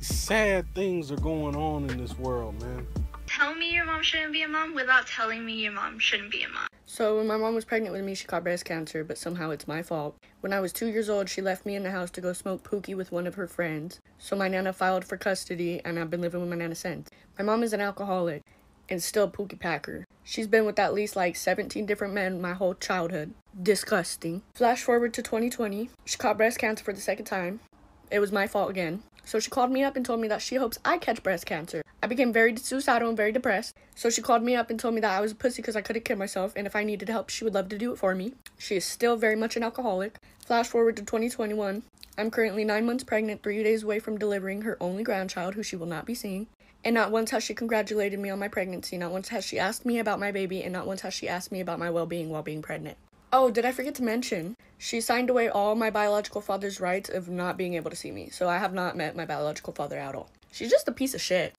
Sad 0.00 0.66
things 0.74 1.12
are 1.12 1.16
going 1.16 1.54
on 1.54 1.88
in 1.88 1.96
this 1.96 2.18
world, 2.18 2.60
man. 2.60 2.88
Tell 3.28 3.54
me 3.54 3.72
your 3.72 3.84
mom 3.84 4.02
shouldn't 4.02 4.32
be 4.32 4.42
a 4.42 4.48
mom 4.48 4.74
without 4.74 5.06
telling 5.06 5.46
me 5.46 5.52
your 5.62 5.72
mom 5.72 6.00
shouldn't 6.00 6.32
be 6.32 6.42
a 6.42 6.48
mom. 6.48 6.66
So 6.92 7.16
when 7.16 7.26
my 7.26 7.38
mom 7.38 7.54
was 7.54 7.64
pregnant 7.64 7.94
with 7.94 8.04
me, 8.04 8.14
she 8.14 8.26
caught 8.26 8.42
breast 8.42 8.66
cancer, 8.66 9.02
but 9.02 9.16
somehow 9.16 9.48
it's 9.48 9.66
my 9.66 9.82
fault. 9.82 10.14
When 10.42 10.52
I 10.52 10.60
was 10.60 10.74
two 10.74 10.88
years 10.88 11.08
old, 11.08 11.30
she 11.30 11.40
left 11.40 11.64
me 11.64 11.74
in 11.74 11.84
the 11.84 11.90
house 11.90 12.10
to 12.10 12.20
go 12.20 12.34
smoke 12.34 12.64
pookie 12.64 12.94
with 12.94 13.10
one 13.10 13.26
of 13.26 13.36
her 13.36 13.46
friends. 13.46 13.98
So 14.18 14.36
my 14.36 14.46
nana 14.46 14.74
filed 14.74 15.06
for 15.06 15.16
custody, 15.16 15.80
and 15.86 15.98
I've 15.98 16.10
been 16.10 16.20
living 16.20 16.42
with 16.42 16.50
my 16.50 16.56
nana 16.56 16.74
since. 16.74 17.08
My 17.38 17.44
mom 17.46 17.62
is 17.62 17.72
an 17.72 17.80
alcoholic 17.80 18.42
and 18.90 19.02
still 19.02 19.24
a 19.24 19.30
pookie 19.30 19.58
packer. 19.58 20.04
She's 20.22 20.46
been 20.46 20.66
with 20.66 20.78
at 20.78 20.92
least 20.92 21.16
like 21.16 21.34
17 21.34 21.86
different 21.86 22.12
men 22.12 22.42
my 22.42 22.52
whole 22.52 22.74
childhood. 22.74 23.32
Disgusting. 23.62 24.42
Flash 24.52 24.82
forward 24.82 25.14
to 25.14 25.22
2020. 25.22 25.88
She 26.04 26.18
caught 26.18 26.36
breast 26.36 26.58
cancer 26.58 26.84
for 26.84 26.92
the 26.92 27.00
second 27.00 27.24
time. 27.24 27.60
It 28.10 28.18
was 28.18 28.30
my 28.30 28.46
fault 28.46 28.68
again. 28.68 29.02
So 29.24 29.40
she 29.40 29.50
called 29.50 29.70
me 29.70 29.82
up 29.82 29.96
and 29.96 30.04
told 30.04 30.20
me 30.20 30.28
that 30.28 30.42
she 30.42 30.56
hopes 30.56 30.78
I 30.84 30.98
catch 30.98 31.22
breast 31.22 31.46
cancer. 31.46 31.82
I 32.02 32.06
became 32.06 32.32
very 32.32 32.56
suicidal 32.56 33.08
and 33.08 33.16
very 33.16 33.32
depressed. 33.32 33.76
So 33.94 34.10
she 34.10 34.22
called 34.22 34.42
me 34.42 34.56
up 34.56 34.70
and 34.70 34.78
told 34.78 34.94
me 34.94 35.00
that 35.00 35.16
I 35.16 35.20
was 35.20 35.32
a 35.32 35.36
pussy 35.36 35.62
because 35.62 35.76
I 35.76 35.80
couldn't 35.82 36.04
kill 36.04 36.16
myself, 36.16 36.52
and 36.56 36.66
if 36.66 36.74
I 36.74 36.84
needed 36.84 37.08
help, 37.08 37.30
she 37.30 37.44
would 37.44 37.54
love 37.54 37.68
to 37.68 37.78
do 37.78 37.92
it 37.92 37.98
for 37.98 38.14
me. 38.14 38.34
She 38.58 38.76
is 38.76 38.84
still 38.84 39.16
very 39.16 39.36
much 39.36 39.56
an 39.56 39.62
alcoholic. 39.62 40.18
Flash 40.44 40.68
forward 40.68 40.96
to 40.96 41.02
2021. 41.02 41.82
I'm 42.18 42.30
currently 42.30 42.64
nine 42.64 42.84
months 42.84 43.04
pregnant, 43.04 43.42
three 43.42 43.62
days 43.62 43.84
away 43.84 44.00
from 44.00 44.18
delivering 44.18 44.62
her 44.62 44.76
only 44.80 45.02
grandchild, 45.02 45.54
who 45.54 45.62
she 45.62 45.76
will 45.76 45.86
not 45.86 46.04
be 46.04 46.14
seeing. 46.14 46.48
And 46.84 46.94
not 46.94 47.12
once 47.12 47.30
has 47.30 47.44
she 47.44 47.54
congratulated 47.54 48.18
me 48.18 48.28
on 48.28 48.40
my 48.40 48.48
pregnancy. 48.48 48.98
Not 48.98 49.12
once 49.12 49.28
has 49.28 49.44
she 49.44 49.58
asked 49.58 49.86
me 49.86 49.98
about 49.98 50.18
my 50.18 50.32
baby, 50.32 50.62
and 50.62 50.72
not 50.72 50.86
once 50.86 51.02
has 51.02 51.14
she 51.14 51.28
asked 51.28 51.52
me 51.52 51.60
about 51.60 51.78
my 51.78 51.90
well 51.90 52.06
being 52.06 52.28
while 52.28 52.42
being 52.42 52.60
pregnant. 52.60 52.98
Oh, 53.34 53.50
did 53.50 53.64
I 53.64 53.72
forget 53.72 53.94
to 53.94 54.02
mention? 54.02 54.56
She 54.76 55.00
signed 55.00 55.30
away 55.30 55.48
all 55.48 55.74
my 55.74 55.88
biological 55.88 56.42
father's 56.42 56.82
rights 56.82 57.08
of 57.08 57.30
not 57.30 57.56
being 57.56 57.72
able 57.72 57.88
to 57.88 57.96
see 57.96 58.10
me, 58.10 58.28
so 58.28 58.46
I 58.46 58.58
have 58.58 58.74
not 58.74 58.94
met 58.94 59.16
my 59.16 59.24
biological 59.24 59.72
father 59.72 59.96
at 59.98 60.14
all. 60.14 60.28
She's 60.52 60.70
just 60.70 60.86
a 60.86 60.92
piece 60.92 61.14
of 61.14 61.22
shit. 61.22 61.54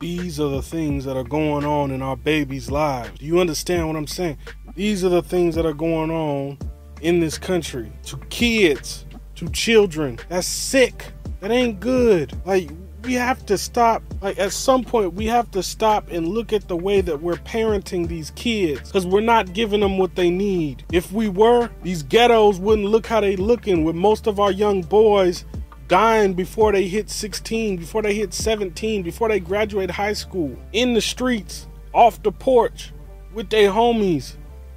These 0.00 0.40
are 0.40 0.48
the 0.48 0.62
things 0.62 1.04
that 1.04 1.18
are 1.18 1.24
going 1.24 1.66
on 1.66 1.90
in 1.90 2.00
our 2.00 2.16
babies' 2.16 2.70
lives. 2.70 3.18
Do 3.18 3.26
you 3.26 3.40
understand 3.40 3.86
what 3.86 3.96
I'm 3.96 4.06
saying? 4.06 4.38
These 4.74 5.04
are 5.04 5.10
the 5.10 5.20
things 5.20 5.54
that 5.56 5.66
are 5.66 5.74
going 5.74 6.10
on 6.10 6.56
in 7.02 7.20
this 7.20 7.36
country 7.36 7.92
to 8.04 8.16
kids, 8.30 9.04
to 9.34 9.50
children. 9.50 10.18
That's 10.30 10.46
sick. 10.46 11.12
That 11.40 11.50
ain't 11.50 11.78
good. 11.78 12.32
Like, 12.46 12.70
we 13.08 13.14
have 13.14 13.46
to 13.46 13.56
stop. 13.56 14.02
Like, 14.20 14.38
at 14.38 14.52
some 14.52 14.84
point, 14.84 15.14
we 15.14 15.24
have 15.24 15.50
to 15.52 15.62
stop 15.62 16.10
and 16.10 16.28
look 16.28 16.52
at 16.52 16.68
the 16.68 16.76
way 16.76 17.00
that 17.00 17.22
we're 17.22 17.36
parenting 17.36 18.06
these 18.06 18.32
kids 18.32 18.82
because 18.82 19.06
we're 19.06 19.22
not 19.22 19.54
giving 19.54 19.80
them 19.80 19.96
what 19.96 20.14
they 20.14 20.28
need. 20.28 20.84
If 20.92 21.10
we 21.10 21.26
were, 21.26 21.70
these 21.82 22.02
ghettos 22.02 22.58
wouldn't 22.58 22.86
look 22.86 23.06
how 23.06 23.22
they 23.22 23.34
looking 23.34 23.82
with 23.82 23.96
most 23.96 24.26
of 24.26 24.38
our 24.38 24.52
young 24.52 24.82
boys 24.82 25.46
dying 25.88 26.34
before 26.34 26.70
they 26.70 26.86
hit 26.86 27.08
16, 27.08 27.78
before 27.78 28.02
they 28.02 28.12
hit 28.12 28.34
17, 28.34 29.02
before 29.02 29.30
they 29.30 29.40
graduate 29.40 29.90
high 29.90 30.12
school, 30.12 30.54
in 30.74 30.92
the 30.92 31.00
streets, 31.00 31.66
off 31.94 32.22
the 32.22 32.30
porch, 32.30 32.92
with 33.32 33.48
their 33.48 33.70
homies, 33.70 34.34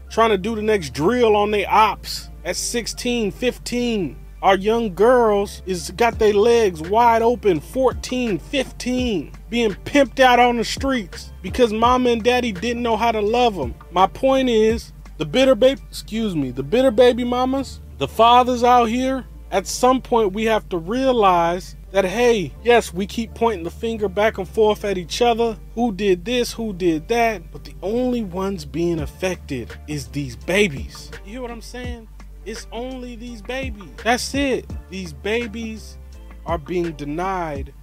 trying 0.10 0.30
to 0.30 0.38
do 0.38 0.56
the 0.56 0.62
next 0.62 0.94
drill 0.94 1.36
on 1.36 1.52
their 1.52 1.70
ops 1.70 2.30
at 2.46 2.56
16, 2.56 3.32
15. 3.32 4.21
Our 4.42 4.56
young 4.56 4.96
girls 4.96 5.62
is 5.68 5.92
got 5.92 6.18
their 6.18 6.34
legs 6.34 6.82
wide 6.82 7.22
open, 7.22 7.60
14, 7.60 8.40
15, 8.40 9.32
being 9.52 9.76
pimped 9.86 10.20
out 10.20 10.40
on 10.40 10.58
the 10.58 10.64
streets 10.64 11.32
because 11.44 11.72
mama 11.72 12.10
and 12.10 12.24
daddy 12.24 12.52
didn't 12.52 12.82
know 12.82 12.98
how 12.98 13.12
to 13.12 13.22
love 13.22 13.56
them. 13.56 13.76
My 13.92 14.08
point 14.08 14.50
is, 14.50 14.94
the 15.18 15.26
bitter 15.26 15.54
baby, 15.54 15.80
excuse 15.88 16.36
me, 16.36 16.50
the 16.50 16.64
bitter 16.64 16.90
baby 16.90 17.24
mamas, 17.24 17.82
the 18.00 18.08
fathers 18.08 18.64
out 18.64 18.86
here, 18.86 19.28
at 19.52 19.68
some 19.68 20.02
point 20.02 20.34
we 20.34 20.46
have 20.46 20.68
to 20.70 20.78
realize 20.78 21.76
that 21.92 22.06
hey, 22.06 22.52
yes, 22.64 22.94
we 22.94 23.06
keep 23.06 23.36
pointing 23.36 23.64
the 23.64 23.70
finger 23.70 24.08
back 24.08 24.38
and 24.38 24.48
forth 24.48 24.86
at 24.86 24.98
each 24.98 25.22
other. 25.22 25.58
Who 25.76 25.92
did 25.92 26.26
this? 26.26 26.54
Who 26.54 26.74
did 26.74 27.10
that? 27.10 27.52
But 27.52 27.66
the 27.66 27.76
only 27.84 28.24
ones 28.24 28.66
being 28.66 29.00
affected 29.00 29.76
is 29.88 30.08
these 30.08 30.36
babies. 30.36 31.12
You 31.26 31.34
hear 31.34 31.42
what 31.42 31.52
I'm 31.52 31.62
saying? 31.62 32.08
It's 32.46 32.68
only 32.72 33.16
these 33.16 33.42
babies. 33.42 33.90
That's 34.04 34.34
it. 34.34 34.66
These 34.90 35.14
babies 35.14 35.98
are 36.46 36.58
being 36.58 36.92
denied 36.94 37.74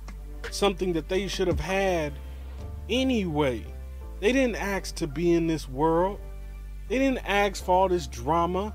something 0.50 0.92
that 0.94 1.08
they 1.08 1.28
should 1.28 1.48
have 1.48 1.60
had 1.60 2.12
anyway. 2.88 3.64
They 4.20 4.32
didn't 4.32 4.56
ask 4.56 4.94
to 4.96 5.06
be 5.06 5.32
in 5.32 5.46
this 5.46 5.68
world. 5.68 6.18
They 6.88 6.98
didn't 6.98 7.28
ask 7.28 7.64
for 7.64 7.72
all 7.72 7.88
this 7.88 8.06
drama. 8.06 8.74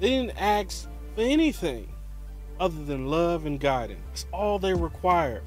They 0.00 0.08
didn't 0.10 0.40
ask 0.40 0.88
for 1.14 1.22
anything 1.22 1.88
other 2.60 2.84
than 2.84 3.06
love 3.06 3.46
and 3.46 3.58
guidance. 3.58 4.00
That's 4.08 4.26
all 4.32 4.58
they 4.58 4.74
require. 4.74 5.42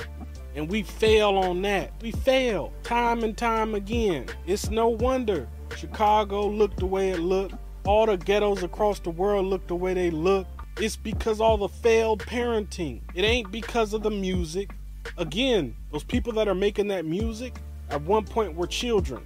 And 0.55 0.69
we 0.69 0.83
fail 0.83 1.37
on 1.37 1.61
that. 1.63 1.93
We 2.01 2.11
fail 2.11 2.71
time 2.83 3.23
and 3.23 3.37
time 3.37 3.75
again. 3.75 4.27
It's 4.47 4.69
no 4.69 4.87
wonder 4.87 5.47
Chicago 5.75 6.47
looked 6.47 6.77
the 6.77 6.85
way 6.85 7.09
it 7.09 7.19
looked. 7.19 7.55
All 7.85 8.07
the 8.07 8.17
ghettos 8.17 8.63
across 8.63 8.99
the 8.99 9.11
world 9.11 9.45
look 9.45 9.67
the 9.67 9.75
way 9.75 9.93
they 9.93 10.09
look. 10.09 10.47
It's 10.77 10.95
because 10.95 11.39
all 11.39 11.57
the 11.57 11.67
failed 11.67 12.19
parenting. 12.23 13.01
It 13.13 13.23
ain't 13.23 13.51
because 13.51 13.93
of 13.93 14.01
the 14.01 14.09
music. 14.09 14.71
Again, 15.17 15.75
those 15.91 16.03
people 16.03 16.33
that 16.33 16.47
are 16.47 16.55
making 16.55 16.87
that 16.87 17.05
music 17.05 17.55
at 17.91 18.01
one 18.01 18.25
point 18.25 18.55
were 18.55 18.65
children. 18.65 19.25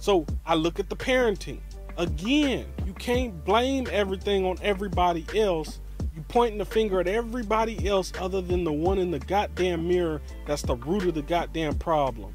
So 0.00 0.24
I 0.46 0.54
look 0.54 0.80
at 0.80 0.88
the 0.88 0.96
parenting. 0.96 1.60
Again, 1.98 2.64
you 2.86 2.94
can't 2.94 3.44
blame 3.44 3.86
everything 3.92 4.46
on 4.46 4.56
everybody 4.62 5.26
else. 5.38 5.80
You 6.16 6.22
pointing 6.28 6.58
the 6.58 6.64
finger 6.64 7.00
at 7.00 7.08
everybody 7.08 7.86
else 7.86 8.12
other 8.18 8.40
than 8.40 8.64
the 8.64 8.72
one 8.72 8.98
in 8.98 9.10
the 9.10 9.18
goddamn 9.18 9.86
mirror 9.86 10.22
that's 10.46 10.62
the 10.62 10.76
root 10.76 11.04
of 11.04 11.14
the 11.14 11.22
goddamn 11.22 11.76
problem. 11.76 12.34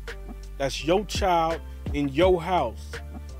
That's 0.60 0.86
your 0.86 1.04
child 1.06 1.62
in 1.94 2.10
your 2.10 2.42
house. 2.42 2.92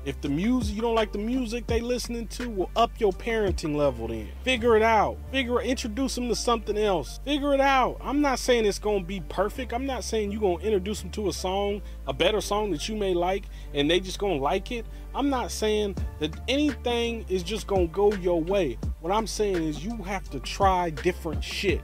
If 0.04 0.20
the 0.20 0.28
music 0.28 0.76
you 0.76 0.82
don't 0.82 0.94
like 0.94 1.12
the 1.12 1.18
music 1.18 1.66
they 1.66 1.80
listening 1.80 2.26
to, 2.28 2.50
will 2.50 2.70
up 2.76 2.90
your 2.98 3.12
parenting 3.12 3.74
level 3.74 4.08
then. 4.08 4.28
Figure 4.42 4.76
it 4.76 4.82
out. 4.82 5.16
Figure 5.30 5.60
introduce 5.60 6.14
them 6.14 6.28
to 6.28 6.36
something 6.36 6.76
else. 6.76 7.20
Figure 7.24 7.54
it 7.54 7.60
out. 7.60 7.96
I'm 8.02 8.20
not 8.20 8.38
saying 8.38 8.66
it's 8.66 8.78
gonna 8.78 9.02
be 9.02 9.20
perfect. 9.28 9.72
I'm 9.72 9.86
not 9.86 10.04
saying 10.04 10.30
you're 10.30 10.40
gonna 10.42 10.62
introduce 10.62 11.00
them 11.00 11.10
to 11.12 11.28
a 11.28 11.32
song, 11.32 11.80
a 12.06 12.12
better 12.12 12.42
song 12.42 12.70
that 12.72 12.86
you 12.86 12.96
may 12.96 13.14
like, 13.14 13.44
and 13.72 13.90
they 13.90 13.98
just 13.98 14.18
gonna 14.18 14.34
like 14.34 14.70
it. 14.72 14.84
I'm 15.14 15.30
not 15.30 15.50
saying 15.50 15.96
that 16.18 16.38
anything 16.48 17.24
is 17.28 17.42
just 17.42 17.66
gonna 17.66 17.86
go 17.86 18.12
your 18.14 18.42
way. 18.42 18.76
What 19.00 19.12
I'm 19.12 19.26
saying 19.26 19.62
is 19.62 19.82
you 19.82 19.96
have 20.02 20.28
to 20.30 20.40
try 20.40 20.90
different 20.90 21.42
shit. 21.42 21.80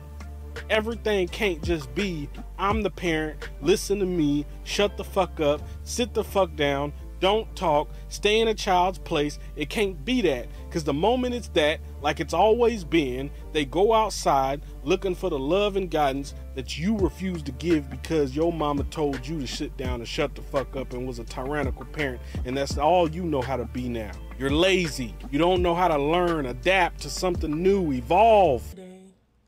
Everything 0.69 1.27
can't 1.29 1.63
just 1.63 1.95
be 1.95 2.29
I'm 2.59 2.83
the 2.83 2.91
parent, 2.91 3.49
listen 3.63 3.99
to 4.01 4.07
me, 4.07 4.45
shut 4.65 4.97
the 4.97 5.05
fuck 5.05 5.41
up, 5.41 5.63
sit 5.85 6.13
the 6.13 6.23
fuck 6.23 6.55
down, 6.57 6.93
don't 7.21 7.55
talk, 7.55 7.91
stay 8.09 8.41
in 8.41 8.49
a 8.49 8.55
child's 8.55 8.99
place. 8.99 9.39
It 9.55 9.69
can't 9.69 10.03
be 10.05 10.23
that. 10.23 10.49
Because 10.67 10.85
the 10.85 10.95
moment 10.95 11.35
it's 11.35 11.49
that, 11.49 11.81
like 12.01 12.19
it's 12.19 12.33
always 12.33 12.83
been, 12.83 13.31
they 13.53 13.65
go 13.65 13.93
outside 13.93 14.63
looking 14.85 15.15
for 15.15 15.29
the 15.31 15.39
love 15.39 15.77
and 15.77 15.91
guidance 15.91 16.35
that 16.55 16.79
you 16.79 16.97
refuse 16.97 17.43
to 17.43 17.53
give 17.53 17.91
because 17.91 18.35
your 18.35 18.53
mama 18.53 18.85
told 18.85 19.27
you 19.27 19.39
to 19.41 19.47
sit 19.47 19.77
down 19.77 20.01
and 20.01 20.09
shut 20.09 20.35
the 20.35 20.43
fuck 20.43 20.77
up 20.77 20.93
and 20.93 21.07
was 21.07 21.19
a 21.19 21.25
tyrannical 21.25 21.85
parent. 21.87 22.21
And 22.45 22.57
that's 22.57 22.79
all 22.79 23.11
you 23.11 23.23
know 23.23 23.43
how 23.43 23.57
to 23.57 23.67
be 23.67 23.89
now. 23.89 24.13
You're 24.39 24.51
lazy. 24.51 25.15
You 25.31 25.39
don't 25.39 25.63
know 25.63 25.75
how 25.75 25.89
to 25.89 25.99
learn, 25.99 26.47
adapt 26.47 27.03
to 27.03 27.11
something 27.11 27.63
new, 27.63 27.93
evolve. 27.93 28.69
Today, 28.71 29.03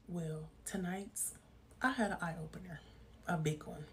well, 0.08 0.50
tonight's, 0.66 1.32
I 1.80 1.90
had 1.90 2.10
an 2.10 2.18
eye 2.20 2.34
opener, 2.42 2.80
a 3.26 3.38
big 3.38 3.64
one. 3.64 3.84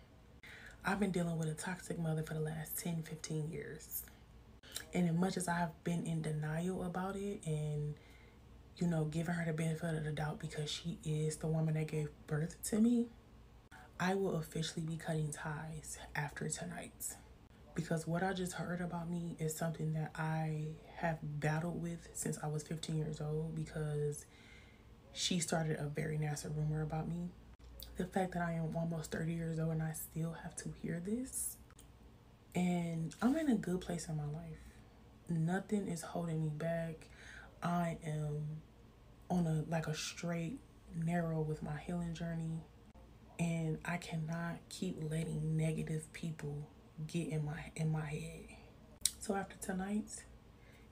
I've 0.85 0.99
been 0.99 1.11
dealing 1.11 1.37
with 1.37 1.49
a 1.49 1.53
toxic 1.53 1.99
mother 1.99 2.23
for 2.23 2.33
the 2.33 2.39
last 2.39 2.77
10, 2.79 3.03
15 3.03 3.51
years. 3.51 4.03
And 4.93 5.09
as 5.09 5.15
much 5.15 5.37
as 5.37 5.47
I've 5.47 5.83
been 5.83 6.05
in 6.05 6.21
denial 6.21 6.83
about 6.83 7.15
it 7.15 7.41
and, 7.45 7.95
you 8.77 8.87
know, 8.87 9.05
giving 9.05 9.35
her 9.35 9.45
the 9.45 9.53
benefit 9.53 9.95
of 9.95 10.03
the 10.03 10.11
doubt 10.11 10.39
because 10.39 10.69
she 10.69 10.97
is 11.03 11.37
the 11.37 11.47
woman 11.47 11.75
that 11.75 11.87
gave 11.87 12.09
birth 12.27 12.55
to 12.69 12.79
me, 12.79 13.07
I 13.99 14.15
will 14.15 14.37
officially 14.37 14.85
be 14.85 14.95
cutting 14.95 15.31
ties 15.31 15.99
after 16.15 16.47
tonight. 16.49 17.15
Because 17.75 18.07
what 18.07 18.23
I 18.23 18.33
just 18.33 18.53
heard 18.53 18.81
about 18.81 19.09
me 19.09 19.35
is 19.37 19.55
something 19.55 19.93
that 19.93 20.11
I 20.15 20.67
have 20.95 21.19
battled 21.21 21.81
with 21.81 22.07
since 22.13 22.39
I 22.41 22.47
was 22.47 22.63
15 22.63 22.97
years 22.97 23.21
old 23.21 23.53
because 23.53 24.25
she 25.11 25.39
started 25.39 25.77
a 25.79 25.87
very 25.87 26.17
nasty 26.17 26.47
rumor 26.49 26.81
about 26.81 27.07
me. 27.07 27.29
The 27.99 28.05
fact 28.05 28.31
that 28.31 28.41
I 28.41 28.53
am 28.53 28.77
almost 28.77 29.11
30 29.11 29.33
years 29.33 29.59
old 29.59 29.73
and 29.73 29.83
I 29.83 29.91
still 29.91 30.31
have 30.31 30.55
to 30.55 30.69
hear 30.81 31.01
this. 31.05 31.57
And 32.55 33.13
I'm 33.21 33.35
in 33.35 33.49
a 33.49 33.55
good 33.55 33.81
place 33.81 34.07
in 34.07 34.15
my 34.15 34.23
life. 34.23 34.57
Nothing 35.27 35.85
is 35.85 36.01
holding 36.01 36.41
me 36.41 36.49
back. 36.49 37.09
I 37.61 37.97
am 38.05 38.61
on 39.29 39.45
a 39.47 39.69
like 39.69 39.87
a 39.87 39.93
straight 39.93 40.61
narrow 40.95 41.41
with 41.41 41.61
my 41.61 41.77
healing 41.77 42.13
journey 42.13 42.63
and 43.37 43.77
I 43.83 43.97
cannot 43.97 44.59
keep 44.69 44.97
letting 45.11 45.57
negative 45.57 46.11
people 46.13 46.69
get 47.05 47.27
in 47.27 47.43
my 47.43 47.59
in 47.75 47.91
my 47.91 48.05
head. 48.05 48.45
So 49.19 49.35
after 49.35 49.57
tonight, 49.57 50.23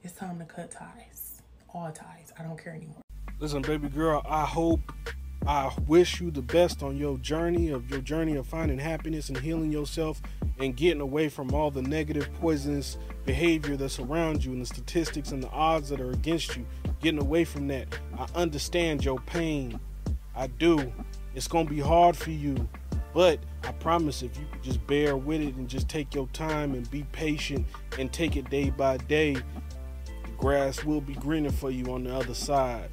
it's 0.04 0.14
time 0.14 0.40
to 0.40 0.46
cut 0.46 0.72
ties. 0.72 1.42
All 1.74 1.90
ties. 1.90 2.34
I 2.38 2.44
don't 2.44 2.62
care 2.62 2.74
anymore. 2.74 3.02
Listen, 3.40 3.62
baby 3.62 3.88
girl, 3.88 4.22
I 4.28 4.44
hope 4.44 4.92
I 5.48 5.72
wish 5.88 6.20
you 6.20 6.30
the 6.30 6.42
best 6.42 6.84
on 6.84 6.98
your 6.98 7.18
journey 7.20 7.70
of 7.70 7.90
your 7.90 8.02
journey 8.02 8.36
of 8.36 8.46
finding 8.46 8.80
happiness 8.80 9.30
and 9.30 9.38
healing 9.38 9.72
yourself 9.72 10.22
and 10.60 10.76
getting 10.76 11.00
away 11.00 11.30
from 11.30 11.54
all 11.54 11.72
the 11.72 11.82
negative 11.82 12.30
poisonous 12.42 12.98
behavior 13.26 13.78
that's 13.78 13.98
around 13.98 14.44
you 14.44 14.52
and 14.52 14.62
the 14.62 14.66
statistics 14.66 15.32
and 15.32 15.42
the 15.42 15.50
odds 15.52 15.88
that 15.88 16.02
are 16.02 16.12
against 16.12 16.58
you. 16.58 16.66
Getting 17.00 17.22
away 17.22 17.46
from 17.46 17.70
that. 17.70 17.88
I 18.20 18.28
understand 18.36 19.06
your 19.06 19.20
pain. 19.20 19.80
I 20.36 20.48
do. 20.48 20.92
It's 21.34 21.48
going 21.48 21.66
to 21.66 21.74
be 21.74 21.80
hard 21.80 22.18
for 22.18 22.32
you. 22.32 22.68
But 23.14 23.40
I 23.64 23.72
promise 23.72 24.24
if 24.24 24.38
you 24.38 24.46
could 24.52 24.64
just 24.64 24.86
bear 24.86 25.16
with 25.16 25.40
it 25.40 25.56
and 25.56 25.70
just 25.70 25.88
take 25.88 26.14
your 26.14 26.28
time 26.34 26.74
and 26.74 26.92
be 26.92 27.04
patient 27.14 27.66
and 27.98 28.12
take 28.12 28.36
it 28.36 28.50
day 28.50 28.70
by 28.70 28.98
day, 28.98 29.36
the 29.36 30.32
grass 30.38 30.84
will 30.84 31.00
be 31.00 31.14
greener 31.14 31.52
for 31.52 31.72
you 31.72 31.86
on 31.94 32.04
the 32.04 32.14
other 32.14 32.34
side. 32.34 32.90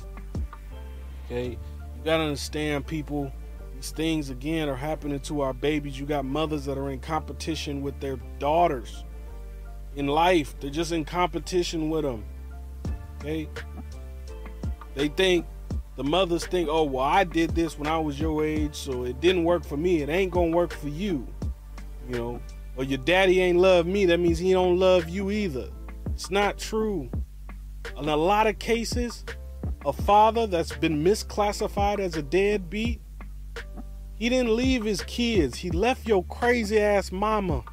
Okay? 1.27 1.59
You 2.05 2.11
got 2.11 2.19
to 2.19 2.25
understand, 2.25 2.87
people, 2.87 3.33
these 3.75 3.91
things 3.91 4.29
again 4.29 4.69
are 4.69 4.77
happening 4.77 5.21
to 5.21 5.41
our 5.41 5.55
babies. 5.55 5.99
You 5.99 6.05
got 6.05 6.27
mothers 6.27 6.67
that 6.67 6.77
are 6.77 6.91
in 6.91 7.01
competition 7.01 7.81
with 7.81 7.99
their 7.99 8.19
daughters 8.39 9.05
in 9.97 10.07
life, 10.07 10.55
they're 10.61 10.69
just 10.69 10.93
in 10.93 11.07
competition 11.07 11.89
with 11.89 12.05
them. 12.05 12.27
Okay? 13.21 13.49
They 14.95 15.09
think 15.09 15.47
the 15.97 16.05
mothers 16.05 16.45
think, 16.47 16.69
oh, 16.71 16.85
well, 16.85 17.05
I 17.05 17.25
did 17.25 17.55
this 17.55 17.79
when 17.79 17.87
I 17.87 17.97
was 17.97 18.21
your 18.21 18.45
age, 18.45 18.75
so 18.75 19.05
it 19.05 19.21
didn't 19.23 19.45
work 19.45 19.65
for 19.65 19.79
me. 19.79 20.03
It 20.03 20.11
ain't 20.11 20.31
gonna 20.31 20.55
work 20.55 20.75
for 20.75 20.89
you. 20.89 21.27
You 22.07 22.19
know, 22.19 22.43
or 22.77 22.85
your 22.85 22.99
daddy 22.99 23.41
ain't 23.41 23.59
love 23.59 23.87
me, 23.87 24.05
that 24.05 24.21
means 24.21 24.39
he 24.39 24.53
don't 24.53 24.79
love 24.79 25.09
you 25.09 25.31
either. 25.31 25.71
It's 26.13 26.31
not 26.31 26.59
true. 26.59 27.09
In 27.97 28.11
a 28.11 28.17
lot 28.17 28.47
of 28.47 28.59
cases, 28.59 29.25
a 29.87 29.93
father 29.93 30.47
that's 30.47 30.75
been 30.77 31.05
misclassified 31.05 31.99
as 31.99 32.17
a 32.17 32.23
deadbeat, 32.23 33.01
he 34.17 34.29
didn't 34.29 34.55
leave 34.55 34.85
his 34.85 35.03
kids. 35.03 35.59
He 35.59 35.71
left 35.71 36.07
your 36.07 36.25
crazy 36.25 36.79
ass 36.79 37.13
mama. 37.13 37.65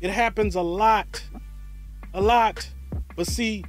It 0.00 0.10
happens 0.10 0.54
a 0.54 0.62
lot. 0.62 1.22
A 2.14 2.20
lot. 2.20 2.68
But 3.16 3.26
see, 3.26 3.64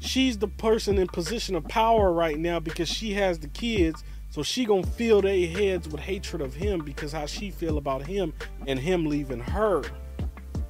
she's 0.00 0.38
the 0.38 0.48
person 0.48 0.98
in 0.98 1.06
position 1.08 1.54
of 1.54 1.66
power 1.68 2.12
right 2.12 2.38
now 2.38 2.60
because 2.60 2.88
she 2.88 3.12
has 3.14 3.38
the 3.38 3.48
kids 3.48 4.02
so 4.30 4.42
she 4.42 4.64
gonna 4.64 4.84
fill 4.84 5.22
their 5.22 5.46
heads 5.46 5.88
with 5.88 6.00
hatred 6.00 6.42
of 6.42 6.54
him 6.54 6.80
because 6.80 7.12
how 7.12 7.26
she 7.26 7.50
feel 7.50 7.78
about 7.78 8.04
him 8.04 8.32
and 8.66 8.78
him 8.78 9.06
leaving 9.06 9.38
her 9.38 9.82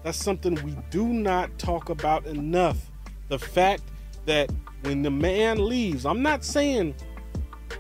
that's 0.03 0.23
something 0.23 0.55
we 0.65 0.77
do 0.91 1.07
not 1.07 1.57
talk 1.59 1.89
about 1.89 2.27
enough 2.27 2.91
the 3.29 3.39
fact 3.39 3.83
that 4.27 4.51
when 4.85 5.03
the 5.03 5.11
man 5.11 5.65
leaves 5.67 6.07
i'm 6.07 6.23
not 6.23 6.45
saying 6.45 6.95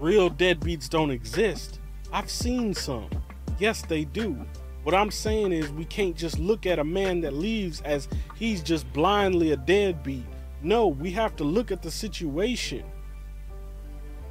real 0.00 0.30
deadbeats 0.30 0.88
don't 0.88 1.11
exist. 1.11 1.80
I've 2.12 2.30
seen 2.30 2.74
some. 2.74 3.09
Yes 3.59 3.82
they 3.82 4.05
do. 4.05 4.44
What 4.82 4.94
i'm 4.94 5.11
saying 5.11 5.52
is 5.52 5.70
we 5.72 5.84
can't 5.84 6.16
just 6.16 6.38
look 6.38 6.66
at 6.66 6.78
a 6.78 6.84
man 6.84 7.20
that 7.22 7.32
leaves 7.32 7.80
as 7.82 8.09
he's 8.34 8.62
just 8.62 8.90
blindly 8.92 9.52
a 9.52 9.57
deadbeat. 9.57 10.26
No, 10.62 10.88
we 10.88 11.11
have 11.12 11.36
to 11.36 11.44
look 11.44 11.70
at 11.70 11.82
the 11.82 11.90
situation. 11.90 12.84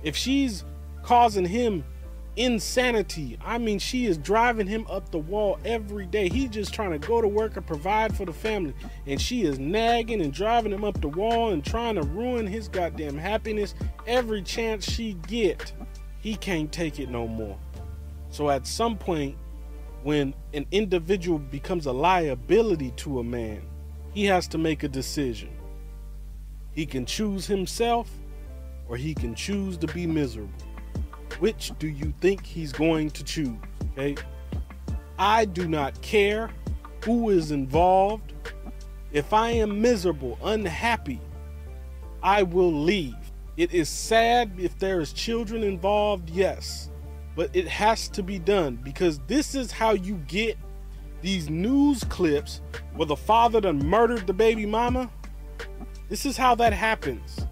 If 0.04 0.16
she's 0.16 0.64
causing 1.02 1.46
him 1.46 1.84
insanity, 2.36 3.38
I 3.44 3.58
mean, 3.58 3.80
she 3.80 4.06
is 4.06 4.18
driving 4.18 4.68
him 4.68 4.86
up 4.90 5.12
the 5.12 5.20
wall 5.20 5.60
every 5.66 6.06
day. 6.06 6.30
He's 6.30 6.50
just 6.50 6.74
trying 6.74 6.92
to 6.92 7.08
go 7.08 7.22
to 7.22 7.28
work 7.28 7.58
and 7.58 7.66
provide 7.66 8.16
for 8.16 8.26
the 8.26 8.34
family. 8.34 8.74
And 9.06 9.22
she 9.22 9.44
is 9.44 9.60
nagging 9.60 10.22
and 10.22 10.34
driving 10.34 10.72
him 10.72 10.84
up 10.84 11.00
the 11.02 11.10
wall 11.10 11.52
and 11.52 11.64
trying 11.64 11.96
to 11.96 12.04
ruin 12.04 12.48
his 12.48 12.68
goddamn 12.68 13.18
happiness 13.18 13.76
every 14.08 14.42
chance 14.42 14.90
she 14.90 15.14
get. 15.28 15.72
He 16.22 16.36
can't 16.36 16.72
take 16.72 17.00
it 17.00 17.10
no 17.10 17.28
more. 17.28 17.58
So 18.30 18.50
at 18.50 18.66
some 18.66 18.98
point, 18.98 19.38
when 20.04 20.34
an 20.54 20.66
individual 20.72 21.40
becomes 21.40 21.86
a 21.86 21.92
liability 21.92 22.92
to 22.98 23.20
a 23.20 23.24
man, 23.24 23.62
he 24.14 24.26
has 24.26 24.48
to 24.50 24.58
make 24.58 24.84
a 24.84 24.88
decision. 24.88 25.50
He 26.72 26.86
can 26.86 27.06
choose 27.06 27.46
himself 27.46 28.10
or 28.88 28.98
he 28.98 29.14
can 29.14 29.36
choose 29.36 29.78
to 29.78 29.88
be 29.88 30.08
miserable. 30.08 30.63
Which 31.40 31.72
do 31.80 31.88
you 31.88 32.14
think 32.22 32.46
he's 32.46 32.72
going 32.72 33.12
to 33.12 33.24
choose? 33.24 33.58
Okay? 33.92 34.16
I 35.18 35.46
do 35.46 35.68
not 35.68 36.02
care 36.02 36.50
who 37.04 37.30
is 37.30 37.52
involved. 37.52 38.34
If 39.12 39.34
I 39.34 39.52
am 39.52 39.82
miserable, 39.82 40.38
unhappy, 40.44 41.22
I 42.22 42.44
will 42.44 42.74
leave. 42.74 43.16
It 43.58 43.74
is 43.74 43.90
sad 43.90 44.54
if 44.58 44.78
there 44.80 45.00
is 45.00 45.14
children 45.14 45.64
involved, 45.64 46.30
yes, 46.30 46.90
but 47.36 47.50
it 47.54 47.68
has 47.68 48.08
to 48.10 48.24
be 48.24 48.40
done 48.40 48.80
because 48.84 49.20
this 49.28 49.54
is 49.54 49.72
how 49.72 49.92
you 49.92 50.16
get 50.28 50.58
these 51.22 51.50
news 51.50 52.04
clips 52.06 52.62
where 52.96 53.06
the 53.06 53.16
father 53.16 53.62
done 53.62 53.80
murdered 53.80 54.26
the 54.26 54.34
baby 54.34 54.66
mama 54.66 55.10
this 56.14 56.28
is 56.28 56.38
how 56.38 56.54
that 56.56 56.74
happens. 56.74 57.48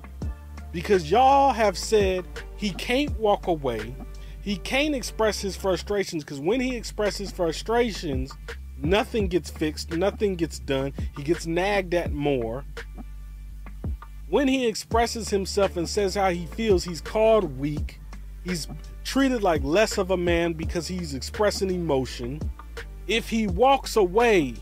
Because 0.72 1.10
y'all 1.10 1.52
have 1.52 1.76
said 1.76 2.26
he 2.62 2.70
can't 2.70 3.20
walk 3.20 3.48
away. 3.48 3.96
He 4.44 4.58
can't 4.58 4.94
express 4.94 5.42
his 5.42 5.56
frustrations 5.56 6.24
because 6.24 6.40
when 6.40 6.62
he 6.62 6.76
expresses 6.76 7.32
frustrations, 7.32 8.32
nothing 8.78 9.28
gets 9.30 9.50
fixed, 9.50 9.92
nothing 9.94 10.36
gets 10.36 10.60
done. 10.60 10.94
He 11.18 11.24
gets 11.24 11.48
nagged 11.48 11.96
at 11.96 12.12
more. 12.12 12.64
When 14.30 14.48
he 14.48 14.68
expresses 14.68 15.28
himself 15.30 15.76
and 15.76 15.90
says 15.90 16.14
how 16.14 16.30
he 16.30 16.46
feels, 16.46 16.84
he's 16.84 17.02
called 17.02 17.58
weak. 17.58 18.00
He's 18.44 18.68
treated 19.04 19.42
like 19.42 19.64
less 19.64 19.98
of 19.98 20.12
a 20.12 20.18
man 20.18 20.54
because 20.54 20.88
he's 20.88 21.16
expressing 21.16 21.72
emotion. 21.72 22.40
If 23.08 23.28
he 23.28 23.48
walks 23.48 23.96
away, 23.96 24.54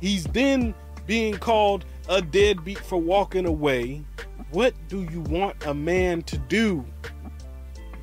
he's 0.00 0.24
then 0.24 0.74
being 1.06 1.36
called 1.36 1.84
a 2.08 2.22
deadbeat 2.22 2.78
for 2.78 2.96
walking 2.96 3.44
away, 3.44 4.04
what 4.50 4.74
do 4.88 5.02
you 5.02 5.20
want 5.22 5.66
a 5.66 5.74
man 5.74 6.22
to 6.22 6.38
do? 6.38 6.84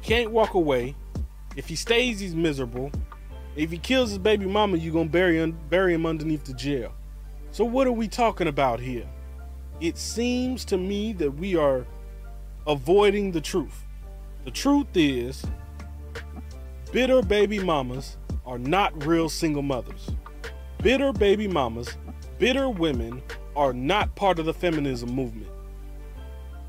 He 0.02 0.08
can't 0.08 0.32
walk 0.32 0.54
away. 0.54 0.96
If 1.56 1.68
he 1.68 1.76
stays, 1.76 2.20
he's 2.20 2.36
miserable. 2.36 2.92
If 3.56 3.72
he 3.72 3.78
kills 3.78 4.10
his 4.10 4.20
baby 4.20 4.46
mama, 4.46 4.78
you're 4.78 4.94
gonna 4.94 5.10
bury 5.10 5.38
him, 5.38 5.58
bury 5.70 5.94
him 5.94 6.06
underneath 6.06 6.44
the 6.44 6.54
jail. 6.54 6.94
So 7.52 7.64
what 7.64 7.88
are 7.88 7.92
we 7.92 8.08
talking 8.08 8.48
about 8.48 8.80
here? 8.80 9.08
It 9.82 9.98
seems 9.98 10.66
to 10.66 10.78
me 10.78 11.14
that 11.14 11.32
we 11.32 11.56
are 11.56 11.88
avoiding 12.68 13.32
the 13.32 13.42
truth. 13.42 13.84
The 14.44 14.52
truth 14.52 14.88
is, 14.94 15.44
bitter 16.92 17.22
baby 17.22 17.60
mamas 17.60 18.18
are 18.46 18.60
not 18.60 19.06
real 19.06 19.30
single 19.30 19.64
mothers. 19.64 20.12
Bitter 20.84 21.12
baby 21.12 21.48
mamas, 21.48 21.98
bitter 22.38 22.70
women 22.70 23.24
are 23.56 23.74
not 23.74 24.16
part 24.16 24.38
of 24.38 24.46
the 24.46 24.54
feminism 24.54 25.10
movement. 25.10 25.50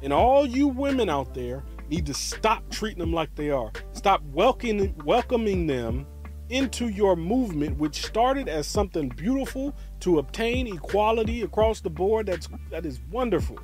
And 0.02 0.12
all 0.12 0.46
you 0.46 0.68
women 0.68 1.08
out 1.08 1.34
there 1.34 1.64
need 1.88 2.06
to 2.06 2.14
stop 2.14 2.68
treating 2.70 2.98
them 2.98 3.12
like 3.12 3.34
they 3.34 3.50
are. 3.50 3.70
Stop 3.92 4.22
welcoming 4.32 4.94
welcoming 5.04 5.66
them 5.66 6.06
into 6.48 6.88
your 6.88 7.16
movement 7.16 7.76
which 7.76 8.06
started 8.06 8.48
as 8.48 8.68
something 8.68 9.08
beautiful 9.08 9.74
to 9.98 10.20
obtain 10.20 10.72
equality 10.72 11.42
across 11.42 11.80
the 11.80 11.90
board 11.90 12.26
that's 12.26 12.48
that 12.70 12.86
is 12.86 13.00
wonderful. 13.10 13.58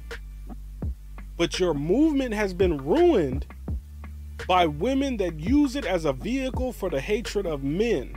But 1.37 1.59
your 1.59 1.74
movement 1.74 2.35
has 2.35 2.53
been 2.55 2.78
ruined 2.78 3.47
by 4.47 4.66
women 4.66 5.16
that 5.18 5.39
use 5.39 5.76
it 5.76 5.87
as 5.87 6.05
a 6.05 6.12
vehicle 6.12 6.72
for 6.72 6.91
the 6.91 7.01
hatred 7.01 7.47
of 7.47 7.62
men 7.62 8.16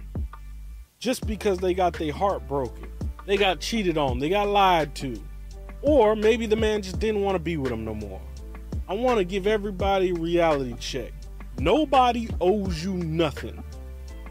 just 0.99 1.27
because 1.27 1.59
they 1.59 1.73
got 1.73 1.93
their 1.93 2.13
heart 2.13 2.47
broken. 2.47 2.87
They 3.25 3.37
got 3.37 3.59
cheated 3.59 3.97
on. 3.97 4.19
They 4.19 4.29
got 4.29 4.47
lied 4.47 4.95
to. 4.95 5.21
Or 5.85 6.15
maybe 6.15 6.47
the 6.47 6.55
man 6.55 6.81
just 6.81 6.99
didn't 6.99 7.21
want 7.21 7.35
to 7.35 7.39
be 7.39 7.57
with 7.57 7.71
him 7.71 7.85
no 7.85 7.93
more. 7.93 8.19
I 8.89 8.95
want 8.95 9.19
to 9.19 9.23
give 9.23 9.45
everybody 9.45 10.09
a 10.09 10.13
reality 10.15 10.73
check. 10.79 11.13
Nobody 11.59 12.27
owes 12.41 12.83
you 12.83 12.95
nothing. 12.95 13.63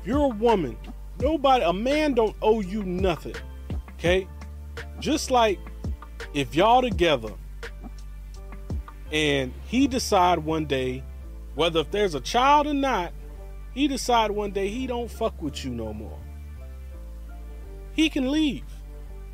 If 0.01 0.07
you're 0.07 0.25
a 0.25 0.29
woman, 0.29 0.77
nobody, 1.21 1.65
a 1.65 1.73
man 1.73 2.15
don't 2.15 2.35
owe 2.43 2.61
you 2.61 2.83
nothing. 2.83 3.37
Okay? 3.95 4.27
Just 4.99 5.31
like 5.31 5.61
if 6.35 6.57
y'all 6.57 6.83
together 6.83 7.33
and 9.13 9.53
he 9.67 9.87
decide 9.87 10.41
one 10.41 10.67
day, 10.67 11.05
whether 11.55 11.81
if 11.81 11.91
there's 11.93 12.17
a 12.17 12.21
child 12.21 12.67
or 12.67 12.75
not, 12.75 13.13
he 13.75 13.87
decide 13.87 14.33
one 14.33 14.51
day 14.51 14.69
he 14.69 14.89
don't 14.89 15.11
fuck 15.11 15.41
with 15.41 15.65
you 15.65 15.71
no 15.71 15.93
more. 15.93 16.19
He 17.93 18.11
can 18.11 18.33
leave. 18.33 18.65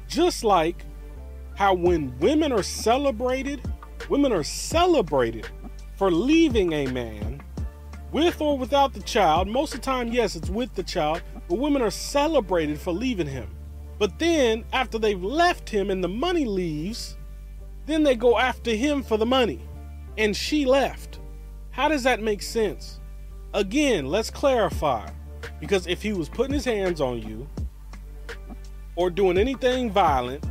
Just 0.06 0.44
like 0.44 0.84
how 1.60 1.74
when 1.74 2.18
women 2.20 2.52
are 2.52 2.62
celebrated, 2.62 3.60
women 4.08 4.32
are 4.32 4.42
celebrated 4.42 5.46
for 5.94 6.10
leaving 6.10 6.72
a 6.72 6.86
man 6.86 7.42
with 8.12 8.40
or 8.40 8.56
without 8.56 8.94
the 8.94 9.02
child. 9.02 9.46
Most 9.46 9.74
of 9.74 9.80
the 9.80 9.84
time, 9.84 10.08
yes, 10.08 10.36
it's 10.36 10.48
with 10.48 10.74
the 10.74 10.82
child, 10.82 11.20
but 11.50 11.58
women 11.58 11.82
are 11.82 11.90
celebrated 11.90 12.80
for 12.80 12.94
leaving 12.94 13.26
him. 13.26 13.46
But 13.98 14.18
then, 14.18 14.64
after 14.72 14.98
they've 14.98 15.22
left 15.22 15.68
him 15.68 15.90
and 15.90 16.02
the 16.02 16.08
money 16.08 16.46
leaves, 16.46 17.18
then 17.84 18.04
they 18.04 18.16
go 18.16 18.38
after 18.38 18.70
him 18.70 19.02
for 19.02 19.18
the 19.18 19.26
money. 19.26 19.60
And 20.16 20.34
she 20.34 20.64
left. 20.64 21.18
How 21.72 21.88
does 21.88 22.04
that 22.04 22.22
make 22.22 22.40
sense? 22.40 23.00
Again, 23.52 24.06
let's 24.06 24.30
clarify. 24.30 25.10
Because 25.60 25.86
if 25.86 26.00
he 26.00 26.14
was 26.14 26.30
putting 26.30 26.54
his 26.54 26.64
hands 26.64 27.02
on 27.02 27.20
you, 27.20 27.46
or 28.96 29.10
doing 29.10 29.36
anything 29.36 29.90
violent, 29.90 30.42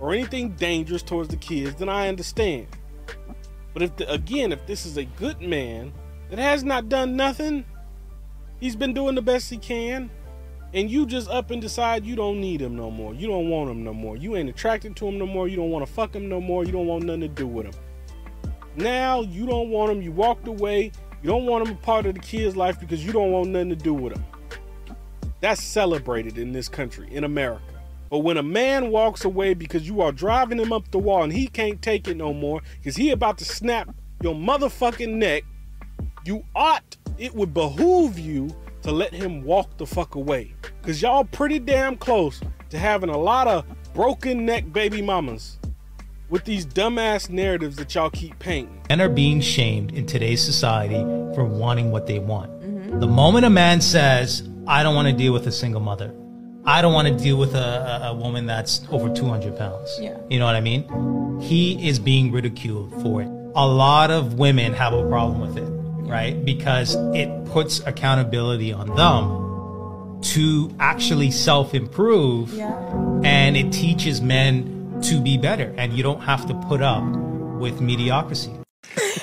or 0.00 0.12
anything 0.12 0.50
dangerous 0.52 1.02
towards 1.02 1.28
the 1.28 1.36
kids, 1.36 1.76
then 1.76 1.88
I 1.88 2.08
understand. 2.08 2.66
But 3.72 3.82
if 3.82 3.96
the, 3.96 4.10
again, 4.12 4.52
if 4.52 4.66
this 4.66 4.86
is 4.86 4.96
a 4.96 5.04
good 5.04 5.40
man 5.40 5.92
that 6.30 6.38
has 6.38 6.64
not 6.64 6.88
done 6.88 7.16
nothing, 7.16 7.64
he's 8.60 8.76
been 8.76 8.92
doing 8.92 9.14
the 9.14 9.22
best 9.22 9.50
he 9.50 9.56
can, 9.56 10.10
and 10.74 10.90
you 10.90 11.06
just 11.06 11.28
up 11.28 11.50
and 11.50 11.62
decide 11.62 12.04
you 12.04 12.16
don't 12.16 12.40
need 12.40 12.60
him 12.60 12.76
no 12.76 12.90
more. 12.90 13.14
You 13.14 13.26
don't 13.26 13.48
want 13.48 13.70
him 13.70 13.84
no 13.84 13.94
more. 13.94 14.16
You 14.16 14.36
ain't 14.36 14.48
attracted 14.48 14.96
to 14.96 15.08
him 15.08 15.18
no 15.18 15.26
more. 15.26 15.48
You 15.48 15.56
don't 15.56 15.70
want 15.70 15.86
to 15.86 15.92
fuck 15.92 16.14
him 16.14 16.28
no 16.28 16.40
more. 16.40 16.64
You 16.64 16.72
don't 16.72 16.86
want 16.86 17.04
nothing 17.04 17.22
to 17.22 17.28
do 17.28 17.46
with 17.46 17.66
him. 17.66 17.74
Now 18.76 19.22
you 19.22 19.46
don't 19.46 19.70
want 19.70 19.90
him. 19.92 20.02
You 20.02 20.12
walked 20.12 20.46
away. 20.46 20.92
You 21.22 21.28
don't 21.28 21.46
want 21.46 21.66
him 21.66 21.74
a 21.74 21.78
part 21.78 22.06
of 22.06 22.14
the 22.14 22.20
kid's 22.20 22.54
life 22.54 22.78
because 22.78 23.04
you 23.04 23.12
don't 23.12 23.32
want 23.32 23.48
nothing 23.48 23.70
to 23.70 23.76
do 23.76 23.94
with 23.94 24.14
him. 24.14 24.24
That's 25.40 25.62
celebrated 25.62 26.36
in 26.36 26.52
this 26.52 26.68
country, 26.68 27.08
in 27.10 27.24
America. 27.24 27.62
But 28.10 28.20
when 28.20 28.36
a 28.36 28.42
man 28.42 28.90
walks 28.90 29.24
away 29.24 29.54
because 29.54 29.86
you 29.86 30.00
are 30.00 30.12
driving 30.12 30.58
him 30.58 30.72
up 30.72 30.90
the 30.90 30.98
wall 30.98 31.22
and 31.22 31.32
he 31.32 31.46
can't 31.46 31.80
take 31.82 32.08
it 32.08 32.16
no 32.16 32.32
more 32.32 32.62
because 32.78 32.96
he 32.96 33.10
about 33.10 33.38
to 33.38 33.44
snap 33.44 33.94
your 34.22 34.34
motherfucking 34.34 35.14
neck, 35.14 35.44
you 36.24 36.44
ought, 36.54 36.96
it 37.18 37.34
would 37.34 37.52
behoove 37.52 38.18
you 38.18 38.54
to 38.82 38.92
let 38.92 39.12
him 39.12 39.42
walk 39.42 39.76
the 39.76 39.86
fuck 39.86 40.14
away. 40.14 40.54
Because 40.80 41.02
y'all 41.02 41.24
pretty 41.24 41.58
damn 41.58 41.96
close 41.96 42.40
to 42.70 42.78
having 42.78 43.10
a 43.10 43.18
lot 43.18 43.48
of 43.48 43.64
broken 43.94 44.44
neck 44.44 44.72
baby 44.72 45.02
mamas 45.02 45.58
with 46.28 46.44
these 46.44 46.66
dumbass 46.66 47.30
narratives 47.30 47.76
that 47.76 47.94
y'all 47.94 48.10
keep 48.10 48.38
painting. 48.38 48.82
Men 48.88 49.00
are 49.00 49.08
being 49.08 49.40
shamed 49.40 49.92
in 49.92 50.06
today's 50.06 50.44
society 50.44 51.00
for 51.34 51.44
wanting 51.44 51.90
what 51.90 52.06
they 52.06 52.18
want. 52.18 52.50
Mm-hmm. 52.60 53.00
The 53.00 53.06
moment 53.06 53.46
a 53.46 53.50
man 53.50 53.80
says, 53.80 54.48
I 54.66 54.82
don't 54.82 54.94
want 54.94 55.08
to 55.08 55.14
deal 55.14 55.32
with 55.32 55.46
a 55.46 55.52
single 55.52 55.80
mother, 55.80 56.14
I 56.64 56.82
don't 56.82 56.92
want 56.92 57.08
to 57.08 57.14
deal 57.16 57.38
with 57.38 57.54
a, 57.54 58.02
a, 58.04 58.08
a 58.10 58.14
woman 58.14 58.46
that's 58.46 58.82
over 58.90 59.12
200 59.14 59.56
pounds. 59.56 59.88
Yeah. 60.00 60.18
You 60.28 60.38
know 60.38 60.44
what 60.44 60.54
I 60.54 60.60
mean? 60.60 61.40
He 61.40 61.88
is 61.88 61.98
being 61.98 62.30
ridiculed 62.30 62.92
for 63.02 63.22
it. 63.22 63.28
A 63.54 63.66
lot 63.66 64.10
of 64.10 64.34
women 64.34 64.74
have 64.74 64.92
a 64.92 65.08
problem 65.08 65.40
with 65.40 65.56
it, 65.56 65.68
right? 66.08 66.44
Because 66.44 66.94
it 67.14 67.44
puts 67.46 67.80
accountability 67.86 68.72
on 68.72 68.94
them 68.94 70.20
to 70.34 70.74
actually 70.80 71.30
self 71.30 71.74
improve 71.74 72.58
and 72.58 73.56
it 73.56 73.72
teaches 73.72 74.20
men 74.20 75.00
to 75.02 75.20
be 75.20 75.38
better. 75.38 75.72
And 75.78 75.92
you 75.92 76.02
don't 76.02 76.20
have 76.20 76.46
to 76.48 76.54
put 76.68 76.82
up 76.82 77.04
with 77.58 77.80
mediocrity. 77.80 78.52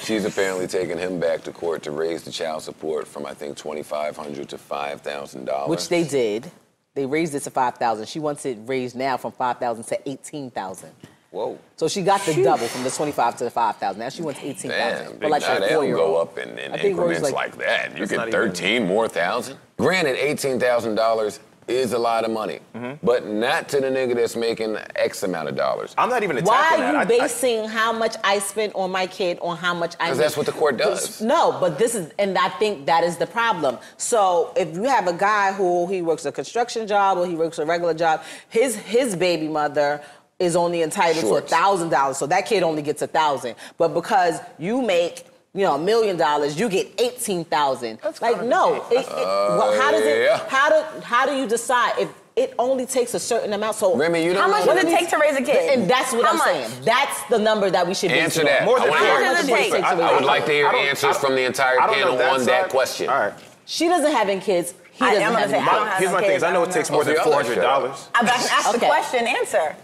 She's 0.04 0.26
apparently 0.26 0.68
taking 0.68 0.98
him 0.98 1.20
back 1.20 1.44
to 1.44 1.52
court 1.52 1.84
to 1.84 1.92
raise 1.92 2.24
the 2.24 2.32
child 2.32 2.64
support 2.64 3.08
from 3.08 3.26
I 3.26 3.34
think 3.34 3.58
twenty 3.58 3.84
five 3.84 4.16
hundred 4.16 4.50
to 4.50 4.58
five 4.58 5.02
thousand 5.02 5.46
dollars. 5.46 5.70
which 5.70 5.90
they 5.90 6.04
did. 6.04 6.50
They 6.96 7.06
raised 7.06 7.36
it 7.36 7.41
to 7.41 7.52
five 7.52 7.76
thousand. 7.76 8.08
She 8.08 8.20
wants 8.20 8.46
it 8.46 8.58
raised 8.66 8.96
now 8.96 9.18
from 9.18 9.34
five 9.34 9.58
thousand 9.60 9.84
to 9.86 10.10
eighteen 10.10 10.50
thousand. 10.50 10.91
Whoa. 11.32 11.60
So 11.76 11.89
she 11.89 12.02
got 12.02 12.22
the 12.22 12.34
Phew. 12.34 12.46
double 12.46 12.68
from 12.68 12.84
the 12.86 12.89
twenty-five 12.89 13.36
to 13.38 13.43
the 13.43 13.52
five 13.52 13.76
thousand. 13.76 14.00
Now 14.00 14.08
she 14.10 14.22
wants 14.22 14.39
eighteen 14.41 14.72
Damn, 14.72 14.98
thousand. 15.04 15.20
big 15.20 15.30
now 15.30 15.60
they 15.60 15.70
don't 15.70 15.91
go 15.91 16.16
up 16.16 16.38
in, 16.38 16.58
in 16.58 16.72
I 16.72 16.78
think 16.78 16.98
Rory's 16.98 17.18
increments 17.18 17.22
like- 17.34 17.58
like, 17.58 17.66
that. 17.68 17.98
You 17.98 18.08
get 18.08 18.16
not 18.16 18.30
even- 18.30 18.32
thirteen 18.39 18.88
more 18.88 19.10
thousand. 19.10 19.58
Granted, 19.78 20.16
eighteen 20.16 20.58
thousand 20.60 20.96
dollars 20.96 21.41
is 21.68 21.93
a 21.93 21.97
lot 21.97 22.24
of 22.26 22.32
money, 22.32 22.59
mm-hmm. 22.76 22.93
but 23.05 23.26
not 23.28 23.68
to 23.70 23.80
the 23.80 23.88
nigga 23.88 24.16
that's 24.16 24.36
making 24.36 24.78
X 24.95 25.24
amount 25.24 25.49
of 25.49 25.55
dollars. 25.55 25.95
I'm 25.97 26.09
not 26.09 26.24
even 26.24 26.38
attacking 26.38 26.84
Why 26.84 26.93
are 26.93 27.01
you 27.01 27.07
basing 27.07 27.68
how 27.68 27.91
much 27.91 28.16
I 28.24 28.39
spent 28.39 28.74
on 28.76 28.91
my 28.91 29.07
kid 29.07 29.39
on 29.41 29.57
how 29.57 29.74
much 29.74 29.95
I? 29.99 30.05
Because 30.05 30.18
that's 30.18 30.38
what 30.38 30.45
the 30.45 30.51
court 30.51 30.78
does. 30.78 31.22
No, 31.22 31.57
but 31.59 31.80
this 31.80 31.95
is, 31.95 32.11
and 32.20 32.38
I 32.38 32.49
think 32.49 32.86
that 32.86 33.03
is 33.03 33.18
the 33.18 33.28
problem. 33.28 33.78
So 33.97 34.53
if 34.55 34.76
you 34.76 34.84
have 34.84 35.07
a 35.07 35.13
guy 35.13 35.53
who 35.53 35.88
he 35.88 36.01
works 36.01 36.26
a 36.26 36.32
construction 36.32 36.88
job 36.88 37.18
or 37.18 37.26
he 37.26 37.36
works 37.36 37.59
a 37.59 37.66
regular 37.66 37.93
job, 37.93 38.24
his 38.49 38.76
his 38.76 39.16
baby 39.16 39.47
mother 39.47 40.01
is 40.38 40.55
only 40.55 40.82
entitled 40.82 41.24
to 41.26 41.36
a 41.36 41.41
thousand 41.41 41.89
dollars, 41.89 42.18
so 42.18 42.28
that 42.28 42.45
kid 42.45 42.61
only 42.61 42.82
gets 42.82 43.01
a 43.01 43.07
thousand. 43.07 43.55
But 43.78 43.93
because 43.93 44.39
you 44.59 44.82
make 44.82 45.26
you 45.56 45.62
know, 45.64 45.76
a 45.76 45.80
million 45.80 46.18
dollars, 46.18 46.60
you 46.60 46.68
get 46.70 46.91
eighteen 46.99 47.45
thousand. 47.45 47.97
Like, 48.22 48.43
no, 48.43 48.76
it, 48.91 48.97
it, 48.99 49.08
well, 49.08 49.72
uh, 49.74 49.80
how 49.82 49.89
does 49.91 50.01
it? 50.06 50.24
yeah. 50.24 50.47
How 50.49 50.70
do 50.70 51.01
how 51.01 51.26
do 51.26 51.34
you 51.34 51.47
decide 51.47 51.93
if 51.97 52.10
it 52.36 52.53
only 52.60 52.86
takes 52.86 53.14
a 53.14 53.20
certain 53.20 53.53
amount? 53.53 53.78
So 53.78 53.95
Remy, 53.95 54.24
you 54.26 54.34
don't 54.34 54.41
how 54.41 54.49
much 54.49 54.66
know- 54.66 54.76
does 54.76 54.84
it 54.84 54.89
take 54.89 55.10
to 55.12 55.18
raise 55.18 55.38
a 55.38 55.41
kid? 55.41 55.70
And 55.80 55.89
that's 55.89 56.12
what 56.12 56.26
How 56.26 56.32
I'm 56.32 56.38
much? 56.39 56.47
saying. 56.68 56.84
That's 56.84 57.24
the 57.30 57.39
number 57.39 57.70
that 57.72 57.88
we 57.88 57.93
should 57.93 58.12
Answer 58.12 58.41
doing. 58.41 58.53
that. 58.53 58.64
I 58.64 58.66
wanna 58.68 58.82
How 58.91 58.99
hear- 59.06 59.14
much 59.14 59.38
does 59.38 59.47
it 59.47 59.51
take 59.53 59.72
to 59.72 59.78
I- 59.78 59.80
raise 59.93 60.01
I 60.01 60.10
a 60.12 60.16
would 60.16 60.26
like 60.26 60.45
to 60.45 60.51
hear 60.51 60.68
answers 60.68 61.18
from 61.18 61.36
the 61.36 61.45
entire 61.45 61.80
I 61.82 61.88
panel 61.93 62.18
that 62.18 62.34
on 62.34 62.45
that 62.45 62.70
question. 62.70 63.08
All 63.10 63.18
right. 63.18 63.34
She 63.66 63.88
doesn't 63.88 64.12
have 64.12 64.28
any 64.28 64.41
kids. 64.41 64.74
He 64.91 65.06
I- 65.06 65.14
doesn't 65.14 65.24
I'm 65.26 65.34
have 65.36 65.53
any 65.53 65.64
kids. 65.64 65.99
Here's 65.99 66.12
my 66.12 66.22
thing: 66.22 66.32
is 66.32 66.43
I 66.43 66.51
know 66.51 66.64
it 66.64 66.72
takes 66.72 66.89
more 66.91 67.03
than 67.06 67.16
four 67.16 67.32
the 67.32 67.36
hundred 67.38 67.51
other 67.60 67.62
dollars. 67.62 68.10
I 68.14 68.20
asked 68.26 68.51
ask 68.51 68.72
the 68.74 68.86
question, 68.86 69.26
answer. 69.28 69.76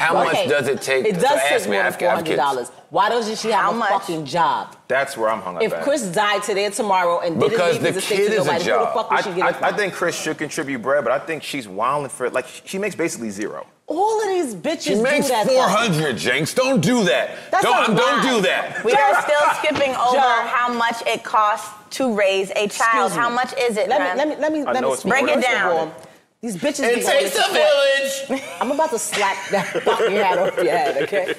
How 0.00 0.14
much 0.14 0.48
does 0.48 0.66
it 0.66 0.80
take 0.80 1.04
It 1.04 1.14
to 1.16 1.20
does 1.20 1.32
ask 1.38 1.48
take 1.48 1.64
me? 1.66 1.76
more 1.76 1.82
I 1.84 1.90
than 1.90 1.92
have 2.00 2.24
kids? 2.24 2.70
Why 2.88 3.08
doesn't 3.10 3.38
she 3.38 3.50
have 3.50 3.60
How 3.64 3.70
a 3.70 3.74
much? 3.74 3.90
fucking 3.90 4.24
job? 4.24 4.76
That's 4.88 5.16
where 5.16 5.28
I'm 5.30 5.40
hung 5.42 5.56
up 5.56 5.62
If 5.62 5.72
at. 5.74 5.82
Chris 5.84 6.02
died 6.06 6.42
today 6.42 6.66
or 6.66 6.70
tomorrow 6.70 7.20
and 7.20 7.38
didn't 7.38 7.50
because 7.52 7.74
leave 7.74 7.82
the 7.94 8.00
his 8.00 8.06
kid 8.08 8.32
is 8.32 8.46
nobody, 8.46 8.48
a 8.48 8.58
who 8.58 8.64
the 8.64 8.64
job. 8.86 8.94
fuck 8.94 9.10
would 9.10 9.18
I, 9.18 9.22
she 9.22 9.32
get 9.32 9.44
I, 9.44 9.48
it? 9.50 9.62
I 9.62 9.76
think 9.76 9.92
Chris 9.94 10.18
should 10.20 10.38
contribute 10.38 10.80
bread, 10.82 11.04
but 11.04 11.12
I 11.12 11.18
think 11.18 11.42
she's 11.42 11.68
wilding 11.68 12.08
for 12.08 12.26
it. 12.26 12.32
like 12.32 12.46
she 12.64 12.78
makes 12.78 12.94
basically 12.96 13.30
zero. 13.30 13.66
All 13.86 14.22
of 14.22 14.28
these 14.28 14.54
bitches 14.54 14.82
She 14.82 14.94
makes 14.94 15.26
do 15.26 15.32
that. 15.32 15.46
four 15.48 15.68
hundred, 15.68 16.16
Jinx. 16.16 16.54
Don't 16.54 16.80
do 16.80 17.04
that. 17.04 17.30
That's 17.50 17.64
don't 17.64 17.92
a 17.92 17.96
don't 17.96 18.22
do 18.22 18.40
that. 18.42 18.84
We 18.84 18.92
are 18.92 19.22
still 19.22 19.48
skipping 19.58 19.94
over 19.96 20.14
Joe. 20.16 20.42
how 20.46 20.72
much 20.72 21.02
it 21.06 21.24
costs 21.24 21.68
to 21.96 22.14
raise 22.14 22.50
a 22.56 22.68
child. 22.68 23.12
How 23.12 23.28
much 23.28 23.52
is 23.58 23.76
it? 23.76 23.88
Let 23.88 24.00
me 24.00 24.16
let 24.16 24.28
me 24.28 24.36
let 24.40 24.52
me 24.52 24.64
let 24.64 24.82
me 24.84 24.96
speak. 24.96 25.10
Break 25.10 25.24
it 25.24 25.34
First 25.34 25.48
of 25.48 25.52
down. 25.52 25.92
All, 26.42 26.50
These 26.50 26.56
bitches. 26.56 26.84
It 26.88 26.94
be 26.96 27.02
going 27.02 27.18
takes 27.18 27.34
to 27.34 27.40
a 27.40 27.42
court. 27.44 27.52
village. 28.28 28.42
I'm 28.60 28.70
about 28.70 28.90
to 28.90 28.98
slap 28.98 29.36
that 29.50 29.66
fucking 29.84 30.12
hat 30.16 30.38
off 30.38 30.56
your 30.56 30.70
head, 30.70 31.02
okay? 31.02 31.32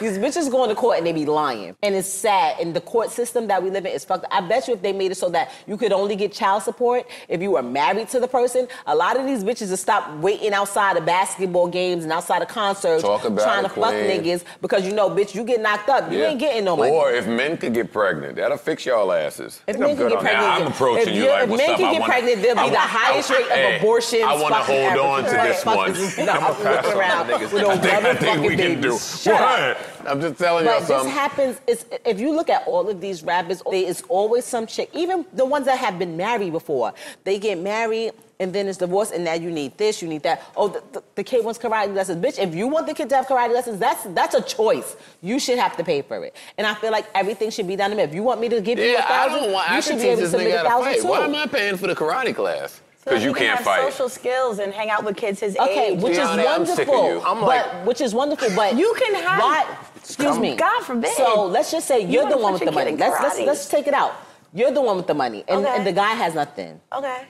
These 0.00 0.18
bitches 0.18 0.50
go 0.50 0.62
into 0.64 0.74
court 0.74 0.98
and 0.98 1.06
they 1.06 1.12
be 1.12 1.26
lying. 1.26 1.76
And 1.82 1.94
it's 1.94 2.08
sad. 2.08 2.58
And 2.60 2.74
the 2.74 2.80
court 2.80 3.10
system 3.10 3.46
that 3.48 3.62
we 3.62 3.70
live 3.70 3.84
in 3.86 3.92
is 3.92 4.04
fucked 4.04 4.24
up. 4.24 4.30
I 4.32 4.40
bet 4.40 4.68
you 4.68 4.74
if 4.74 4.82
they 4.82 4.92
made 4.92 5.10
it 5.12 5.16
so 5.16 5.28
that 5.30 5.50
you 5.66 5.76
could 5.76 5.92
only 5.92 6.16
get 6.16 6.32
child 6.32 6.62
support 6.62 7.06
if 7.28 7.40
you 7.42 7.52
were 7.52 7.62
married 7.62 8.08
to 8.10 8.20
the 8.20 8.28
person, 8.28 8.68
a 8.86 8.94
lot 8.94 9.18
of 9.18 9.26
these 9.26 9.42
bitches 9.44 9.70
would 9.70 9.78
stop 9.78 10.16
waiting 10.18 10.52
outside 10.52 10.96
of 10.96 11.04
basketball 11.06 11.66
games 11.68 12.04
and 12.04 12.12
outside 12.12 12.42
of 12.42 12.48
concerts 12.48 13.02
Talk 13.02 13.24
about 13.24 13.42
trying 13.42 13.64
it, 13.64 13.68
to 13.68 13.74
fuck 13.74 13.92
niggas 13.94 14.44
because 14.60 14.86
you 14.86 14.92
know, 14.94 15.10
bitch, 15.10 15.34
you 15.34 15.44
get 15.44 15.60
knocked 15.60 15.88
up. 15.88 16.10
You 16.12 16.18
Yeah. 16.18 16.28
ain't 16.28 16.40
getting 16.40 16.64
no 16.64 16.76
money. 16.76 16.90
Or 16.92 17.10
if 17.10 17.26
men 17.26 17.56
could 17.56 17.74
get 17.74 17.92
pregnant, 17.92 18.36
that'll 18.36 18.56
fix 18.58 18.86
y'all 18.86 19.12
asses. 19.12 19.60
If 19.66 19.78
men 19.78 19.96
can 19.96 20.08
get 20.08 20.20
pregnant, 20.20 20.42
Now, 20.46 20.56
I'm 20.60 20.66
approaching 20.68 21.08
if 21.08 21.14
you 21.14 21.24
you- 21.24 21.30
like, 21.30 21.44
if 21.44 21.50
what's 21.50 21.62
men 21.62 21.70
up? 21.72 21.76
can 21.78 21.86
I 21.88 21.92
get 21.98 22.04
pregnant, 22.04 22.42
there'll 22.42 22.54
be 22.56 22.60
I 22.60 22.70
the 22.70 22.76
highest 22.78 23.30
I- 23.30 23.34
rate 23.34 23.44
of 23.46 23.50
hey, 23.50 23.76
abortions 23.78 24.22
I 24.38 24.42
want 24.42 24.54
to 24.54 24.60
hold 24.60 24.78
ever. 24.78 25.00
on 25.00 25.24
to 25.24 25.30
this 25.30 25.64
one. 25.64 25.90
is- 25.90 26.18
no, 26.18 26.32
I'm 26.32 26.44
I'm 26.44 26.62
looking 26.64 26.92
around 26.98 27.28
with 27.28 27.52
no 27.52 27.70
I 27.70 27.76
think, 27.78 27.94
I 28.04 28.14
think 28.14 28.42
we 28.42 28.56
can 28.56 28.80
do. 28.80 28.88
babies. 28.90 29.24
What? 29.26 29.78
I'm 30.06 30.20
just 30.20 30.38
telling 30.38 30.64
y'all 30.64 30.74
But 30.74 30.78
this 30.80 30.88
something. 30.88 31.12
happens. 31.12 31.60
It's, 31.66 31.84
if 32.04 32.18
you 32.20 32.32
look 32.34 32.48
at 32.48 32.66
all 32.66 32.88
of 32.88 33.00
these 33.00 33.22
rappers, 33.22 33.62
there 33.70 33.74
is 33.88 34.02
always 34.08 34.44
some 34.44 34.66
chick, 34.66 34.90
even 34.94 35.26
the 35.32 35.44
ones 35.44 35.66
that 35.66 35.78
have 35.78 35.98
been 35.98 36.16
married 36.16 36.52
before. 36.52 36.92
They 37.24 37.38
get 37.38 37.58
married 37.58 38.12
and 38.40 38.52
then 38.52 38.68
it's 38.68 38.78
divorced, 38.78 39.12
and 39.12 39.24
now 39.24 39.32
you 39.34 39.50
need 39.50 39.76
this, 39.78 40.00
you 40.00 40.06
need 40.06 40.22
that. 40.22 40.40
Oh, 40.56 40.68
the, 40.68 40.80
the, 40.92 41.02
the 41.16 41.24
kid 41.24 41.44
wants 41.44 41.58
karate 41.58 41.92
lessons, 41.92 42.24
bitch. 42.24 42.38
If 42.38 42.54
you 42.54 42.68
want 42.68 42.86
the 42.86 42.94
kid 42.94 43.08
to 43.08 43.16
have 43.16 43.26
karate 43.26 43.52
lessons, 43.52 43.80
that's 43.80 44.04
that's 44.10 44.32
a 44.36 44.40
choice. 44.40 44.94
You 45.22 45.40
should 45.40 45.58
have 45.58 45.76
to 45.76 45.82
pay 45.82 46.02
for 46.02 46.24
it. 46.24 46.36
And 46.56 46.64
I 46.64 46.74
feel 46.74 46.92
like 46.92 47.06
everything 47.16 47.50
should 47.50 47.66
be 47.66 47.74
done 47.74 47.90
to 47.90 47.96
me. 47.96 48.04
If 48.04 48.14
you 48.14 48.22
want 48.22 48.40
me 48.40 48.48
to 48.50 48.60
give 48.60 48.78
you 48.78 48.84
a 48.84 48.92
Yeah, 48.92 49.04
I 49.08 49.08
thousand, 49.28 49.42
don't 49.42 49.52
want. 49.54 49.68
you 49.70 49.74
I 49.76 49.80
should 49.80 49.90
can 49.90 49.98
be 49.98 50.02
teach 50.04 50.10
able 50.12 50.16
to 50.18 50.22
this 50.22 50.30
submit 50.30 50.54
nigga 50.54 50.60
a 50.60 50.68
thousand 50.68 50.84
fight. 50.92 51.00
too. 51.02 51.08
Why 51.08 51.24
am 51.24 51.34
I 51.34 51.46
paying 51.46 51.76
for 51.76 51.88
the 51.88 51.96
karate 51.96 52.32
class? 52.34 52.80
'Cause 53.08 53.24
you 53.24 53.32
he 53.32 53.38
can 53.40 53.46
can't 53.46 53.56
have 53.58 53.64
fight. 53.64 53.92
social 53.92 54.08
skills 54.08 54.58
and 54.58 54.72
hang 54.72 54.90
out 54.90 55.04
with 55.04 55.16
kids 55.16 55.40
his 55.40 55.56
Okay, 55.56 55.92
age. 55.92 56.00
which 56.02 56.16
is 56.16 56.28
wonderful. 56.28 57.22
I'm 57.26 57.40
but 57.40 57.46
like, 57.46 57.86
which 57.86 58.00
is 58.00 58.14
wonderful, 58.14 58.48
but 58.54 58.76
You 58.76 58.94
can 58.98 59.14
have- 59.16 59.40
Why, 59.40 59.66
excuse 59.96 60.38
me. 60.38 60.54
God 60.56 60.82
forbid. 60.84 61.10
So 61.12 61.44
let's 61.44 61.70
just 61.70 61.86
say 61.86 62.00
You 62.00 62.08
you're 62.08 62.22
wanna 62.24 62.36
the 62.36 62.42
one 62.42 62.52
put 62.52 62.60
with 62.60 62.68
the 62.68 62.72
kid 62.72 62.84
money. 62.84 62.92
in 62.92 62.98
Let's 62.98 63.20
let's 63.22 63.38
karate. 63.38 63.46
let's 63.46 63.66
take 63.68 63.86
it 63.86 63.94
out. 63.94 64.14
You're 64.54 64.70
the 64.70 64.80
one 64.80 64.96
with 64.96 65.06
the 65.06 65.14
money, 65.14 65.44
and, 65.48 65.64
Okay. 65.66 65.76
and 65.76 65.86
the 65.86 65.92
guy 65.92 66.14
has 66.14 66.34
nothing. 66.34 66.80
okay. 66.92 67.22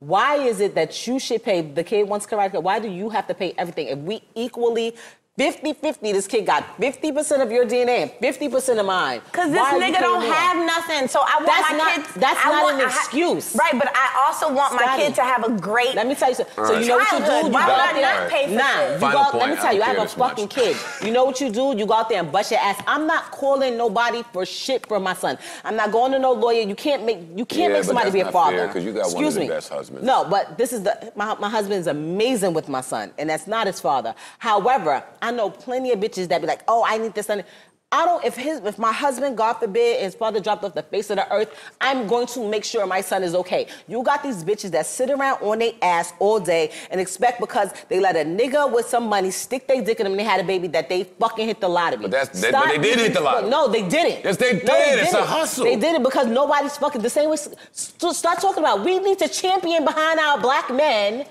Why 0.00 0.36
is 0.36 0.60
it 0.60 0.74
that 0.76 1.06
you 1.06 1.18
should 1.18 1.42
pay 1.44 1.60
the 1.60 1.84
kid 1.84 2.08
wants 2.08 2.26
karate? 2.26 2.60
Why 2.62 2.78
do 2.78 2.88
you 2.88 3.10
have 3.10 3.26
to 3.26 3.34
pay 3.34 3.52
everything? 3.58 3.88
If 3.88 3.98
we 3.98 4.22
equally 4.34 4.94
50-50, 5.40 6.12
this 6.12 6.26
kid 6.26 6.44
got 6.44 6.64
50% 6.78 7.40
of 7.42 7.50
your 7.50 7.64
DNA 7.64 8.02
and 8.02 8.10
50% 8.12 8.78
of 8.78 8.84
mine. 8.84 9.22
Cause 9.32 9.50
this 9.50 9.58
Why 9.58 9.70
are 9.72 9.78
you 9.78 9.84
nigga 9.94 10.00
don't 10.00 10.22
more? 10.22 10.32
have 10.34 10.56
nothing, 10.66 11.08
so 11.08 11.20
I 11.20 11.36
want 11.36 11.46
That's 11.46 11.70
my 11.70 11.76
not- 11.78 11.94
kids. 11.94 12.08
that's 12.16 12.40
I 12.44 12.50
not 12.50 12.62
want- 12.64 12.74
an 12.76 12.86
I 12.86 12.90
ha- 12.90 12.98
excuse. 12.98 13.56
right? 13.58 13.72
But 13.78 13.88
I 13.96 14.26
also 14.26 14.52
want 14.52 14.74
my 14.74 14.98
kid 14.98 15.14
to 15.14 15.22
have 15.22 15.44
a 15.44 15.50
great. 15.52 15.94
Let 15.94 16.06
me 16.06 16.14
tell 16.14 16.28
you 16.28 16.34
something. 16.34 16.54
So 16.66 16.78
you 16.78 16.88
know 16.88 16.96
what 16.96 17.10
you 17.12 17.18
do? 17.20 17.24
Childhood. 17.24 17.46
You 17.46 17.52
Why 17.52 17.66
go 17.66 17.72
would 17.72 17.80
out 17.80 17.88
I 17.88 17.92
there. 17.94 18.20
not 18.20 18.30
pay 18.30 18.46
for 18.48 18.52
nah, 18.54 18.76
shit? 18.76 18.92
you 18.92 19.00
go 19.00 19.22
point, 19.24 19.34
let 19.34 19.48
me 19.50 19.56
tell 19.56 19.72
you, 19.72 19.78
don't 19.80 19.88
I 19.88 19.92
have 19.92 19.98
a 19.98 20.00
this 20.02 20.16
much. 20.18 20.28
fucking 20.30 20.48
kid. 20.48 20.76
You 21.04 21.10
know 21.12 21.24
what 21.24 21.40
you 21.40 21.50
do? 21.50 21.74
You 21.76 21.86
go 21.86 21.94
out 21.94 22.08
there 22.10 22.20
and 22.20 22.30
bust 22.30 22.50
your 22.50 22.60
ass. 22.60 22.82
I'm 22.86 23.06
not 23.06 23.30
calling 23.30 23.78
nobody 23.78 24.22
for 24.34 24.44
shit 24.44 24.86
for 24.86 25.00
my 25.00 25.14
son. 25.14 25.38
I'm 25.64 25.74
not 25.76 25.90
going 25.90 26.12
to 26.12 26.18
no 26.18 26.32
lawyer. 26.32 26.60
You 26.62 26.74
can't 26.74 27.04
make 27.06 27.18
you 27.34 27.46
can't 27.46 27.70
Yeah, 27.72 27.78
make 27.78 27.84
somebody 27.84 28.10
be 28.10 28.20
a 28.20 28.30
father. 28.30 28.58
fair, 28.58 28.68
'cause 28.68 28.84
you 28.84 28.92
got 28.92 29.06
one 29.06 29.06
of 29.06 29.12
Excuse 29.12 29.34
the 29.34 29.40
me. 29.40 29.48
best 29.48 29.70
husbands. 29.70 30.04
No, 30.04 30.24
but 30.24 30.58
this 30.58 30.72
is 30.74 30.82
the 30.82 31.12
my, 31.16 31.34
my 31.36 31.48
husband 31.48 31.80
is 31.80 31.86
amazing 31.86 32.52
with 32.52 32.68
my 32.68 32.82
son, 32.82 33.12
and 33.18 33.30
that's 33.30 33.46
not 33.46 33.66
his 33.66 33.80
father. 33.80 34.14
However, 34.38 35.02
I 35.22 35.29
know 35.30 35.50
plenty 35.50 35.92
of 35.92 36.00
bitches 36.00 36.28
that 36.28 36.40
be 36.40 36.46
like, 36.46 36.62
oh, 36.68 36.84
I 36.86 36.98
need 36.98 37.14
this 37.14 37.26
son. 37.26 37.44
I 37.92 38.04
don't. 38.04 38.24
If 38.24 38.36
his, 38.36 38.60
if 38.60 38.78
my 38.78 38.92
husband, 38.92 39.36
God 39.36 39.54
forbid, 39.54 40.00
his 40.00 40.14
father 40.14 40.38
dropped 40.38 40.62
off 40.62 40.74
the 40.74 40.82
face 40.84 41.10
of 41.10 41.16
the 41.16 41.28
earth, 41.32 41.52
I'm 41.80 42.06
going 42.06 42.28
to 42.28 42.48
make 42.48 42.62
sure 42.62 42.86
my 42.86 43.00
son 43.00 43.24
is 43.24 43.34
okay. 43.34 43.66
You 43.88 44.04
got 44.04 44.22
these 44.22 44.44
bitches 44.44 44.70
that 44.70 44.86
sit 44.86 45.10
around 45.10 45.42
on 45.42 45.58
their 45.58 45.72
ass 45.82 46.12
all 46.20 46.38
day 46.38 46.70
and 46.92 47.00
expect 47.00 47.40
because 47.40 47.72
they 47.88 47.98
let 47.98 48.14
a 48.14 48.20
nigga 48.20 48.72
with 48.72 48.86
some 48.86 49.08
money 49.08 49.32
stick 49.32 49.66
their 49.66 49.82
dick 49.82 49.98
in 49.98 50.04
them 50.04 50.12
and 50.12 50.20
they 50.20 50.24
had 50.24 50.38
a 50.38 50.44
baby 50.44 50.68
that 50.68 50.88
they 50.88 51.02
fucking 51.02 51.48
hit 51.48 51.60
the 51.60 51.68
lottery. 51.68 52.02
But 52.02 52.12
that's- 52.12 52.40
that- 52.42 52.52
but 52.52 52.68
they 52.68 52.78
did 52.78 52.96
hit 53.00 53.12
the 53.14 53.22
lottery. 53.22 53.50
No, 53.50 53.66
they 53.66 53.82
didn't. 53.82 54.24
Yes, 54.24 54.36
they 54.36 54.52
No, 54.52 54.58
did. 54.60 54.98
It's 55.00 55.12
a 55.12 55.16
didn't. 55.16 55.26
hustle. 55.26 55.64
They 55.64 55.74
did 55.74 55.96
it 55.96 56.02
because 56.04 56.28
nobody's 56.28 56.76
fucking 56.76 57.02
the 57.02 57.10
same 57.10 57.28
way. 57.28 57.38
Start 57.72 58.40
talking 58.40 58.62
about. 58.62 58.84
We 58.84 59.00
need 59.00 59.18
to 59.18 59.26
champion 59.26 59.84
behind 59.84 60.20
our 60.20 60.38
black 60.38 60.70
men. 60.72 61.26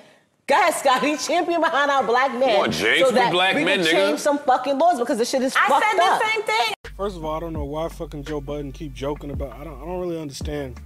Guys, 0.49 0.77
Scotty, 0.77 1.15
champion 1.15 1.61
behind 1.61 1.91
our 1.91 2.03
black 2.03 2.33
men. 2.33 2.55
Come 2.55 2.61
on, 2.61 2.71
Jinx, 2.71 3.01
so 3.01 3.09
we 3.09 3.13
that 3.13 3.31
black 3.31 3.53
we 3.53 3.63
men, 3.63 3.83
can 3.83 3.85
nigga. 3.87 3.91
change 3.91 4.19
some 4.19 4.39
fucking 4.39 4.79
laws 4.79 4.97
because 4.97 5.19
this 5.19 5.29
shit 5.29 5.43
is 5.43 5.55
I 5.55 5.67
fucked 5.67 5.85
said 5.85 5.99
the 5.99 6.19
same 6.27 6.41
thing. 6.41 6.73
First 6.97 7.17
of 7.17 7.23
all, 7.23 7.35
I 7.35 7.39
don't 7.39 7.53
know 7.53 7.65
why 7.65 7.87
fucking 7.87 8.23
Joe 8.23 8.41
Budden 8.41 8.71
keep 8.71 8.91
joking 8.91 9.29
about. 9.29 9.53
I 9.53 9.63
don't. 9.63 9.79
I 9.79 9.85
don't 9.85 9.99
really 9.99 10.19
understand 10.19 10.79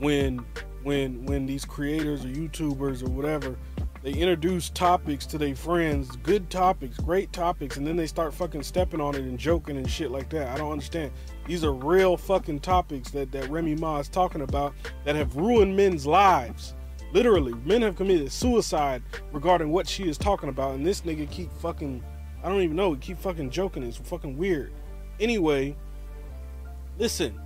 when 0.00 0.44
when 0.82 1.24
when 1.26 1.46
these 1.46 1.64
creators 1.64 2.24
or 2.24 2.28
YouTubers 2.28 3.06
or 3.06 3.10
whatever 3.10 3.56
they 4.02 4.14
introduce 4.14 4.70
topics 4.70 5.26
to 5.26 5.38
their 5.38 5.54
friends, 5.54 6.16
good 6.16 6.50
topics, 6.50 6.96
great 6.96 7.32
topics, 7.32 7.76
and 7.76 7.86
then 7.86 7.94
they 7.96 8.06
start 8.08 8.34
fucking 8.34 8.64
stepping 8.64 9.00
on 9.00 9.14
it 9.14 9.20
and 9.20 9.38
joking 9.38 9.76
and 9.76 9.88
shit 9.88 10.10
like 10.10 10.28
that. 10.30 10.48
I 10.48 10.56
don't 10.56 10.72
understand. 10.72 11.12
These 11.46 11.62
are 11.62 11.72
real 11.72 12.16
fucking 12.16 12.60
topics 12.60 13.10
that 13.10 13.30
that 13.30 13.48
Remy 13.48 13.76
Ma 13.76 13.98
is 14.00 14.08
talking 14.08 14.40
about 14.40 14.74
that 15.04 15.14
have 15.14 15.36
ruined 15.36 15.76
men's 15.76 16.04
lives. 16.04 16.74
Literally, 17.12 17.54
men 17.64 17.82
have 17.82 17.96
committed 17.96 18.30
suicide 18.30 19.02
regarding 19.32 19.70
what 19.70 19.88
she 19.88 20.08
is 20.08 20.16
talking 20.16 20.48
about, 20.48 20.74
and 20.74 20.86
this 20.86 21.00
nigga 21.02 21.30
keep 21.30 21.52
fucking. 21.54 22.04
I 22.42 22.48
don't 22.48 22.62
even 22.62 22.76
know. 22.76 22.94
Keep 22.96 23.18
fucking 23.18 23.50
joking. 23.50 23.82
It's 23.82 23.96
fucking 23.96 24.36
weird. 24.36 24.72
Anyway, 25.18 25.76
listen. 26.98 27.38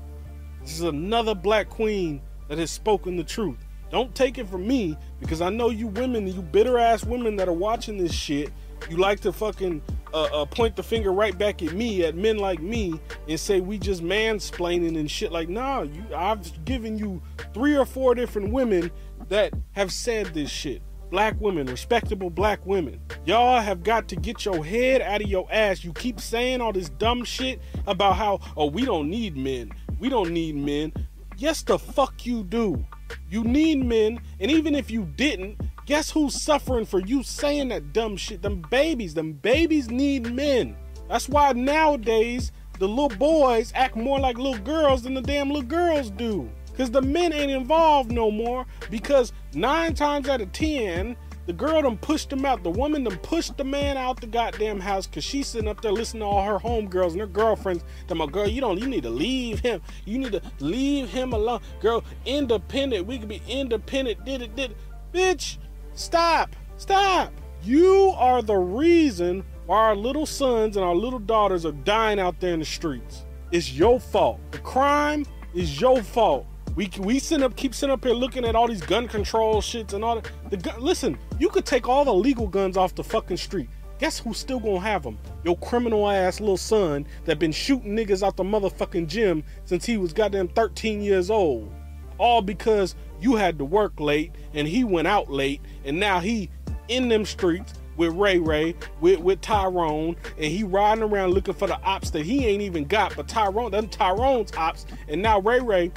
This 0.63 0.75
is 0.75 0.83
another 0.83 1.35
black 1.35 1.69
queen 1.69 2.23
that 2.49 2.57
has 2.57 2.71
spoken 2.71 3.17
the 3.17 3.25
truth. 3.25 3.59
Don't 3.91 4.15
take 4.15 4.39
it 4.39 4.49
from 4.49 4.67
me 4.67 4.97
because 5.21 5.41
I 5.43 5.51
know 5.51 5.69
you 5.69 5.89
women, 5.89 6.27
you 6.27 6.41
bitter 6.41 6.79
ass 6.79 7.05
women 7.05 7.37
that 7.37 7.49
are 7.49 7.53
watching 7.53 7.99
this 7.99 8.13
shit. 8.13 8.51
You 8.89 8.97
like 8.97 9.21
to 9.21 9.33
fucking 9.33 9.83
uh, 10.13 10.23
uh, 10.23 10.45
point 10.47 10.75
the 10.75 10.83
finger 10.83 11.13
right 11.13 11.37
back 11.37 11.63
at 11.63 11.73
me, 11.75 12.05
at 12.05 12.15
men 12.15 12.39
like 12.39 12.61
me, 12.61 12.99
and 13.29 13.39
say 13.39 13.61
we 13.61 13.79
just 13.79 14.03
mansplaining 14.03 14.99
and 14.99 15.11
shit. 15.11 15.33
Like, 15.33 15.49
nah, 15.49 15.83
you. 15.83 16.03
I've 16.15 16.65
given 16.65 16.99
you 16.99 17.23
three 17.53 17.77
or 17.77 17.85
four 17.85 18.15
different 18.15 18.53
women 18.53 18.91
that 19.35 19.53
have 19.73 19.93
said 19.93 20.27
this 20.33 20.49
shit. 20.49 20.81
Black 21.11 21.35
women, 21.41 21.67
respectable 21.67 22.31
black 22.31 22.65
women. 22.65 23.01
Y'all 23.27 23.61
have 23.61 23.83
got 23.83 24.07
to 24.07 24.15
get 24.15 24.45
your 24.45 24.65
head 24.65 25.03
out 25.03 25.23
of 25.23 25.29
your 25.29 25.49
ass. 25.51 25.83
You 25.83 25.93
keep 25.93 26.21
saying 26.21 26.61
all 26.61 26.73
this 26.73 26.89
dumb 26.89 27.25
shit 27.25 27.61
about 27.89 28.15
how, 28.15 28.39
oh, 28.57 28.67
we 28.67 28.85
don't 28.85 29.11
need 29.11 29.37
men. 29.37 29.73
We 29.99 30.09
don't 30.09 30.31
need 30.31 30.55
men. 30.55 30.93
Yes, 31.37 31.63
the 31.63 31.81
fuck 31.81 32.25
you 32.25 32.45
do. 32.45 32.85
You 33.29 33.43
need 33.43 33.85
men, 33.85 34.21
and 34.39 34.53
even 34.53 34.77
if 34.77 34.89
you 34.89 35.05
didn't, 35.17 35.61
guess 35.85 36.13
who's 36.13 36.41
suffering 36.41 36.87
for 36.87 37.01
you 37.01 37.25
saying 37.25 37.71
that 37.71 37.93
dumb 37.93 38.17
shit? 38.17 38.41
Them 38.41 38.65
babies. 38.71 39.15
Them 39.15 39.33
babies 39.33 39.91
need 39.91 40.33
men. 40.33 40.77
That's 41.09 41.29
why 41.29 41.53
nowadays 41.55 42.53
the 42.79 42.87
little 42.87 43.09
boys 43.09 43.73
act 43.75 43.97
more 43.97 44.21
like 44.21 44.39
little 44.39 44.63
girls 44.63 45.03
than 45.03 45.15
the 45.15 45.23
damn 45.23 45.49
little 45.49 45.63
girls 45.63 46.11
do. 46.11 46.49
Cause 46.77 46.91
the 46.91 47.03
men 47.03 47.33
ain't 47.33 47.51
involved 47.51 48.11
no 48.11 48.31
more. 48.31 48.67
Because 48.91 49.33
nine 49.55 49.95
times 49.95 50.29
out 50.29 50.41
of 50.41 50.53
ten, 50.53 51.17
the 51.47 51.53
girl 51.53 51.83
done 51.83 51.99
pushed 51.99 52.33
him 52.33 52.45
out. 52.45 52.63
The 52.63 52.71
woman 52.71 53.05
done 53.05 53.19
pushed 53.19 53.57
the 53.57 53.65
man 53.65 53.97
out 53.97 54.21
the 54.21 54.27
goddamn 54.27 54.81
house 54.81 55.07
because 55.07 55.25
she's 55.25 55.47
sitting 55.47 55.69
up 55.69 55.83
there 55.83 55.93
listening 55.93 56.23
to 56.23 56.27
all 56.27 56.43
her 56.43 56.59
homegirls 56.59 57.13
and 57.13 57.21
her 57.21 57.27
girlfriends. 57.27 57.85
Tell 58.09 58.17
my 58.17 58.27
girl, 58.27 58.49
you 58.49 58.61
don't 58.61 58.79
you 58.79 58.87
need 58.87 59.03
to 59.03 59.11
leave 59.11 59.61
him. 59.61 59.83
You 60.05 60.19
need 60.19 60.33
to 60.33 60.43
leave 60.61 61.11
him 61.11 61.33
alone. 61.33 61.61
Girl, 61.81 62.03
independent. 62.25 63.07
We 63.07 63.19
can 63.19 63.29
be 63.29 63.43
independent. 63.47 64.25
Did 64.25 64.43
it, 64.43 64.57
did 64.57 64.71
it. 64.71 64.77
Bitch, 65.13 65.59
stop. 65.95 66.57
Stop. 66.77 67.33
You 67.63 68.15
are 68.17 68.43
the 68.43 68.57
reason 68.57 69.45
why 69.67 69.79
our 69.79 69.97
little 69.97 70.27
sons 70.27 70.77
and 70.77 70.85
our 70.85 70.95
little 70.95 71.19
daughters 71.19 71.65
are 71.65 71.73
dying 71.73 72.19
out 72.19 72.41
there 72.41 72.53
in 72.53 72.61
the 72.61 72.65
streets. 72.65 73.25
It's 73.53 73.73
your 73.73 74.01
fault. 74.01 74.41
The 74.51 74.59
crime 74.59 75.25
is 75.55 75.81
your 75.81 76.03
fault. 76.03 76.47
We 76.77 76.91
we 76.99 77.19
send 77.19 77.45
up 77.45 77.57
keep 77.57 77.75
sitting 77.75 77.93
up 77.93 78.05
here 78.05 78.15
looking 78.15 78.45
at 78.45 78.57
all 78.57 78.67
these 78.67 78.83
gun 78.83 79.07
control 79.07 79.63
shits 79.63 79.93
and 79.93 80.05
all 80.05 80.17
that. 80.17 80.31
The 80.51 80.57
gun, 80.57 80.81
listen, 80.81 81.19
you 81.39 81.49
could 81.49 81.65
take 81.65 81.89
all 81.89 82.05
the 82.05 82.15
legal 82.15 82.49
guns 82.49 82.77
off 82.77 82.95
the 82.95 83.05
fucking 83.05 83.37
street. 83.37 83.69
Guess 83.99 84.19
who's 84.19 84.39
still 84.39 84.59
gonna 84.59 84.81
have 84.81 85.05
them? 85.05 85.19
Your 85.45 85.57
criminal 85.59 86.11
ass 86.11 86.41
little 86.41 86.57
son 86.57 87.07
that 87.27 87.39
been 87.39 87.53
shooting 87.53 87.95
niggas 87.95 88.27
out 88.27 88.37
the 88.37 88.43
motherfucking 88.43 89.07
gym 89.07 89.45
since 89.65 89.87
he 89.87 89.97
was 89.97 90.13
goddamn 90.13 90.49
13 90.49 91.01
years 91.01 91.31
old. 91.31 91.73
All 92.19 92.43
because 92.43 92.97
you 93.21 93.37
had 93.37 93.57
to 93.59 93.65
work 93.65 94.01
late 94.01 94.33
and 94.53 94.67
he 94.67 94.83
went 94.83 95.07
out 95.07 95.31
late 95.31 95.61
and 95.85 95.99
now 95.99 96.19
he 96.19 96.51
in 96.89 97.09
them 97.09 97.25
streets 97.25 97.75
with 97.97 98.13
Ray 98.15 98.39
Ray, 98.39 98.75
with, 99.01 99.21
with 99.21 99.41
Tyrone, 99.41 100.17
and 100.37 100.45
he 100.45 100.65
riding 100.65 101.05
around 101.05 101.31
looking 101.31 101.55
for 101.55 101.69
the 101.69 101.81
ops 101.83 102.11
that 102.11 102.25
he 102.27 102.45
ain't 102.47 102.63
even 102.63 102.85
got, 102.85 103.15
but 103.15 103.29
Tyrone, 103.29 103.71
them 103.71 103.89
Tyrone's 103.89 104.53
ops, 104.57 104.87
and 105.09 105.23
now 105.23 105.41
Ray 105.41 105.61
Ray, 105.61 105.93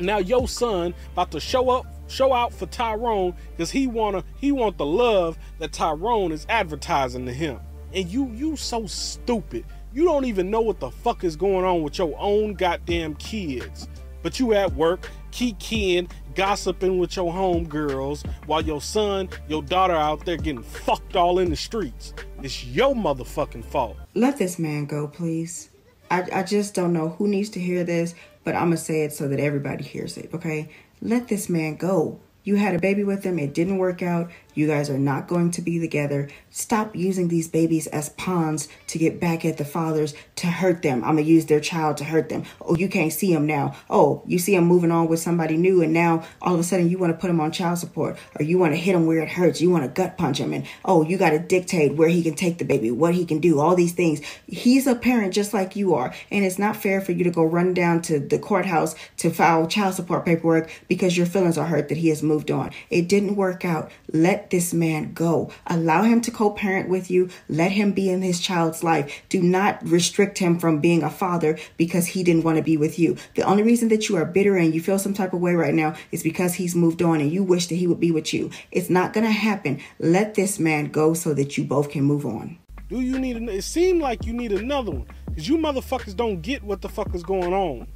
now 0.00 0.18
your 0.18 0.48
son 0.48 0.94
about 1.12 1.30
to 1.32 1.40
show 1.40 1.70
up, 1.70 1.86
show 2.08 2.32
out 2.32 2.52
for 2.52 2.66
Tyrone 2.66 3.34
because 3.52 3.70
he 3.70 3.86
wanna 3.86 4.24
he 4.38 4.52
want 4.52 4.78
the 4.78 4.86
love 4.86 5.38
that 5.58 5.72
Tyrone 5.72 6.32
is 6.32 6.46
advertising 6.48 7.26
to 7.26 7.32
him. 7.32 7.60
And 7.92 8.08
you 8.08 8.30
you 8.32 8.56
so 8.56 8.86
stupid. 8.86 9.64
You 9.92 10.04
don't 10.04 10.24
even 10.24 10.50
know 10.50 10.60
what 10.60 10.78
the 10.78 10.90
fuck 10.90 11.24
is 11.24 11.34
going 11.34 11.64
on 11.64 11.82
with 11.82 11.98
your 11.98 12.14
own 12.18 12.54
goddamn 12.54 13.14
kids. 13.16 13.88
But 14.22 14.38
you 14.38 14.54
at 14.54 14.72
work, 14.74 15.10
kikiing, 15.32 16.10
gossiping 16.34 16.98
with 16.98 17.16
your 17.16 17.32
homegirls 17.32 18.24
while 18.46 18.60
your 18.62 18.80
son, 18.80 19.28
your 19.48 19.62
daughter 19.62 19.94
out 19.94 20.24
there 20.24 20.36
getting 20.36 20.62
fucked 20.62 21.16
all 21.16 21.38
in 21.38 21.50
the 21.50 21.56
streets. 21.56 22.14
It's 22.42 22.64
your 22.64 22.94
motherfucking 22.94 23.64
fault. 23.64 23.96
Let 24.14 24.38
this 24.38 24.58
man 24.58 24.86
go, 24.86 25.08
please. 25.08 25.70
I, 26.10 26.26
I 26.32 26.42
just 26.42 26.74
don't 26.74 26.92
know 26.92 27.10
who 27.10 27.28
needs 27.28 27.50
to 27.50 27.60
hear 27.60 27.84
this, 27.84 28.14
but 28.44 28.54
I'm 28.54 28.68
going 28.68 28.72
to 28.72 28.76
say 28.78 29.02
it 29.02 29.12
so 29.12 29.28
that 29.28 29.40
everybody 29.40 29.84
hears 29.84 30.16
it, 30.16 30.30
okay? 30.34 30.70
Let 31.00 31.28
this 31.28 31.48
man 31.48 31.76
go. 31.76 32.20
You 32.42 32.56
had 32.56 32.74
a 32.74 32.78
baby 32.78 33.04
with 33.04 33.24
him, 33.24 33.38
it 33.38 33.54
didn't 33.54 33.78
work 33.78 34.02
out. 34.02 34.30
You 34.54 34.66
guys 34.66 34.90
are 34.90 34.98
not 34.98 35.28
going 35.28 35.50
to 35.52 35.62
be 35.62 35.78
together. 35.78 36.28
Stop 36.50 36.96
using 36.96 37.28
these 37.28 37.48
babies 37.48 37.86
as 37.88 38.08
pawns 38.10 38.68
to 38.88 38.98
get 38.98 39.20
back 39.20 39.44
at 39.44 39.56
the 39.56 39.64
fathers 39.64 40.14
to 40.36 40.46
hurt 40.46 40.82
them. 40.82 41.04
I'm 41.04 41.14
going 41.14 41.24
to 41.24 41.30
use 41.30 41.46
their 41.46 41.60
child 41.60 41.96
to 41.98 42.04
hurt 42.04 42.28
them. 42.28 42.44
Oh, 42.60 42.74
you 42.74 42.88
can't 42.88 43.12
see 43.12 43.32
him 43.32 43.46
now. 43.46 43.76
Oh, 43.88 44.22
you 44.26 44.38
see 44.38 44.54
him 44.54 44.64
moving 44.64 44.90
on 44.90 45.08
with 45.08 45.20
somebody 45.20 45.56
new, 45.56 45.82
and 45.82 45.92
now 45.92 46.24
all 46.40 46.54
of 46.54 46.60
a 46.60 46.64
sudden 46.64 46.88
you 46.88 46.98
want 46.98 47.12
to 47.12 47.18
put 47.18 47.30
him 47.30 47.40
on 47.40 47.52
child 47.52 47.78
support, 47.78 48.18
or 48.38 48.44
you 48.44 48.58
want 48.58 48.72
to 48.72 48.78
hit 48.78 48.94
him 48.94 49.06
where 49.06 49.20
it 49.20 49.28
hurts. 49.28 49.60
You 49.60 49.70
want 49.70 49.84
to 49.84 49.88
gut 49.88 50.18
punch 50.18 50.38
him, 50.38 50.52
and 50.52 50.66
oh, 50.84 51.04
you 51.04 51.18
got 51.18 51.30
to 51.30 51.38
dictate 51.38 51.94
where 51.94 52.08
he 52.08 52.22
can 52.22 52.34
take 52.34 52.58
the 52.58 52.64
baby, 52.64 52.90
what 52.90 53.14
he 53.14 53.24
can 53.24 53.38
do, 53.38 53.60
all 53.60 53.76
these 53.76 53.92
things. 53.92 54.20
He's 54.46 54.86
a 54.86 54.94
parent 54.94 55.34
just 55.34 55.52
like 55.54 55.76
you 55.76 55.94
are, 55.94 56.14
and 56.30 56.44
it's 56.44 56.58
not 56.58 56.76
fair 56.76 57.00
for 57.00 57.12
you 57.12 57.24
to 57.24 57.30
go 57.30 57.44
run 57.44 57.74
down 57.74 58.02
to 58.02 58.18
the 58.18 58.38
courthouse 58.38 58.94
to 59.18 59.30
file 59.30 59.66
child 59.66 59.94
support 59.94 60.24
paperwork 60.24 60.70
because 60.88 61.16
your 61.16 61.26
feelings 61.26 61.58
are 61.58 61.66
hurt 61.66 61.88
that 61.88 61.98
he 61.98 62.08
has 62.08 62.22
moved 62.22 62.50
on. 62.50 62.70
It 62.88 63.08
didn't 63.08 63.36
work 63.36 63.64
out. 63.64 63.90
Let 64.12 64.39
let 64.40 64.48
this 64.48 64.72
man 64.72 65.12
go. 65.12 65.50
Allow 65.66 66.04
him 66.04 66.22
to 66.22 66.30
co 66.30 66.50
parent 66.50 66.88
with 66.88 67.10
you. 67.10 67.28
Let 67.50 67.72
him 67.72 67.92
be 67.92 68.08
in 68.08 68.22
his 68.22 68.40
child's 68.40 68.82
life. 68.82 69.22
Do 69.28 69.42
not 69.42 69.86
restrict 69.86 70.38
him 70.38 70.58
from 70.58 70.80
being 70.80 71.02
a 71.02 71.10
father 71.10 71.58
because 71.76 72.06
he 72.06 72.24
didn't 72.24 72.44
want 72.44 72.56
to 72.56 72.62
be 72.62 72.78
with 72.78 72.98
you. 72.98 73.18
The 73.34 73.42
only 73.42 73.62
reason 73.62 73.88
that 73.90 74.08
you 74.08 74.16
are 74.16 74.24
bitter 74.24 74.56
and 74.56 74.74
you 74.74 74.80
feel 74.80 74.98
some 74.98 75.12
type 75.12 75.34
of 75.34 75.40
way 75.40 75.54
right 75.54 75.74
now 75.74 75.94
is 76.10 76.22
because 76.22 76.54
he's 76.54 76.74
moved 76.74 77.02
on 77.02 77.20
and 77.20 77.30
you 77.30 77.42
wish 77.42 77.66
that 77.66 77.74
he 77.74 77.86
would 77.86 78.00
be 78.00 78.12
with 78.12 78.32
you. 78.32 78.50
It's 78.72 78.88
not 78.88 79.12
going 79.12 79.26
to 79.26 79.30
happen. 79.30 79.82
Let 79.98 80.36
this 80.36 80.58
man 80.58 80.86
go 80.86 81.12
so 81.12 81.34
that 81.34 81.58
you 81.58 81.64
both 81.64 81.90
can 81.90 82.04
move 82.04 82.24
on. 82.24 82.56
Do 82.88 83.02
you 83.02 83.18
need? 83.18 83.36
An, 83.36 83.50
it 83.50 83.62
seemed 83.62 84.00
like 84.00 84.24
you 84.24 84.32
need 84.32 84.52
another 84.52 84.90
one 84.90 85.06
because 85.26 85.46
you 85.50 85.58
motherfuckers 85.58 86.16
don't 86.16 86.40
get 86.40 86.62
what 86.62 86.80
the 86.80 86.88
fuck 86.88 87.14
is 87.14 87.22
going 87.22 87.52
on. 87.52 87.86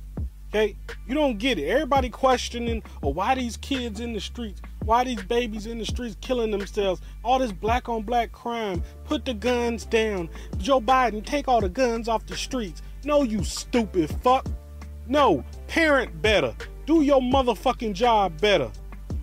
Okay, 0.55 0.77
you 1.09 1.17
don't 1.17 1.37
get 1.39 1.59
it. 1.59 1.67
Everybody 1.67 2.09
questioning, 2.09 2.81
or 3.03 3.13
why 3.13 3.35
these 3.35 3.57
kids 3.57 3.99
in 3.99 4.13
the 4.13 4.21
streets? 4.21 4.63
Why 4.85 5.03
these 5.03 5.21
babies 5.21 5.67
in 5.67 5.79
the 5.81 5.85
streets 5.85 6.17
killing 6.21 6.53
themselves? 6.53 7.01
All 7.25 7.41
this 7.41 7.51
black 7.51 7.89
on 7.89 8.03
black 8.03 8.31
crime. 8.31 8.81
Put 9.03 9.25
the 9.25 9.35
guns 9.35 9.85
down. 9.85 10.29
Joe 10.59 10.81
Biden, 10.81 11.27
take 11.27 11.49
all 11.49 11.61
the 11.61 11.69
guns 11.69 12.09
off 12.09 12.25
the 12.27 12.37
streets. 12.37 12.83
No, 13.03 13.25
you 13.25 13.43
stupid 13.43 14.15
fuck. 14.23 14.47
No, 15.09 15.43
parent 15.67 16.23
better. 16.23 16.55
Do 16.87 17.03
your 17.03 17.21
motherfucking 17.21 17.95
job 17.95 18.41
better. 18.41 18.71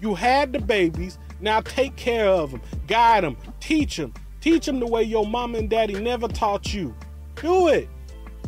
You 0.01 0.15
had 0.15 0.51
the 0.51 0.59
babies. 0.59 1.17
Now 1.39 1.61
take 1.61 1.95
care 1.95 2.27
of 2.27 2.51
them. 2.51 2.61
Guide 2.87 3.23
them. 3.23 3.37
Teach 3.61 3.95
them. 3.95 4.13
Teach 4.41 4.65
them 4.65 4.81
the 4.81 4.87
way 4.87 5.03
your 5.03 5.25
mom 5.25 5.55
and 5.55 5.69
daddy 5.69 5.93
never 5.93 6.27
taught 6.27 6.73
you. 6.73 6.93
Do 7.35 7.69
it. 7.69 7.87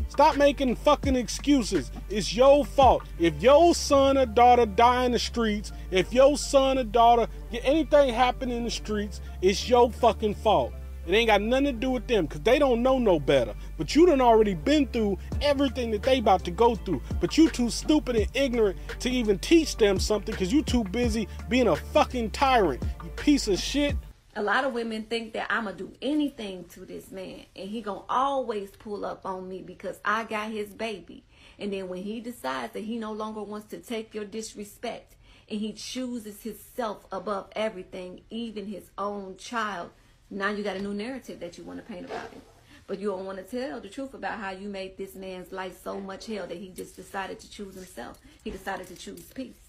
Stop 0.09 0.37
making 0.37 0.75
fucking 0.75 1.15
excuses. 1.15 1.91
It's 2.09 2.35
your 2.35 2.65
fault. 2.65 3.03
If 3.17 3.41
your 3.41 3.73
son 3.73 4.17
or 4.17 4.25
daughter 4.27 4.65
die 4.65 5.05
in 5.05 5.11
the 5.11 5.19
streets, 5.19 5.71
if 5.89 6.13
your 6.13 6.37
son 6.37 6.77
or 6.77 6.83
daughter 6.83 7.27
get 7.51 7.63
anything 7.65 8.13
happen 8.13 8.51
in 8.51 8.63
the 8.63 8.71
streets, 8.71 9.21
it's 9.41 9.67
your 9.67 9.91
fucking 9.91 10.35
fault. 10.35 10.73
It 11.05 11.13
ain't 11.13 11.27
got 11.27 11.41
nothing 11.41 11.65
to 11.65 11.71
do 11.73 11.91
with 11.91 12.07
them 12.07 12.25
because 12.25 12.41
they 12.41 12.59
don't 12.59 12.81
know 12.81 12.97
no 12.97 13.19
better. 13.19 13.53
But 13.77 13.93
you 13.95 14.05
done 14.05 14.21
already 14.21 14.53
been 14.53 14.87
through 14.87 15.17
everything 15.41 15.91
that 15.91 16.03
they 16.03 16.19
about 16.19 16.45
to 16.45 16.51
go 16.51 16.75
through. 16.75 17.01
But 17.19 17.37
you 17.37 17.49
too 17.49 17.69
stupid 17.69 18.15
and 18.15 18.27
ignorant 18.33 18.77
to 18.99 19.09
even 19.09 19.37
teach 19.39 19.75
them 19.75 19.99
something 19.99 20.31
because 20.33 20.53
you 20.53 20.61
too 20.61 20.85
busy 20.85 21.27
being 21.49 21.67
a 21.67 21.75
fucking 21.75 22.31
tyrant. 22.31 22.81
You 23.03 23.09
piece 23.11 23.47
of 23.47 23.59
shit. 23.59 23.97
A 24.35 24.41
lot 24.41 24.65
of 24.65 24.73
women 24.73 25.03
think 25.03 25.33
that 25.33 25.45
I'ma 25.51 25.73
do 25.73 25.93
anything 26.01 26.63
to 26.69 26.85
this 26.85 27.11
man 27.11 27.45
and 27.55 27.69
he 27.69 27.83
gonna 27.83 28.01
always 28.09 28.71
pull 28.71 29.05
up 29.05 29.27
on 29.27 29.47
me 29.47 29.61
because 29.61 29.99
I 30.03 30.23
got 30.23 30.49
his 30.49 30.69
baby. 30.69 31.23
And 31.59 31.71
then 31.71 31.87
when 31.87 32.01
he 32.01 32.19
decides 32.19 32.73
that 32.73 32.79
he 32.79 32.97
no 32.97 33.11
longer 33.11 33.43
wants 33.43 33.67
to 33.67 33.77
take 33.77 34.15
your 34.15 34.25
disrespect 34.25 35.15
and 35.51 35.59
he 35.59 35.73
chooses 35.73 36.41
himself 36.41 37.05
above 37.11 37.49
everything, 37.55 38.21
even 38.31 38.65
his 38.65 38.89
own 38.97 39.37
child, 39.37 39.91
now 40.31 40.49
you 40.49 40.63
got 40.63 40.77
a 40.77 40.81
new 40.81 40.95
narrative 40.95 41.39
that 41.41 41.59
you 41.59 41.63
want 41.63 41.77
to 41.77 41.93
paint 41.93 42.05
about 42.05 42.31
him. 42.31 42.41
But 42.87 42.97
you 42.99 43.11
don't 43.11 43.25
want 43.25 43.37
to 43.37 43.43
tell 43.43 43.81
the 43.81 43.87
truth 43.87 44.15
about 44.15 44.39
how 44.39 44.49
you 44.49 44.67
made 44.67 44.97
this 44.97 45.13
man's 45.13 45.51
life 45.51 45.79
so 45.83 45.99
much 45.99 46.25
hell 46.25 46.47
that 46.47 46.57
he 46.57 46.69
just 46.69 46.95
decided 46.95 47.39
to 47.39 47.51
choose 47.51 47.75
himself. 47.75 48.19
He 48.43 48.49
decided 48.49 48.87
to 48.87 48.95
choose 48.95 49.31
peace 49.35 49.62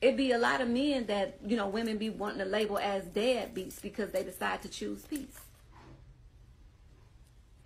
it 0.00 0.16
be 0.16 0.32
a 0.32 0.38
lot 0.38 0.60
of 0.60 0.68
men 0.68 1.06
that 1.06 1.38
you 1.44 1.56
know 1.56 1.68
women 1.68 1.98
be 1.98 2.10
wanting 2.10 2.38
to 2.38 2.44
label 2.44 2.78
as 2.78 3.04
deadbeats 3.04 3.80
because 3.82 4.12
they 4.12 4.22
decide 4.22 4.62
to 4.62 4.68
choose 4.68 5.02
peace. 5.02 5.40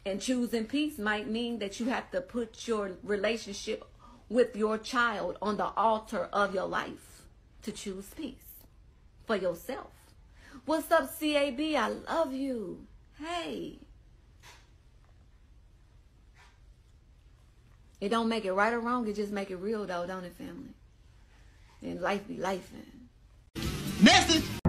And 0.05 0.21
choosing 0.21 0.65
peace 0.65 0.99
might 0.99 1.29
mean 1.29 1.61
that 1.61 1.79
you 1.79 1.87
have 1.87 2.11
to 2.11 2.21
put 2.21 2.67
your 2.67 2.93
relationship 3.05 3.85
with 4.29 4.57
your 4.57 4.79
child 4.79 5.39
on 5.41 5.57
the 5.59 5.67
altar 5.77 6.29
of 6.33 6.55
your 6.55 6.67
life 6.67 7.23
to 7.63 7.71
choose 7.71 8.07
peace 8.17 8.65
for 9.27 9.37
yourself. 9.37 9.93
What's 10.65 10.91
up, 10.91 11.19
CAB? 11.21 11.61
I 11.61 11.89
love 12.09 12.33
you. 12.33 12.87
Hey. 13.19 13.79
It 18.01 18.09
don't 18.09 18.29
make 18.29 18.45
it 18.45 18.53
right 18.53 18.73
or 18.73 18.81
wrong, 18.81 19.07
it 19.07 19.15
just 19.15 19.31
make 19.31 19.53
it 19.53 19.57
real 19.57 19.87
though, 19.87 20.07
don't 20.07 20.25
it, 20.25 20.35
family? 20.35 20.75
And 21.83 22.01
life 22.01 22.27
be 22.29 22.37
life. 22.37 22.71
Message. 24.01 24.62